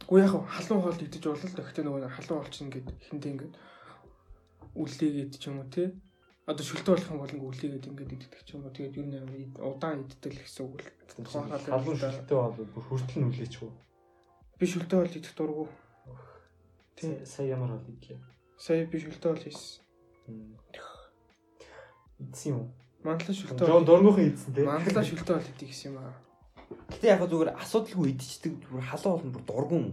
Уу 0.10 0.18
яг 0.18 0.34
халуун 0.34 0.82
хоол 0.82 0.98
идэж 0.98 1.24
болно 1.30 1.46
л 1.46 1.58
гэхдээ 1.62 1.84
нөгөө 1.86 2.10
халуун 2.10 2.50
чинь 2.50 2.68
ингээд 2.74 2.88
ихэндээ 3.06 3.32
ингээд 3.38 3.54
үлээгээд 4.76 5.32
ч 5.38 5.44
юм 5.48 5.62
уу 5.62 5.70
тий. 5.70 5.94
Одоо 6.44 6.64
шүлтэ 6.68 6.90
болох 6.92 7.08
юм 7.08 7.20
бол 7.24 7.32
ингээд 7.32 7.50
үлээгээд 7.56 7.88
ингээд 7.88 8.14
иддэг 8.20 8.42
ч 8.44 8.50
юм 8.60 8.68
уу. 8.68 8.76
Тэгээд 8.76 8.98
юу 9.00 9.06
нээр 9.08 9.28
удаан 9.64 10.04
иддэг 10.04 10.32
л 10.36 10.44
гэсэн 10.44 10.64
үг 10.68 10.76
л. 10.84 10.92
Тухайн 11.24 11.56
Халуун 11.56 11.96
шилтэй 11.96 12.36
бол 12.36 12.52
бүр 12.60 12.84
хүртэл 12.84 13.20
нь 13.24 13.28
үлээч 13.32 13.56
үү. 13.64 13.72
би 14.60 14.66
шүлтэ 14.68 14.92
хоол 15.00 15.08
идэх 15.16 15.34
дургу. 15.40 15.66
Тийм. 17.00 17.24
Сая- 17.26 17.56
ямар 17.56 17.80
бол 17.80 17.88
идлээ. 17.96 18.20
Сая 18.60 18.84
би 18.92 18.98
шүлтэ 19.00 19.24
хоол 19.24 19.40
хийсэн. 19.40 19.80
Идсэн 22.20 22.52
юм. 22.54 22.62
Манлаа 23.04 23.34
шүлтэ 23.36 23.64
Жон 23.64 23.84
хоол. 23.84 23.88
дургуухан 23.88 24.28
идсэн 24.32 24.52
тий. 24.56 24.64
Манлаа 24.68 25.04
шүлтэ 25.04 25.32
хоол 25.34 25.48
идэх 25.48 25.70
гэсэн 25.72 25.88
юм 25.96 25.98
аа. 26.04 26.14
Гэтэ 26.92 27.08
яг 27.08 27.22
зүгээр 27.28 27.52
асуудалгүй 27.56 28.08
идчихдэг 28.16 28.54
зүгээр 28.68 28.88
халуун 28.92 29.32
бол 29.32 29.32
бүр 29.32 29.44
дургуун. 29.48 29.88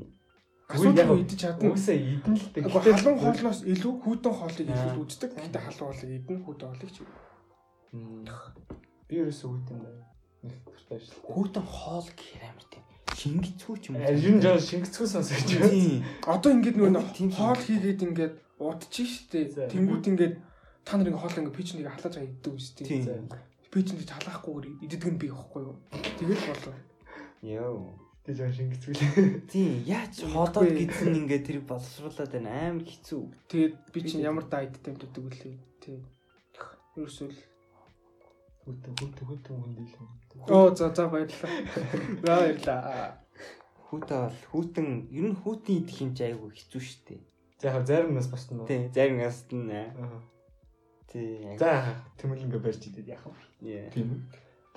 Асуудал 0.70 1.18
идэж 1.18 1.38
чадна. 1.40 1.70
Угсаа 1.74 1.96
идэн 1.98 2.34
л 2.38 2.46
дээ. 2.54 2.62
Гэхдээ 2.70 2.94
халуун 2.94 3.18
хоолноос 3.18 3.60
илүү 3.66 3.92
хүүтэн 4.06 4.34
хоолыг 4.38 4.68
илүү 4.70 5.02
үздэг. 5.02 5.30
Гэхдээ 5.34 5.62
халуун 5.66 5.88
хоолыг 5.90 6.10
идэн 6.14 6.38
хүүтэн 6.46 6.68
хоолыг 6.70 6.90
ч. 6.94 6.98
Мм. 7.90 8.22
Би 9.10 9.14
ерөөсөө 9.18 9.50
үт 9.50 9.66
юм 9.74 9.80
байна. 9.82 10.06
Нэг 10.46 10.58
дуртай 10.62 10.98
шүү. 11.02 11.20
Хүүтэн 11.26 11.66
хоол 11.66 12.08
гэхээр 12.14 12.44
амар 12.46 12.66
тийм. 12.70 12.84
Шингэцүү 13.18 13.74
ч 13.82 13.84
юм 13.90 13.94
уу. 13.98 14.06
Э, 14.06 14.14
Ер 14.14 14.34
нь 14.38 14.40
жоо 14.40 14.56
шингэцгүй 14.62 15.06
сонсож 15.10 15.42
байна. 15.58 16.06
Одоо 16.30 16.50
ингээд 16.54 16.76
нөгөө 16.78 17.34
хоол 17.34 17.60
хийгээд 17.60 18.00
ингээд 18.06 18.34
удчих. 18.62 19.12
За. 19.50 19.66
Тэнгүүд 19.66 20.04
ингээд 20.06 20.34
та 20.86 20.96
нар 20.96 21.10
ингээд 21.10 21.20
хоол 21.20 21.38
ингээд 21.42 21.58
пичнийг 21.58 21.90
халааж 21.90 22.14
байгаа 22.14 22.30
иддэг 22.30 22.54
үстэй. 22.54 22.86
Пичнийг 23.74 24.06
талаахгүйгээр 24.06 24.86
иддэг 24.86 25.02
нь 25.10 25.18
би 25.20 25.26
ихгүй 25.28 25.62
юу. 25.66 25.76
Тэгээд 25.90 26.42
болоо. 26.46 26.74
Йоо. 27.42 28.09
Тэ 28.24 28.36
жоо 28.36 28.50
шингэцгүй. 28.52 28.94
Тийм. 29.52 29.84
Яаж 29.88 30.20
хоолоо 30.28 30.64
гэсэн 30.68 31.16
ингээд 31.24 31.44
тэр 31.46 31.58
боловсруулаад 31.64 32.30
байна 32.36 32.50
амар 32.68 32.84
хэцүү. 32.84 33.22
Тэгээд 33.48 33.74
би 33.92 34.00
чинь 34.04 34.26
ямар 34.26 34.44
дайдтай 34.44 34.92
мэддэг 34.92 35.24
үлээ. 35.24 35.56
Тийм. 35.80 36.04
Ерөөсөө 37.00 37.28
л 37.32 37.38
Хүтэн 38.60 38.92
хүтэн 38.92 39.24
хүтэн 39.24 39.56
хүндэл. 39.56 40.52
Оо 40.52 40.68
за 40.76 40.92
за 40.92 41.08
баярлалаа. 41.08 41.50
За 42.22 42.32
баярлалаа. 42.38 43.18
Хүүтэн 43.88 44.18
бол 44.20 44.38
хүүтэн 44.52 44.88
ер 45.10 45.26
нь 45.32 45.38
хүүтэн 45.40 45.74
идэх 45.80 45.98
юм 46.04 46.12
чи 46.12 46.22
айгүй 46.28 46.52
хэцүү 46.52 46.82
шттэ. 46.84 47.16
За 47.58 47.72
яг 47.72 47.88
зарим 47.88 48.14
нас 48.14 48.28
басна. 48.28 48.68
Тийм. 48.68 48.92
Зарим 48.92 49.18
яст 49.18 49.48
нь. 49.50 49.72
Аа. 49.72 50.20
Тийм. 51.08 51.56
За 51.56 51.98
тэмүүлэнгээ 52.20 52.60
барьж 52.60 52.84
идэв 52.84 53.08
яах 53.08 53.24
вэ? 53.26 53.90
Тийм. 53.90 54.28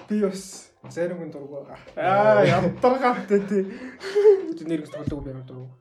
Би 0.10 0.20
бас 0.22 0.72
зарим 0.90 1.18
хүн 1.22 1.32
дург 1.32 1.50
байгаа. 1.52 1.80
Аа 1.96 2.44
ядтаргаатай 2.46 3.40
тий. 3.48 3.64
Чи 4.58 4.64
нэрс 4.68 4.92
тоглоог 4.92 5.24
би 5.24 5.32
ямар 5.32 5.46
дург. 5.48 5.72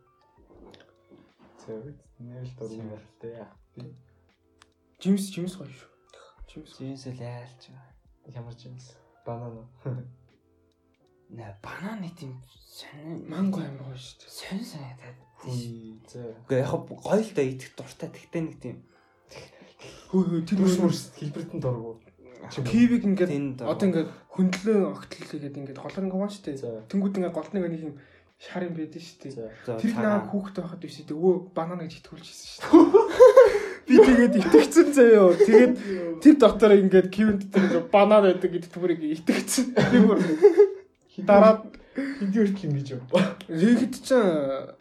За 1.66 1.72
нэрэл 2.18 2.54
дургуун 2.58 2.88
барьтай 2.92 3.30
яах. 3.42 3.54
Жимс 5.02 5.30
жимс 5.34 5.56
гоё 5.58 5.66
шүү. 5.66 5.90
Жимс. 6.50 6.78
Жинсэл 6.78 7.18
яалч 7.18 7.70
байгаа. 7.70 8.38
Ямар 8.38 8.54
ч 8.54 8.70
юмс. 8.70 8.94
Банана. 9.26 9.66
Нэ 11.32 11.56
бананы 11.64 12.10
тийм 12.14 12.38
сонин 12.70 13.26
Манго 13.28 13.58
амар 13.60 13.90
гоё 13.90 13.98
шүү. 13.98 14.30
сонин 14.30 14.64
санагдаад. 14.64 15.18
Хүй. 15.42 15.98
За. 16.06 16.22
Гэхдээ 16.46 16.62
яг 16.62 16.72
гоё 16.86 17.18
л 17.18 17.30
да 17.34 17.42
идэх 17.42 17.74
дуртай. 17.74 18.08
Тэгтээ 18.10 18.42
нэг 18.46 18.56
тийм 18.62 18.78
Хөө 20.12 20.22
хөө 20.28 20.40
тэр 20.46 20.58
мөрс 20.60 20.76
мөрс 20.78 21.00
хэлбэртэн 21.18 21.58
дургу. 21.58 21.98
Кивиг 22.50 23.02
ингээд 23.06 23.62
одоо 23.62 23.86
ингээд 23.86 24.10
хөндлөө 24.34 24.78
огтлол 24.90 25.28
хийгээд 25.30 25.58
ингээд 25.60 25.78
голор 25.78 26.02
ингээд 26.02 26.18
уун 26.18 26.32
штэ. 26.32 26.58
Тэнгүүд 26.90 27.16
ингээд 27.20 27.36
голтныг 27.36 27.64
нэг 27.68 27.82
юм 27.86 27.94
шар 28.42 28.66
юм 28.66 28.74
байдэн 28.74 29.02
штэ. 29.02 29.52
Тэр 29.66 29.92
наа 30.00 30.26
хүүхдээ 30.26 30.62
байхад 30.66 30.82
биш 30.82 30.98
дээ. 31.04 31.14
Өвөө 31.14 31.34
банана 31.54 31.86
гэж 31.86 32.02
итгүүлчихсэн 32.02 32.48
штэ. 32.58 32.66
Би 33.86 33.98
тэгээд 33.98 34.34
итгэцэн 34.38 34.88
заяо. 34.94 35.34
Тэгээд 35.34 35.74
тэр 36.22 36.34
доктор 36.38 36.70
ингээд 36.74 37.08
кивэнд 37.10 37.42
тэр 37.50 37.86
банана 37.90 38.30
байдаг 38.30 38.50
гэдэг 38.50 38.72
бүрийг 38.78 39.02
итгэцэн. 39.02 39.74
Би 39.92 39.98
бүр 40.02 40.18
дараа 41.22 41.62
Хэдий 41.92 42.40
хүртэл 42.40 42.68
ингэж 42.72 42.88
юм. 42.96 43.04
Ригд 43.52 44.00
ч 44.00 44.16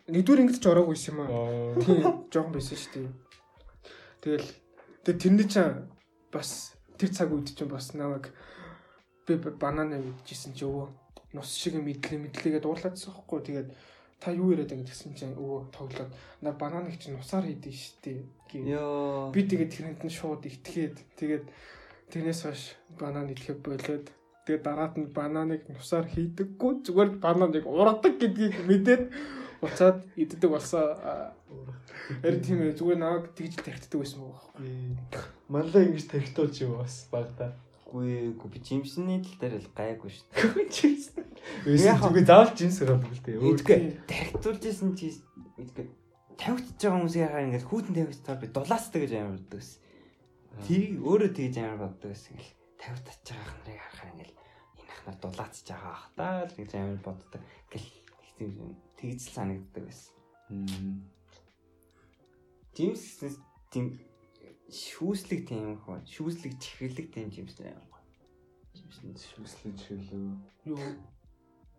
нэгдүгээр 0.08 0.44
ингэж 0.48 0.64
ороогүй 0.64 0.96
юм 0.96 1.20
аа. 1.28 1.76
Тийм 1.84 2.24
жоохон 2.32 2.56
байсан 2.56 2.78
шүү 2.80 2.92
дээ. 2.96 3.12
Тэгэл 4.24 4.48
тэг 5.04 5.16
тэрний 5.20 5.48
ч 5.52 5.60
бас 6.32 6.72
тэр 7.02 7.10
цаг 7.10 7.34
үед 7.34 7.50
чинь 7.58 7.74
бас 7.74 7.98
намайг 7.98 8.30
би 9.26 9.36
банана 9.36 9.98
мэдчихсэн 9.98 10.54
чи 10.54 10.70
өвөө 10.70 10.88
нус 11.34 11.50
шиг 11.58 11.82
мэдлээ 11.82 12.22
мэдлээгээд 12.22 12.70
уурлаадсан 12.70 13.10
байхгүй 13.10 13.42
тэгээд 13.42 13.70
та 14.22 14.30
юу 14.38 14.54
яриад 14.54 14.70
байгаа 14.70 14.86
гэсэн 14.86 15.18
чинь 15.18 15.34
өвөө 15.34 15.74
тоглоод 15.74 16.12
на 16.46 16.52
бананыг 16.54 17.02
чинь 17.02 17.18
нусаар 17.18 17.50
хийдэж 17.50 17.74
штий 17.74 18.22
гэв. 18.54 19.34
Би 19.34 19.42
тэгээд 19.50 19.74
тэрнэд 19.74 20.02
нь 20.06 20.14
шууд 20.14 20.46
итгээд 20.46 20.96
тэгээд 21.18 21.46
тэрнээс 22.14 22.42
хойш 22.46 22.78
банан 23.02 23.34
идэхэд 23.34 23.60
болоод 23.66 24.06
тэгээд 24.46 24.62
дараад 24.62 24.94
нь 25.02 25.10
бананыг 25.10 25.66
нусаар 25.74 26.06
хийдэггүй 26.06 26.86
зүгээр 26.86 27.10
бананыг 27.18 27.66
ургадаг 27.66 28.14
гэдгийг 28.22 28.56
мэдээд 28.70 29.04
уцаад 29.66 30.06
иддэг 30.14 30.50
болсон. 30.54 30.86
Харин 32.22 32.42
тийм 32.42 32.60
ээ 32.66 32.76
зүгээр 32.80 33.00
намайг 33.00 33.26
тэгж 33.36 33.54
тархитдаг 33.62 34.00
байсан 34.02 34.20
байгаа 34.22 34.40
байхгүй. 34.42 34.70
Манлаа 35.52 35.82
ингэж 35.86 36.06
тархитуулж 36.12 36.56
юу 36.64 36.78
бас 36.82 36.96
багтаа. 37.12 37.52
Үгүй 37.92 38.32
үгүй 38.36 38.50
би 38.56 38.60
жимсний 38.64 39.20
тал 39.20 39.36
дээр 39.40 39.60
л 39.60 39.70
гайгүй 39.76 40.10
шүү 40.12 40.26
дээ. 40.32 40.72
Жимс. 40.72 41.06
Яг- 41.84 42.04
Үгүй 42.08 42.24
заавал 42.24 42.52
жимс 42.56 42.78
гараад 42.80 43.04
л 43.04 43.24
дээ. 43.26 43.36
Өөр 43.36 43.60
Үгүй 43.60 43.80
тархитуулжсэн 44.08 44.92
чи 44.96 45.08
үгүй 45.60 45.88
тавигдчихж 46.40 46.80
байгаа 46.82 46.98
хүмүүсийн 46.98 47.28
хараа 47.28 47.44
ингээд 47.52 47.68
хүүтэн 47.68 47.96
тавигдчихаар 48.00 48.40
би 48.42 48.48
дулаацдаг 48.50 49.00
гэж 49.04 49.12
амар 49.20 49.36
боддог 49.36 49.60
байсан. 49.60 49.80
Тийг 50.66 50.90
өөрөө 51.04 51.32
тэгж 51.36 51.56
амар 51.60 51.80
боддог 51.86 52.10
байсан 52.16 52.34
гэл 52.40 52.54
тавигдчихж 52.82 53.28
байгаа 53.36 53.56
нарыг 53.62 53.80
харахаар 53.84 54.12
ингээд 54.16 54.34
энэ 54.80 54.92
ах 54.96 55.02
нар 55.06 55.18
дулаацж 55.22 55.66
байгаа 55.68 55.92
ах 55.94 56.06
таа 56.16 56.40
л 56.48 56.56
гэж 56.58 56.72
амар 56.80 57.00
боддог. 57.06 57.42
Гэл 57.70 57.88
тэгж 58.98 59.20
санагддаг 59.36 59.84
байсан. 59.86 60.16
Жимс 62.82 63.38
тийм 63.70 63.86
шүүслэг 64.72 65.42
тийм 65.46 65.78
хөө 65.86 66.02
шүүслэг 66.08 66.54
чихэрлэг 66.58 67.08
тийм 67.14 67.28
жимс 67.30 67.60
нэ 67.62 67.70
амар 67.70 67.88
гоё. 67.94 68.04
жимс 68.74 69.22
шүслэж 69.38 69.80
хэлээ. 69.86 70.26
Юу 70.66 70.80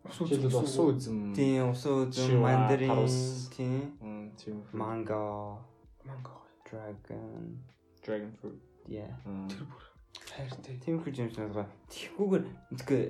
Жишээлбэл 0.03 0.67
усуу 0.67 0.91
үзм. 0.95 1.35
Тийм 1.35 1.71
усуу 1.71 2.11
Шиваа, 2.11 2.71
мандарин 2.71 3.07
тийм 3.55 4.35
тийм. 4.39 4.63
манго 4.75 5.59
манго 6.05 6.35
dragon 6.67 7.59
Dragon 8.03 8.31
fruit. 8.39 8.59
yeah 8.87 9.15
тэр 9.51 9.63
бүр 9.67 9.83
хайртай. 10.27 10.75
Тиймэрхүү 10.83 11.13
жимс 11.15 11.37
байгаа. 11.39 11.67
Тэгхгүйгээр 11.91 12.45
мэдгүй 12.75 13.01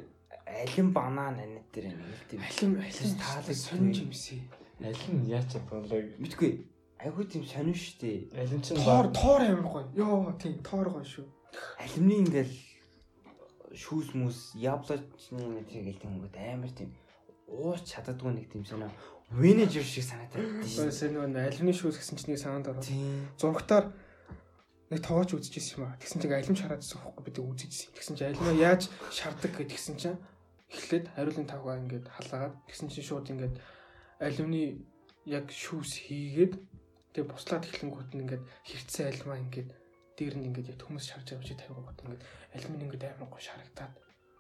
алин 0.46 0.88
банан 0.92 1.40
анит 1.40 1.66
дээр 1.72 1.96
нэг 1.96 2.12
л 2.12 2.24
тийм. 2.28 2.40
Алим 2.44 2.72
алим 2.76 3.12
таалаг 3.16 3.20
таалаг 3.24 3.56
сонирч 3.56 3.98
юмсий. 4.04 4.40
Аль 4.84 5.04
нь 5.16 5.26
яаж 5.32 5.48
чадвалаа. 5.48 6.02
Мэдгүй 6.20 6.50
айгүй 7.02 7.24
тийм 7.26 7.44
сонин 7.44 7.74
штэ. 7.74 8.30
Аль 8.38 8.54
нь 8.54 8.62
ч 8.62 8.74
Тоор 8.78 9.10
тоор 9.10 9.42
амар 9.42 9.66
гоё. 9.66 9.86
Йоо 9.94 10.32
тийм 10.38 10.62
тоор 10.62 10.88
гоё 10.88 11.04
шүү. 11.04 11.26
Алимны 11.82 12.22
ингээл 12.22 12.54
шүүс 13.74 14.14
мүс 14.14 14.54
яблочны 14.56 15.42
нэг 15.42 15.66
тийм 15.68 16.20
гот 16.22 16.36
амар 16.36 16.70
тийм 16.70 16.94
ууч 17.48 17.84
чаддгүй 17.88 18.32
нэг 18.32 18.46
тийм 18.52 18.64
сонио 18.64 18.90
венежер 19.32 19.84
шиг 19.84 20.04
санагдаад 20.04 20.60
Гэхдээ 20.60 20.88
тийм. 20.88 20.92
сая 20.92 21.10
нөгөө 21.12 21.40
альмны 21.40 21.72
шүүс 21.72 21.96
гэсэн 21.96 22.16
чинь 22.20 22.32
нэг 22.36 22.40
санаанд 22.40 22.68
ороо. 22.68 22.84
Зургатаар 23.40 23.86
нэг 24.92 25.00
тоогооч 25.00 25.32
үзчихсэн 25.32 25.80
юм 25.80 25.88
аа. 25.88 25.96
Тэгсэн 25.96 26.20
чинь 26.20 26.36
альм 26.36 26.56
шараадсан 26.56 27.00
байхгүй 27.00 27.24
бид 27.24 27.38
үзчихсэн. 27.40 27.92
Тэгсэн 27.96 28.16
чинь 28.16 28.28
альмаа 28.36 28.54
яаж 28.60 28.82
шардаг 29.08 29.52
гэдгсэн 29.56 29.96
чинь 29.96 30.20
эхлээд 30.68 31.06
хариулын 31.16 31.48
тавгаа 31.48 31.80
ингээд 31.80 32.06
халаагаад 32.12 32.54
тэгсэн 32.68 32.88
чинь 32.92 33.08
шууд 33.08 33.32
ингээд 33.32 33.56
альмны 34.20 34.84
яг 35.24 35.48
шүүс 35.48 35.92
хийгээд 36.08 36.60
тэгээ 37.12 37.30
буслаад 37.32 37.64
эхлэнгүүт 37.68 38.10
нь 38.12 38.22
ингээд 38.24 38.44
хэрцсэн 38.68 39.06
альмаа 39.12 39.38
ингээд 39.40 39.70
дээр 40.16 40.34
нь 40.36 40.46
ингээд 40.48 40.70
яг 40.72 40.80
хүмүүс 40.82 41.06
шарж 41.08 41.26
байгаа 41.32 41.48
чи 41.48 41.56
тавигаа 41.56 41.84
бод 41.88 42.02
ингээд 42.02 42.22
альмын 42.56 42.84
ингээд 42.88 43.04
амар 43.16 43.28
гоо 43.32 43.40
шарагдаад 43.40 43.92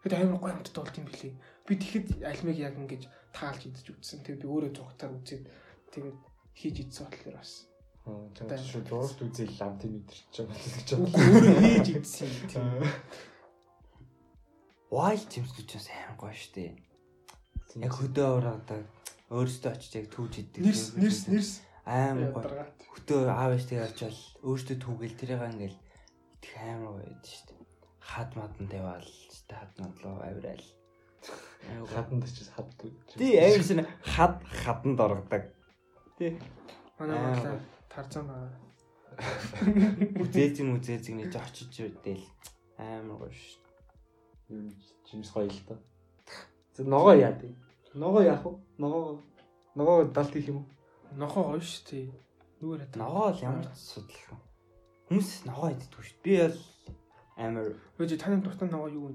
тэгэд 0.02 0.16
амар 0.16 0.40
гоо 0.40 0.50
амтд 0.52 0.76
болд 0.76 0.98
юм 0.98 1.06
билий. 1.08 1.34
Би 1.68 1.72
тэгэхэд 1.78 2.08
альмыг 2.26 2.56
яг 2.58 2.74
ингээд 2.76 3.04
таалж 3.32 3.62
идэж 3.70 3.86
үзсэн. 3.92 4.24
Тэгээ 4.24 4.42
би 4.42 4.48
өөрөө 4.50 4.72
зургатаар 4.74 5.12
үзээд 5.16 5.44
тэгээд 5.92 6.18
хийж 6.58 6.76
идсэн 6.82 7.06
бодлоор 7.06 7.38
бас 7.38 7.52
Тэгээд 8.02 8.66
шүү 8.66 8.82
дурд 8.82 9.18
үзэл 9.22 9.54
ламт 9.62 9.86
мэдэрч 9.86 10.34
байгаа 10.42 10.58
гэж 10.74 10.88
бодлоо. 10.98 11.22
өөрөө 11.22 11.54
хийж 11.62 11.88
идсэн 12.02 12.26
юм 12.34 12.46
тийм. 12.50 12.66
Wild 14.90 15.26
жимс 15.30 15.52
гэж 15.54 15.68
бас 15.78 15.86
амар 15.86 16.18
гоё 16.18 16.34
штэ. 16.34 16.74
Яг 17.78 17.94
хөдөө 17.94 18.28
ураадаг 18.42 18.82
өөрөөсөө 19.30 19.70
очиж 19.70 19.92
яг 20.02 20.06
түүж 20.10 20.32
идэг. 20.34 20.66
Нэрс 20.66 20.98
нэрс 20.98 21.22
нэрс 21.30 21.52
ядаргаат. 21.86 22.78
хөтөө 22.94 23.20
аав 23.26 23.52
ээжтэйгээ 23.58 23.90
очивол 23.90 24.20
өөртөө 24.46 24.76
түүгээл 24.78 25.18
тэрийг 25.18 25.42
ингээл 25.50 25.78
идэх 26.38 26.54
амар 26.62 26.94
байд 27.02 27.22
дээ. 27.26 27.58
Хад 27.98 28.30
мадан 28.38 28.66
тавиал 28.70 29.08
штэ 29.34 29.54
хад 29.58 29.72
мадлоо 29.82 30.14
авираал. 30.22 30.66
хаданд 31.90 32.24
ч 32.26 32.46
хад. 32.54 32.70
Тий 33.18 33.34
шин 33.62 33.86
хад 34.02 34.42
хаданд 34.46 34.98
оргодог. 35.00 35.44
Тий. 36.18 36.38
Манай 36.98 37.18
Аа, 37.18 37.34
бодлоо 37.34 37.58
тарцан 37.90 38.26
байгаа. 38.30 38.50
Үзээзэн 40.22 40.68
үзээзэг 40.76 41.14
нэж 41.18 41.34
очиж 41.34 41.74
үдэл 41.82 42.22
амар 42.78 43.26
гоё 43.26 43.34
шүү. 43.34 43.58
Жимс 45.06 45.30
гоё 45.34 45.50
л 45.50 45.62
та. 45.66 45.74
За 46.74 46.82
ногоо 46.84 47.14
яа 47.14 47.34
тий. 47.38 47.54
Ногоо 47.94 48.22
яах 48.22 48.42
вэ? 48.44 48.54
Ногоо 48.78 49.22
ногоо 49.74 50.04
далт 50.08 50.32
хийх 50.32 50.48
юм 50.48 50.62
уу? 50.62 50.66
Нохоо 51.16 51.42
гоё 51.56 51.60
шүү. 51.60 52.10
Юу 52.62 52.74
яриад 52.76 52.92
байгаа. 52.94 53.02
Ногоо 53.02 53.28
л 53.32 53.42
ямар 53.42 53.66
ч 53.66 53.78
судал 53.78 54.22
юм. 54.30 54.38
Хүмүүс 55.08 55.30
ногоо 55.46 55.68
иддэг 55.74 56.00
шүү. 56.02 56.18
Би 56.22 56.32
бол 56.38 56.56
амар 57.36 57.66
Өөж 57.98 58.12
таны 58.20 58.36
дуртай 58.42 58.68
ногоо 58.70 58.88
юу 58.88 59.06
вэ? 59.10 59.14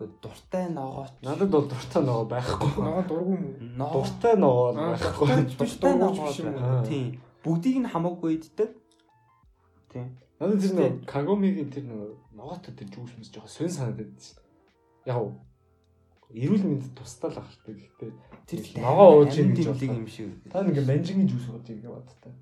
үгүй 0.00 0.08
дуртай 0.22 0.66
ногоо. 0.72 1.06
Надад 1.22 1.50
бол 1.50 1.66
дуртай 1.68 2.02
ногоо 2.02 2.24
байхгүй. 2.24 2.72
Ногоо 2.80 3.02
дургүй 3.04 3.36
юм 3.36 3.44
уу? 3.80 4.02
Дуртай 4.04 4.34
ногоо 4.36 4.72
байхгүй. 4.72 5.26
дуртай- 5.56 5.98
ногоо. 5.98 6.26
биш 6.26 6.38
юм 6.40 6.54
уу? 6.56 6.84
Тийм. 6.88 7.06
Бүгдийг 7.44 7.76
нь 7.80 7.88
хамаагүй 7.92 8.30
иддэг. 8.36 8.70
Тийм. 9.92 10.16
Надад 10.40 10.60
тэр 10.60 10.72
нэг 10.76 10.92
Кагомигийн 11.04 11.68
тэр 11.72 11.84
нэг 11.84 12.16
ногоотой 12.32 12.72
тэр 12.76 12.88
жүүс 12.88 13.12
мэс 13.20 13.28
жоохон 13.32 13.48
сонь 13.52 13.68
санагдаад 13.68 14.08
байна 14.08 14.20
шүү. 14.24 14.40
Яг. 15.04 15.16
Эрүүл 16.30 16.64
мэнд 16.66 16.84
тусдаа 16.94 17.30
л 17.34 17.40
ахaltaй 17.42 17.74
гэхдээ 17.74 18.10
Тэр 18.46 18.60
л 18.62 18.72
ногоо 18.82 19.08
ууж 19.22 19.34
ийн 19.38 19.54
гэж 19.54 19.66
бодлоо. 19.66 19.96
юм 19.98 20.06
шиг. 20.06 20.30
та 20.50 20.62
нэг 20.62 20.78
менжингийн 20.86 21.30
жүүс 21.30 21.46
ууж 21.50 21.66
ийн 21.70 21.82
гэж 21.82 21.90
боддог. 21.90 22.34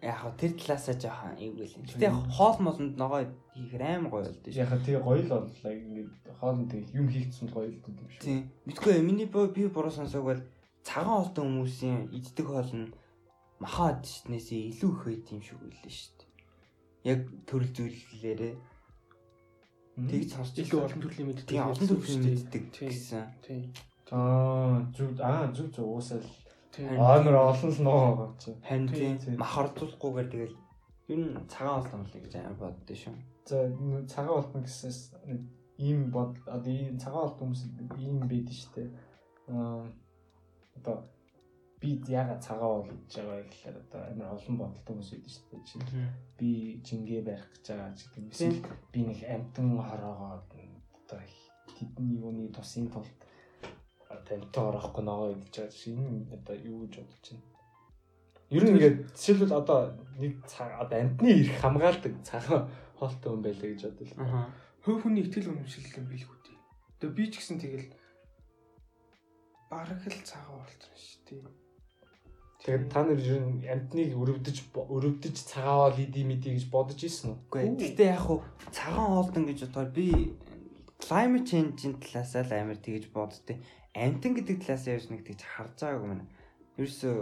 Яг 0.00 0.16
хөө 0.22 0.32
тэр 0.38 0.52
талаасаа 0.60 0.96
жоохон 0.96 1.34
эвгүй 1.42 1.66
л. 1.66 1.76
Гэтэ 1.84 2.08
хоол 2.36 2.58
молонд 2.62 2.94
ногоо 3.00 3.20
хийхэр 3.56 3.82
амар 3.82 4.10
гоё 4.12 4.24
болд 4.28 4.44
шүү. 4.44 4.60
Яхаа 4.62 4.80
тий 4.84 4.96
гоё 4.96 5.20
л 5.24 5.32
боллоо 5.32 5.72
ингээд 5.72 6.10
хоолнд 6.38 6.68
тэг 6.70 6.82
юм 6.94 7.06
хийгдсэн 7.10 7.48
гоё 7.50 7.66
л 7.66 7.80
юм 7.80 7.96
шүү. 8.12 8.22
Тийм. 8.22 8.40
Мэдгүй 8.68 9.02
миний 9.02 9.26
би 9.26 9.66
буруу 9.66 9.90
сонсоог 9.90 10.24
бол 10.24 10.42
цагаан 10.86 11.26
хоолтой 11.26 11.44
хүмүүсийн 11.44 12.14
иддэг 12.14 12.46
хоол 12.46 12.72
нь 12.76 12.94
махаа 13.58 13.98
идснээсээ 13.98 14.70
илүү 14.70 14.90
их 14.92 15.02
байт 15.02 15.26
юм 15.34 15.42
шиг 15.42 15.58
үлээ 15.58 15.90
шүү 15.90 16.14
дээ. 16.14 16.30
Яг 17.10 17.20
төрөл 17.48 17.72
зүйлээрээ 17.74 18.54
тэгж 19.96 20.28
сонсч 20.36 20.54
Илүү 20.60 20.80
олон 20.84 21.00
төрлийн 21.00 21.26
мэддэг. 21.32 21.48
Тийм 21.48 21.64
олон 21.72 21.88
төрлийн 21.88 22.22
мэддэг 22.28 22.62
гэсэн. 22.76 23.24
Тийм. 23.40 23.62
Аа 24.12 24.84
зүг 24.92 25.16
аа 25.24 25.48
зүг 25.56 25.68
зүг 25.72 25.86
уусаал 25.88 26.28
Тийм. 26.76 27.00
амар 27.00 27.36
олон 27.50 27.70
л 27.72 27.80
ногоо 27.80 28.28
чи. 28.36 28.52
Харин 28.60 28.88
Тийм, 28.88 29.16
тийм 29.16 29.16
тийм. 29.24 29.36
мах 29.40 29.56
ордуулахгүйгээр 29.56 30.28
тэгэл 30.28 30.56
ер 31.08 31.18
нь 31.24 31.32
цагаан 31.48 31.88
юм 31.96 32.02
л 32.04 32.12
гэж 32.12 32.34
амар 32.36 32.60
боддөө 32.60 32.96
шүү. 33.00 33.16
За 33.48 33.56
цагаан 34.12 34.36
болтон 34.36 34.62
гэсээс 34.68 35.00
ийм 35.80 36.12
бод 36.12 36.36
одоо 36.44 36.72
ийм 36.72 37.00
цагаан 37.00 37.24
болт 37.24 37.40
хүмүүс 37.40 37.62
ийм 37.96 38.20
байд 38.28 38.48
нь 38.52 38.60
штэ. 38.60 38.92
Аа 39.48 39.88
одоо 40.76 40.96
би 41.86 42.02
яга 42.10 42.34
цагаан 42.42 42.82
бол 42.82 42.90
гэж 42.90 43.12
байгаа 43.22 43.46
гэхээр 43.46 43.76
одоо 43.78 44.00
амар 44.10 44.34
олон 44.34 44.56
бодолтой 44.58 44.90
хүмүүс 44.90 45.10
байдаг 45.14 45.30
штэ. 45.30 45.56
Чи 45.70 45.76
би 46.38 46.50
жингээ 46.82 47.22
барих 47.22 47.46
гэж 47.54 47.64
байгаа 47.70 47.94
ч 47.94 48.00
гэдэг 48.10 48.18
юм. 48.18 48.30
Эсвэл 48.34 48.60
би 48.90 49.00
нэг 49.06 49.20
амтан 49.22 49.68
хороогоо 49.78 50.30
одоо 50.42 51.20
тэдний 51.78 52.18
юуны 52.18 52.50
тусын 52.50 52.90
тулд 52.90 53.14
амтан 54.10 54.64
орохгүй 54.74 55.04
ногоо 55.06 55.30
идэж 55.38 55.54
байгаа 55.54 55.78
шиг 55.78 55.94
энэ 55.94 56.34
одоо 56.34 56.56
юу 56.58 56.78
гэж 56.90 56.94
бодож 57.06 57.26
байна. 57.30 57.46
Ер 58.50 58.62
нь 58.64 58.70
ингээд 58.74 58.96
жишээлбэл 59.14 59.58
одоо 59.62 59.80
нэг 60.18 60.34
цаг 60.50 60.70
одоо 60.82 60.98
амтны 60.98 61.30
ирэх 61.30 61.58
хамгаалдаг 61.62 62.14
цагаан 62.26 62.66
хоолтой 62.98 63.30
хүн 63.30 63.42
байлаа 63.46 63.68
гэж 63.70 63.82
бодлоо. 63.86 64.26
Аа. 64.26 64.50
Хөв 64.82 65.02
хүний 65.02 65.22
ихтгэл 65.22 65.50
үнэмшил 65.54 65.86
юм 65.98 66.06
билгүй 66.10 66.38
дээ. 66.42 66.58
Тэгээ 66.98 67.14
би 67.18 67.24
ч 67.30 67.34
гэсэн 67.38 67.58
тэгэл 67.62 67.90
бараг 69.70 69.98
л 69.98 70.26
цагаан 70.26 70.62
болчихсон 70.62 70.98
шүү 70.98 71.22
дээ. 71.26 71.65
Тэгээд 72.66 72.90
та 72.90 73.06
нар 73.06 73.20
ер 73.22 73.38
нь 73.46 73.62
амтныг 73.62 74.10
өрөвдөж 74.18 74.74
өрөвдөж 74.74 75.36
цагаавал 75.38 76.02
иди 76.02 76.26
мэдий 76.26 76.58
гэж 76.58 76.66
бодож 76.66 76.98
ирсэн 76.98 77.38
үү? 77.38 77.38
Үгүй. 77.46 77.94
Гэтэ 77.94 78.10
яг 78.10 78.26
хуу 78.26 78.42
цагаан 78.74 79.06
хоолтон 79.14 79.46
гэж 79.46 79.70
бодохоор 79.70 79.90
би 79.94 80.34
climate 80.98 81.46
change-ийн 81.46 81.94
талаас 82.02 82.34
л 82.34 82.50
амар 82.50 82.82
тэгэж 82.82 83.14
боддتي. 83.14 83.62
Амтан 83.94 84.34
гэдэг 84.34 84.66
талаас 84.66 84.82
яаж 84.90 85.06
нэг 85.14 85.22
тэгж 85.22 85.46
харж 85.46 85.78
байгаагүй 85.78 86.08
мэнэ. 86.10 86.24
Ерөөсөө 86.74 87.16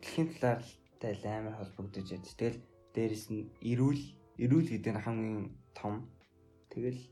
дэлхийн 0.00 0.28
талаар 0.40 0.60
тай 1.04 1.12
амар 1.28 1.60
холбогдож 1.60 2.08
яд. 2.08 2.24
Тэгэл 2.24 2.64
дээрэс 2.96 3.28
нь 3.28 3.52
эрүүл 3.60 4.02
эрүүл 4.40 4.68
гэдэг 4.72 4.92
нь 4.96 5.04
хамгийн 5.04 5.52
том. 5.76 6.08
Тэгэл 6.72 7.02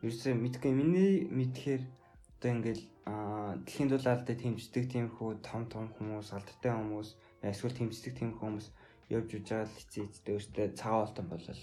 ерөөсөө 0.00 0.32
мэдгүй 0.40 0.72
миний 0.72 1.28
мэдхээр 1.28 1.84
одоо 1.84 2.48
ингээл 2.48 2.95
аа 3.06 3.54
дэлхийн 3.62 3.90
дулаалдаа 3.90 4.36
тэмцдэг 4.42 4.84
тиймэрхүү 4.90 5.30
том 5.46 5.62
том 5.70 5.86
хүмүүс, 5.94 6.34
алдартай 6.34 6.72
хүмүүс, 6.74 7.08
эсвэл 7.46 7.78
тэмцдэг 7.78 8.12
тиймэрхүү 8.18 8.42
хүмүүс 8.42 8.68
явж 9.14 9.30
үж 9.38 9.46
байгаа 9.46 9.66
л 9.70 9.78
хэцээ 9.78 10.04
хэцээ 10.10 10.34
өөртөө 10.34 10.66
цагаан 10.74 11.00
болтон 11.06 11.26
болол 11.30 11.62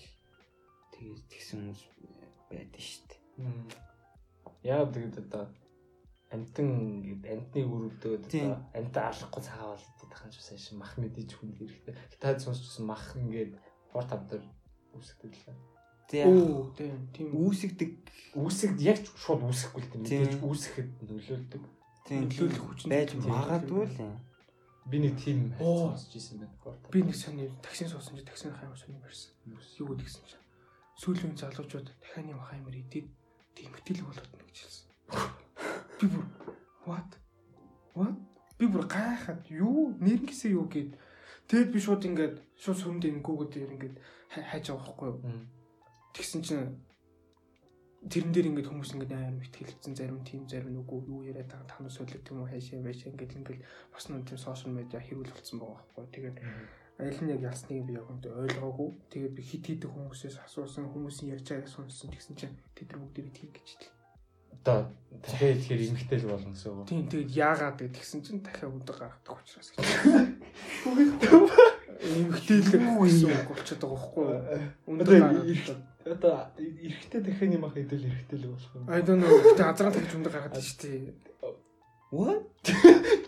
тэгээд 0.95 1.23
тэгсэн 1.27 1.57
хүмүүс 1.59 1.81
байдаг 2.47 2.81
шүү 2.87 3.03
дээ. 3.11 3.21
Яа 4.63 4.87
тэгээд 4.87 5.19
одоо 5.19 5.43
амтан 6.31 6.69
гэд 7.03 7.23
амтны 7.27 7.61
өрөвдөө 7.67 8.13
Тийм. 8.31 8.55
одоо 8.55 8.79
амтан 8.79 9.03
алахгүй 9.11 9.43
цагаан 9.43 9.75
бол 9.75 9.85
гэдэг 9.99 10.19
юм 10.23 10.31
шиг 10.31 10.43
сайн 10.47 10.79
мах 10.79 10.93
мэдээж 10.95 11.29
хүн 11.35 11.51
хэрэгтэй. 11.59 11.93
Та 12.23 12.39
сонсчихсан 12.39 12.85
мах 12.87 13.05
ингээд 13.19 13.53
хор 13.91 14.05
тавдар 14.07 14.41
үсгдэг 14.95 15.33
л. 15.35 15.45
Оо 15.51 15.72
тийм 16.77 17.09
тийм. 17.13 17.29
үүсгдэг 17.33 17.91
Үүсгд 18.33 18.81
яг 18.81 18.97
шууд 19.13 19.45
үүсэхгүй 19.45 19.81
л 19.85 19.89
Тийм. 19.93 20.01
мэдээж 20.01 20.33
үүсгэхэд 20.41 20.89
нөлөөлдөг. 21.05 21.63
тийм 22.09 22.21
Нөлөөлөх 22.25 22.65
хүчин 22.65 22.89
байж 22.89 23.09
магадгүй 23.13 23.85
л 23.93 23.97
юм. 24.01 24.17
Би 24.89 24.97
нэг 24.99 25.15
тийм 25.21 25.39
сонсч 25.61 26.17
ирсэн 26.17 26.41
байна. 26.41 26.81
Би 26.89 26.99
нэг 27.05 27.13
сони 27.15 27.45
таксин 27.61 27.87
суусан 27.93 28.17
чи 28.17 28.25
таксины 28.25 28.57
хаймар 28.57 28.73
сони 28.75 28.97
барьсан. 28.97 29.31
Юу 29.77 29.93
гэдэг 29.93 30.05
гэсэн 30.09 30.25
чи. 30.25 30.37
Сүүлийн 30.97 31.37
залуучууд 31.37 31.87
дахианы 32.01 32.33
хаймар 32.41 32.73
идээд 32.73 33.07
тэмхтэл 33.53 34.01
болоод 34.01 34.29
нэг 34.33 34.45
гэж 34.49 34.57
хэлсэн. 34.65 34.87
Би 36.01 36.05
бүр 36.09 36.25
what? 36.89 37.09
What? 37.93 38.17
Би 38.57 38.65
бүр 38.65 38.83
гайхаад 38.89 39.45
юу 39.53 39.93
нэрнгэсээ 40.01 40.57
юу 40.57 40.65
гэд 40.67 40.97
Тэгэд 41.47 41.69
би 41.69 41.79
шууд 41.79 42.01
ингээд 42.07 42.35
шууд 42.57 42.81
Google 43.21 43.51
дээр 43.51 43.71
ингээд 43.77 43.95
хай- 44.33 44.47
хайж 44.57 44.73
байхгүй 44.73 45.07
юу. 45.11 45.19
Тэгсэн 46.13 46.41
чинь 46.45 46.65
тэрэн 48.09 48.31
дээр 48.35 48.49
ингээд 48.51 48.69
хүмүүс 48.69 48.93
ингээд 48.99 49.13
амар 49.15 49.43
ихтгэлцэн 49.47 49.95
зарим 49.95 50.19
тийм 50.27 50.43
зарим 50.51 50.75
нүгүү 50.75 50.99
юу 51.07 51.23
яриад 51.23 51.47
байгаа 51.47 51.71
танаа 51.71 51.91
солиод 51.93 52.27
юм 52.27 52.43
уу 52.43 52.51
хайшаа 52.51 52.83
байшаа 52.83 53.15
ингээд 53.15 53.37
ингээд 53.39 53.61
бас 53.93 54.05
нэг 54.11 54.27
тийм 54.27 54.39
сошиал 54.39 54.75
медиа 54.75 54.99
хэрүүл 54.99 55.31
болсон 55.31 55.57
байгаа 55.63 55.79
байхгүй. 55.79 56.11
Тэгээд 56.11 56.37
аль 56.99 57.21
нь 57.23 57.31
яг 57.31 57.41
ялсныг 57.41 57.87
би 57.87 57.95
яг 57.95 58.07
үнтэй 58.11 58.31
ойлгоогүй. 58.31 58.89
Тэгээд 59.07 59.33
би 59.33 59.41
хит 59.41 59.65
хитэх 59.65 59.91
хүмүүсээс 59.95 60.37
асуусан 60.43 60.91
хүмүүсийн 60.91 61.31
ярьж 61.31 61.47
байгааг 61.47 61.71
сонссон 61.71 62.11
тэгсэн 62.11 62.35
чинь 62.35 62.55
тэд 62.75 62.91
нар 62.91 63.01
бүгд 63.07 63.33
тийм 63.33 63.49
гэж 63.55 63.67
хэлсэн. 63.71 63.93
Одоо 64.53 64.79
дахиад 65.23 65.57
ихээр 65.63 65.81
эмгтэл 65.89 66.27
болно 66.29 66.51
гэсэн 66.53 66.71
үг. 66.75 66.87
Тийм 66.91 67.07
тэгээд 67.07 67.31
яагаад 67.33 67.77
гэдэг 67.79 67.97
тэгсэн 67.97 68.21
чинь 68.21 68.43
дахиад 68.43 68.75
өндөр 68.77 68.97
гаргадаг 68.99 69.39
учраас 69.39 69.69
гэж. 69.73 69.81
Эмгтээлэг 72.03 72.83
гэсэн 72.83 73.31
үг 73.31 73.47
болчиход 73.47 73.81
байгаа 73.81 73.95
байхгүй 73.95 74.23
юу. 74.27 74.39
Өндөр 74.91 75.07
гаргадаг. 75.07 75.77
Одоо 76.03 76.51
эрэхтэй 76.59 77.21
дахианы 77.23 77.57
мах 77.57 77.77
идэл 77.79 78.03
эрэхтэй 78.03 78.39
л 78.43 78.51
болох 78.51 78.71
юм. 78.75 78.89
I 78.91 78.99
don't 78.99 79.23
know. 79.23 79.31
Гэтэ 79.31 79.63
азраа 79.63 79.91
тэгж 79.95 80.11
өндөр 80.19 80.33
гаргаад 80.35 80.59
шүү 80.59 80.79
дээ. 80.83 81.15
What? 82.11 82.43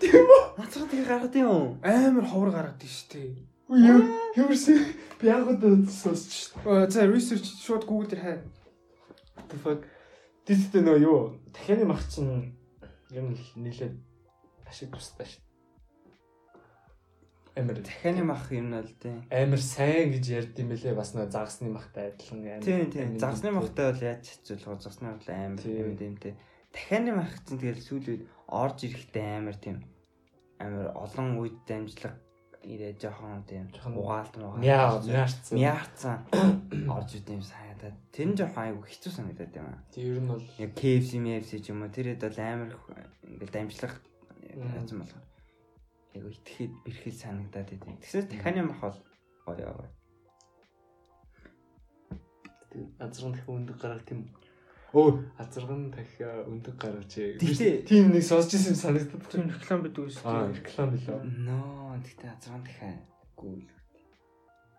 Тийм 0.03 0.27
үү? 0.27 0.41
Нацраа 0.59 0.87
тэгээ 0.91 1.07
гаргад 1.07 1.35
юм. 1.39 1.79
Амар 1.79 2.27
ховор 2.27 2.51
гараад 2.51 2.75
байна 2.75 2.91
шүү 2.91 3.07
дээ. 3.15 3.31
Юу 3.65 4.01
юмсэн 4.35 4.77
би 5.17 5.25
яг 5.31 5.47
одоо 5.47 5.87
сонсч 5.87 6.51
За 6.91 7.07
research 7.07 7.47
шууд 7.63 7.87
Google 7.87 8.11
дээр 8.11 8.21
хай. 8.21 8.37
The 9.47 9.57
fuck. 9.63 9.87
Тэстэй 10.43 10.83
нөө 10.83 10.99
юу? 10.99 11.39
Дахианы 11.55 11.87
мах 11.87 12.03
чинь 12.11 12.59
л 13.15 13.39
нийлээд 13.55 13.95
ашиг 14.67 14.91
тустай 14.91 15.25
шүү. 15.25 15.44
Амар 17.55 17.79
Дахианы 17.79 18.23
мах 18.23 18.51
юм 18.51 18.73
л 18.75 18.91
тийм. 18.99 19.23
амар 19.31 19.61
сайн 19.63 20.11
гэж 20.11 20.25
ярьд 20.27 20.59
юм 20.59 20.69
бэлээ 20.75 20.95
бас 20.95 21.15
нөө 21.15 21.31
загсны 21.31 21.71
махтай 21.71 22.11
адилхан 22.11 22.43
амар. 22.43 22.63
Тийм 22.67 22.91
тийм. 22.91 23.15
юм. 23.15 23.55
махтай 23.55 23.85
бол 23.91 24.01
яаж 24.03 24.23
хэцүүлэх 24.27 24.67
вэ? 24.67 24.83
Загсны 24.83 25.07
мах 25.15 25.23
амар 25.29 25.63
Тийм. 25.63 25.79
юм 25.79 25.95
димтэй. 25.95 26.33
Дахианы 26.75 27.11
мах 27.15 27.31
чинь 27.47 27.59
тэгэл 27.63 27.79
сүүлийн 27.79 28.11
үед 28.11 28.23
орж 28.51 28.77
ирэхтэй 28.83 29.25
амар 29.39 29.55
тийм 29.55 29.77
амар 30.59 30.91
олон 30.99 31.39
үед 31.39 31.55
дамжлага 31.63 32.19
ирээ 32.65 32.97
жоохон 32.97 33.45
тийм 33.47 33.69
угаалт 33.93 34.35
мугаалт. 34.35 34.59
Мяа, 34.59 34.99
мяарцсан. 34.99 35.55
Мяарцсан 35.55 36.17
орж 36.89 37.09
ид 37.15 37.29
юм 37.29 37.43
санагдаад. 37.45 37.95
Тэр 38.11 38.27
нь 38.33 38.37
жоохон 38.37 38.63
айгу 38.65 38.81
хэцүү 38.83 39.11
санагдаад 39.13 39.53
юм 39.55 39.67
аа. 39.69 39.79
Тэг 39.93 40.03
ер 40.03 40.19
нь 40.19 40.27
бол 40.27 40.43
Яг 40.57 40.71
KFC, 40.73 41.11
MFC 41.21 41.51
ч 41.61 41.69
юм 41.69 41.85
уу 41.85 41.93
тэр 41.93 42.17
хэд 42.17 42.25
бол 42.25 42.39
амар 42.41 42.71
ингээл 43.23 43.53
дамжлах 43.53 43.95
Мм. 44.55 44.71
яасан 44.75 44.99
болгоо. 45.03 45.21
Айгу 46.15 46.29
итгэхэд 46.31 46.73
бэрхэл 46.85 47.13
санагдаад 47.19 47.69
идэв. 47.75 47.99
Тэгсээс 48.01 48.25
дахианы 48.31 48.63
мах 48.71 48.81
бол 48.81 48.99
гоё 49.45 49.71
гоё. 49.75 49.91
азрын 52.99 53.31
дахин 53.35 53.55
өндөг 53.59 53.77
гаргах 53.79 54.05
тийм 54.07 54.21
Өө 54.95 55.11
азрын 55.43 55.91
дахин 55.91 56.47
өндөг 56.51 56.75
гаргаж. 56.79 57.11
Тэгтээ- 57.39 57.83
тийм 57.87 58.11
нэг 58.15 58.23
сонсч 58.23 58.55
ирсэн 58.55 58.71
юм 58.75 58.79
санагдаад. 58.79 59.27
Тийм 59.31 59.47
реклам 59.51 59.79
байдаг 59.83 60.07
шүү 60.07 60.23
Аа, 60.23 60.47
дээ. 60.47 60.55
реклам 60.59 60.89
билүү. 60.95 61.19
Ноо 61.47 61.95
тэгтээ 62.05 62.31
азран 62.35 62.63
дахиа 62.63 62.95
гүйл. 63.35 63.67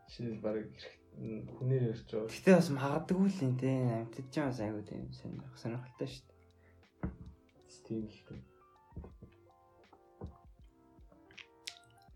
Шинэ 0.08 0.40
баг 0.40 0.56
хүнээр 1.56 1.84
ярьж 1.92 2.08
байгаа. 2.08 2.28
Тэгтээ 2.32 2.54
бас 2.56 2.68
магадгүй 2.72 3.28
л 3.28 3.44
юм 3.44 3.54
те. 3.60 3.68
Амтд 4.00 4.28
ч 4.32 4.34
бас 4.40 4.60
айгу 4.60 4.80
тийм 4.88 5.04
сонирх 5.12 5.52
сонирхолтой 5.60 6.08
шүү 6.08 6.24
дээ. 6.24 6.36
Тийм 7.84 8.00
л 8.08 8.20
тийм. 8.28 8.40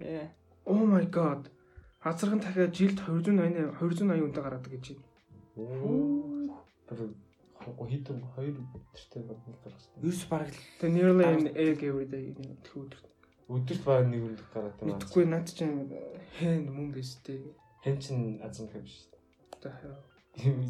Ээ. 0.01 0.29
Oh 0.67 0.85
my 0.87 1.05
god. 1.11 1.51
Азархан 2.01 2.41
дахиад 2.41 2.73
жилд 2.75 2.99
280 3.05 3.77
280 3.77 4.25
үнэтэй 4.25 4.43
гаргадаг 4.43 4.73
гэж 4.73 4.87
байна. 4.97 5.05
Оо. 5.57 6.41
Хитэн 7.61 8.25
2 8.37 8.57
өдөртэй 8.57 9.23
баг 9.29 9.39
нэг 9.45 9.59
гаргасан. 9.61 10.01
Юус 10.01 10.25
бараг 10.25 10.49
л 10.49 10.61
Тэгээ 10.81 10.95
nearly 10.97 11.25
an 11.29 11.47
egg 11.53 11.85
every 11.85 12.09
day 12.09 12.33
гэх 12.33 12.73
өдөр. 12.73 13.05
Өдөрт 13.53 13.83
баг 13.85 14.09
нэг 14.09 14.23
өндөг 14.25 14.49
гаргаад 14.49 14.81
юм 14.81 14.89
аа. 14.89 14.97
Мэдхгүй 14.97 15.25
над 15.29 15.47
чинь 15.53 15.93
хэн 16.41 16.73
мөн 16.73 16.89
биз 16.97 17.21
дээ. 17.21 17.53
Хэн 17.85 17.97
чин 18.01 18.41
азрын 18.41 18.73
дахин 18.73 18.85
биш 18.89 18.97
дээ. 19.13 19.21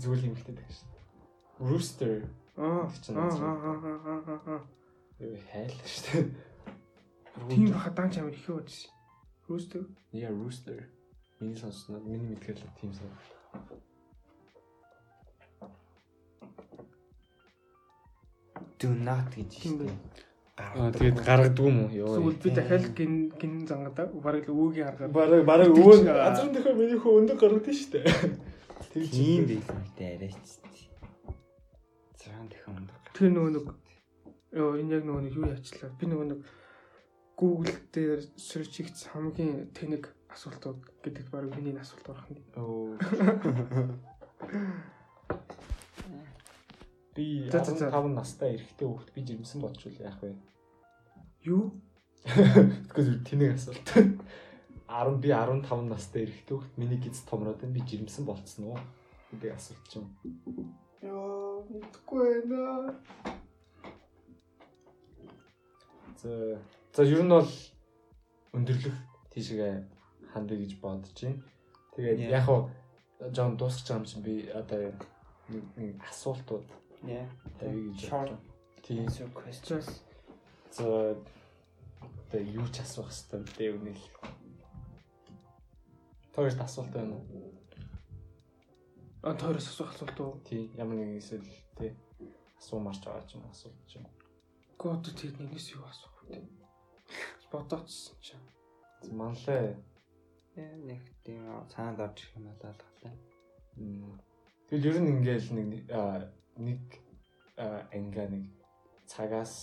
Зүгээр 0.02 0.26
юм 0.26 0.34
шүү 0.34 0.54
дээ. 0.58 0.70
Rooster 1.62 2.26
Аа 2.56 2.90
аа 2.90 3.56
аа 3.70 4.30
аа 4.44 4.60
юу 5.22 5.36
хайл 5.48 5.76
шүү 5.86 6.26
дээ. 6.26 6.50
Тийм 7.48 7.72
хатан 7.72 8.10
ч 8.10 8.18
амар 8.18 8.34
их 8.34 8.48
удаа. 8.50 8.99
Рүүстэй. 9.50 9.82
Yeah, 10.14 10.30
rooster. 10.30 10.78
Миний 11.40 11.56
сонсноо 11.58 11.98
миний 12.00 12.28
мэдгээл 12.30 12.62
тийм 12.78 12.92
сан. 12.94 13.10
do 18.80 18.88
not 18.96 19.28
гэж 19.36 19.50
Тийм 19.60 19.72
шүү 19.72 19.78
бай. 19.78 19.88
дээ. 19.90 20.20
Аа 20.60 20.90
тэгээд 20.92 21.18
гаргадаг 21.24 21.66
юм 21.68 21.76
уу? 21.84 21.90
Йоо. 21.92 22.14
Тэгвэл 22.16 22.42
би 22.44 22.50
дахиад 22.56 22.86
гин 22.96 23.12
гин 23.40 23.54
зангадаг. 23.68 24.08
Бараг 24.24 24.48
л 24.48 24.54
өвөгийн 24.56 24.86
харгаад. 24.88 25.12
Бараг 25.12 25.44
бараг 25.44 25.68
өвөө 25.76 26.08
азрын 26.08 26.52
дахин 26.54 26.76
миний 26.80 26.96
хөө 27.00 27.18
өндөг 27.20 27.36
гаргадаг 27.40 27.74
шүү 27.76 27.90
дээ. 27.92 28.06
Тэгж 28.92 29.10
Тийм 29.12 29.42
байлгүй 29.50 30.06
арайч. 30.16 30.48
Цаан 32.20 32.46
дахин 32.48 32.72
өндөр. 32.80 32.98
Тэр 33.12 33.28
нөгөө 33.36 33.50
нэг 33.56 33.66
ёо 34.56 34.70
энэ 34.80 34.92
яг 34.96 35.04
нөгөө 35.04 35.22
нэг 35.28 35.34
юу 35.36 35.44
яачлаа. 35.52 35.90
Би 36.00 36.04
нөгөө 36.08 36.26
нэг 36.32 36.40
Google 37.40 37.72
дээр 37.94 38.20
search 38.36 38.74
хийх 38.76 38.92
хамгийн 39.08 39.72
тэнэг 39.72 40.04
асуултууд 40.28 40.80
гэдэг 41.00 41.26
баг 41.32 41.48
миний 41.56 41.72
асуулт 41.80 42.06
орох 42.12 42.28
нь. 42.28 42.44
Оо. 42.60 42.92
Би 47.16 47.48
За, 47.50 47.64
за, 47.64 47.74
за. 47.74 47.90
15 47.90 48.14
настай 48.14 48.54
эрэгтэй 48.54 48.86
хүүхэд 48.86 49.10
би 49.16 49.20
жирэмсэн 49.26 49.60
болчихвол 49.64 50.04
яах 50.04 50.20
вэ? 50.22 50.36
Юу? 51.42 51.74
Тэгвэл 52.22 53.24
тэнэг 53.26 53.56
асуулт. 53.56 53.88
10 53.88 55.18
би 55.18 55.28
15 55.34 55.90
настай 55.90 56.28
эрэгтэй 56.28 56.54
хүүхэд 56.54 56.78
миний 56.78 57.00
гиз 57.02 57.24
томроод 57.26 57.58
байна. 57.58 57.74
Би 57.74 57.82
жирэмсэн 57.82 58.24
болцсон 58.28 58.70
уу? 58.70 58.78
гэдэг 59.30 59.54
асуулт 59.54 59.84
ч 59.86 60.02
юм. 60.02 60.06
Ёо, 61.06 61.62
мэдгүй 61.70 62.42
байна. 62.50 62.98
За 66.18 66.58
за 66.94 67.02
ер 67.04 67.22
нь 67.22 67.30
бол 67.30 67.50
өндөрлөх 68.56 68.96
тийшээ 69.30 69.84
хандъя 70.32 70.58
гэж 70.58 70.72
бодож 70.82 71.14
байна. 71.14 71.42
Тэгээд 71.94 72.18
яг 72.30 72.44
хуу 72.46 72.70
жоон 73.34 73.56
дуусах 73.56 73.82
гэж 73.82 73.88
байгаа 73.88 74.00
юм 74.00 74.06
чинь 74.10 74.26
би 74.26 74.34
одоо 74.50 74.82
нэг 75.50 75.96
асуултууд 76.10 76.66
тавья 77.58 77.82
гэж 77.90 77.98
Short. 78.08 78.32
Тийм. 78.82 79.06
questions. 79.34 80.02
За 80.70 81.16
одоо 82.30 82.40
юу 82.40 82.66
ч 82.74 82.80
асуух 82.80 83.10
хэвээр 83.10 83.46
дээ 83.58 83.70
үнэл. 83.76 84.04
Тойрт 86.34 86.60
асуулт 86.60 86.90
байна 86.90 87.14
уу? 87.14 87.54
А 89.22 89.34
тойроос 89.34 89.68
асуух 89.68 89.94
асуулт 89.94 90.18
уу? 90.20 90.40
Тий, 90.44 90.70
ямар 90.76 90.96
нэгэн 90.96 91.18
эсвэл 91.18 91.46
тий 91.78 91.92
асуумарч 92.60 93.00
байгаа 93.04 93.24
ч 93.26 93.34
юм 93.34 93.44
асуулт 93.50 93.80
ч 93.88 93.96
юм. 93.96 94.06
Гот 94.78 95.04
тэгэд 95.04 95.40
нэгнээс 95.40 95.74
юу 95.74 95.84
асуух 95.84 96.16
вэ? 96.28 96.59
Бодоцсон 97.52 98.16
ч. 98.20 98.34
Манлаа 99.10 99.74
Яа 100.56 100.76
нэг 100.76 101.02
тийм 101.24 101.46
санаад 101.70 102.00
орж 102.10 102.18
ирэх 102.20 102.36
юм 102.36 102.46
болоо 102.50 102.74
галаа. 102.74 103.14
Тэгэл 104.68 104.88
ер 104.90 104.96
нь 105.00 105.10
ингээл 105.14 105.48
нэг 105.56 105.68
нэг 106.58 106.82
анга 107.56 108.24
нэг 108.28 108.44
цагаас 109.06 109.54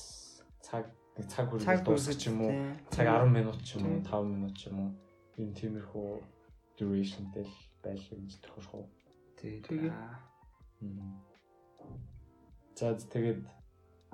цаг 0.64 0.88
нэг 1.20 1.28
цаг 1.28 1.46
хүртэл 1.52 1.84
дуусах 1.84 2.16
ч 2.18 2.32
юм 2.32 2.40
уу. 2.42 2.54
Цаг 2.90 3.08
10 3.08 3.30
минут 3.36 3.60
ч 3.68 3.76
юм 3.76 3.84
уу, 3.88 4.00
5 4.02 4.26
минут 4.32 4.56
ч 4.56 4.72
юм 4.72 4.78
уу. 4.80 4.92
Ийм 5.38 5.52
тиймэрхүү 5.54 6.10
durationтэй 6.80 7.44
л 7.44 7.56
байлаа 7.84 8.18
гэж 8.24 8.34
тохирох 8.42 8.74
уу. 8.74 8.88
Тэгээ. 9.38 9.92
За 12.80 12.96
тэгээд 12.96 13.42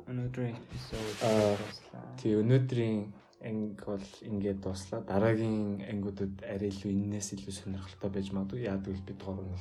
өнөөдрийн 0.10 0.56
эпизод 0.58 1.08
Аа, 1.22 1.56
дуслаа. 1.60 2.04
тий 2.20 2.34
өнөөдрийн 2.36 3.14
анги 3.44 3.84
бол 3.86 4.10
ингээд 4.24 4.60
дуслаа. 4.64 5.02
Дараагийн 5.04 5.84
ангиудад 5.91 6.34
арай 6.44 6.70
илүү 6.72 6.91
энээс 6.91 7.36
илүү 7.36 7.54
сонирхолтой 7.54 8.10
байж 8.10 8.28
магадгүй. 8.32 8.66
Яг 8.68 8.88
л 8.88 9.08
бид 9.08 9.20
гурав 9.20 9.44
нь 9.44 9.58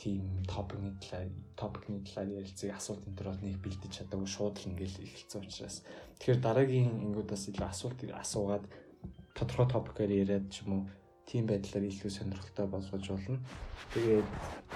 тийм 0.00 0.24
топикны 0.48 0.96
талаар 1.02 1.28
топикны 1.60 2.00
талаар 2.06 2.40
ярилцгийг 2.40 2.72
асуулт 2.72 3.04
энэ 3.04 3.16
төр 3.20 3.28
бол 3.28 3.44
нэг 3.44 3.58
бэлдэж 3.60 3.92
чадаагүй 3.92 4.30
шууд 4.32 4.56
л 4.56 4.68
ингээд 4.72 4.96
эхэлсэн 4.96 5.44
учраас 5.44 5.76
тэгэхээр 6.16 6.40
дараагийн 6.40 6.90
ангиудаас 7.04 7.44
илүү 7.52 7.68
асуултыг 7.68 8.10
асуугаад 8.16 8.64
тодорхой 9.36 9.68
топикаар 9.68 10.12
яриад 10.22 10.48
ч 10.48 10.64
юм 10.64 10.72
уу 10.72 10.82
тийм 11.28 11.44
байдлаар 11.46 11.84
илүү 11.84 12.10
сонирхолтой 12.10 12.66
болгож 12.66 13.04
болно. 13.12 13.38
Тэгээд 13.92 14.28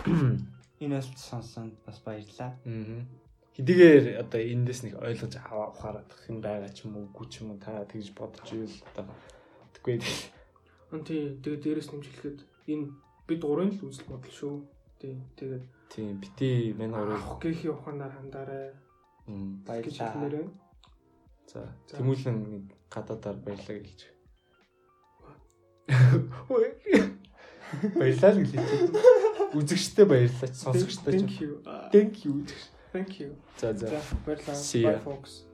Энэ 0.84 1.00
бас 1.00 1.08
сонсон 1.16 1.72
бас 1.86 1.98
баярлаа. 2.04 2.52
Аа. 2.66 3.23
Хэдийгээр 3.54 4.18
одоо 4.18 4.40
эндээс 4.42 4.80
нэг 4.82 4.94
ойлгож 4.98 5.34
аваа 5.38 5.70
ухаарах 5.70 6.10
юм 6.26 6.42
байгаа 6.42 6.70
ч 6.74 6.90
юм 6.90 6.98
уу, 6.98 7.06
үгүй 7.14 7.26
ч 7.30 7.46
юм 7.46 7.54
уу 7.54 7.62
та 7.62 7.86
тэгж 7.86 8.10
бодож 8.18 8.46
ивэл 8.50 8.82
одоо 8.90 9.06
тэггүй 9.78 10.02
тий 11.06 11.38
тэгээ 11.42 11.62
дээрэс 11.62 11.90
нэмжлэхэд 11.90 12.38
энэ 12.70 12.90
бид 13.26 13.40
гурвын 13.42 13.70
л 13.74 13.86
үзэл 13.86 14.10
бодол 14.10 14.34
шүү. 14.34 14.54
Тий 14.98 15.22
тэгээд 15.38 15.64
тийм 15.90 16.18
бити 16.18 16.74
мань 16.78 16.94
авах 16.94 17.38
гэхийн 17.38 17.74
ухаанаар 17.74 18.12
хандаарай 18.14 18.74
хэлмээрээ. 19.26 20.46
за 21.46 21.60
тэмүүлэн 21.94 22.38
нэг 22.50 22.64
гадаадаар 22.90 23.38
баярлаа 23.38 23.78
гэлж. 23.78 24.00
Баярлаа 27.98 28.30
л 28.34 28.40
гэлээ. 28.42 28.64
Үзэгчтэй 29.54 30.06
баярлаа. 30.06 30.50
Сонсогчтой. 30.50 31.12
Thank 31.14 31.38
you. 31.40 31.62
Thank 31.94 32.14
you. 32.26 32.42
Thank 32.94 33.18
you. 33.20 33.34
За 33.60 33.72
за. 33.74 33.86
За 33.88 34.00
баярлалаа. 34.26 34.54
See 34.54 34.82
ya. 34.82 34.92
Bye 34.92 35.02
folks. 35.04 35.53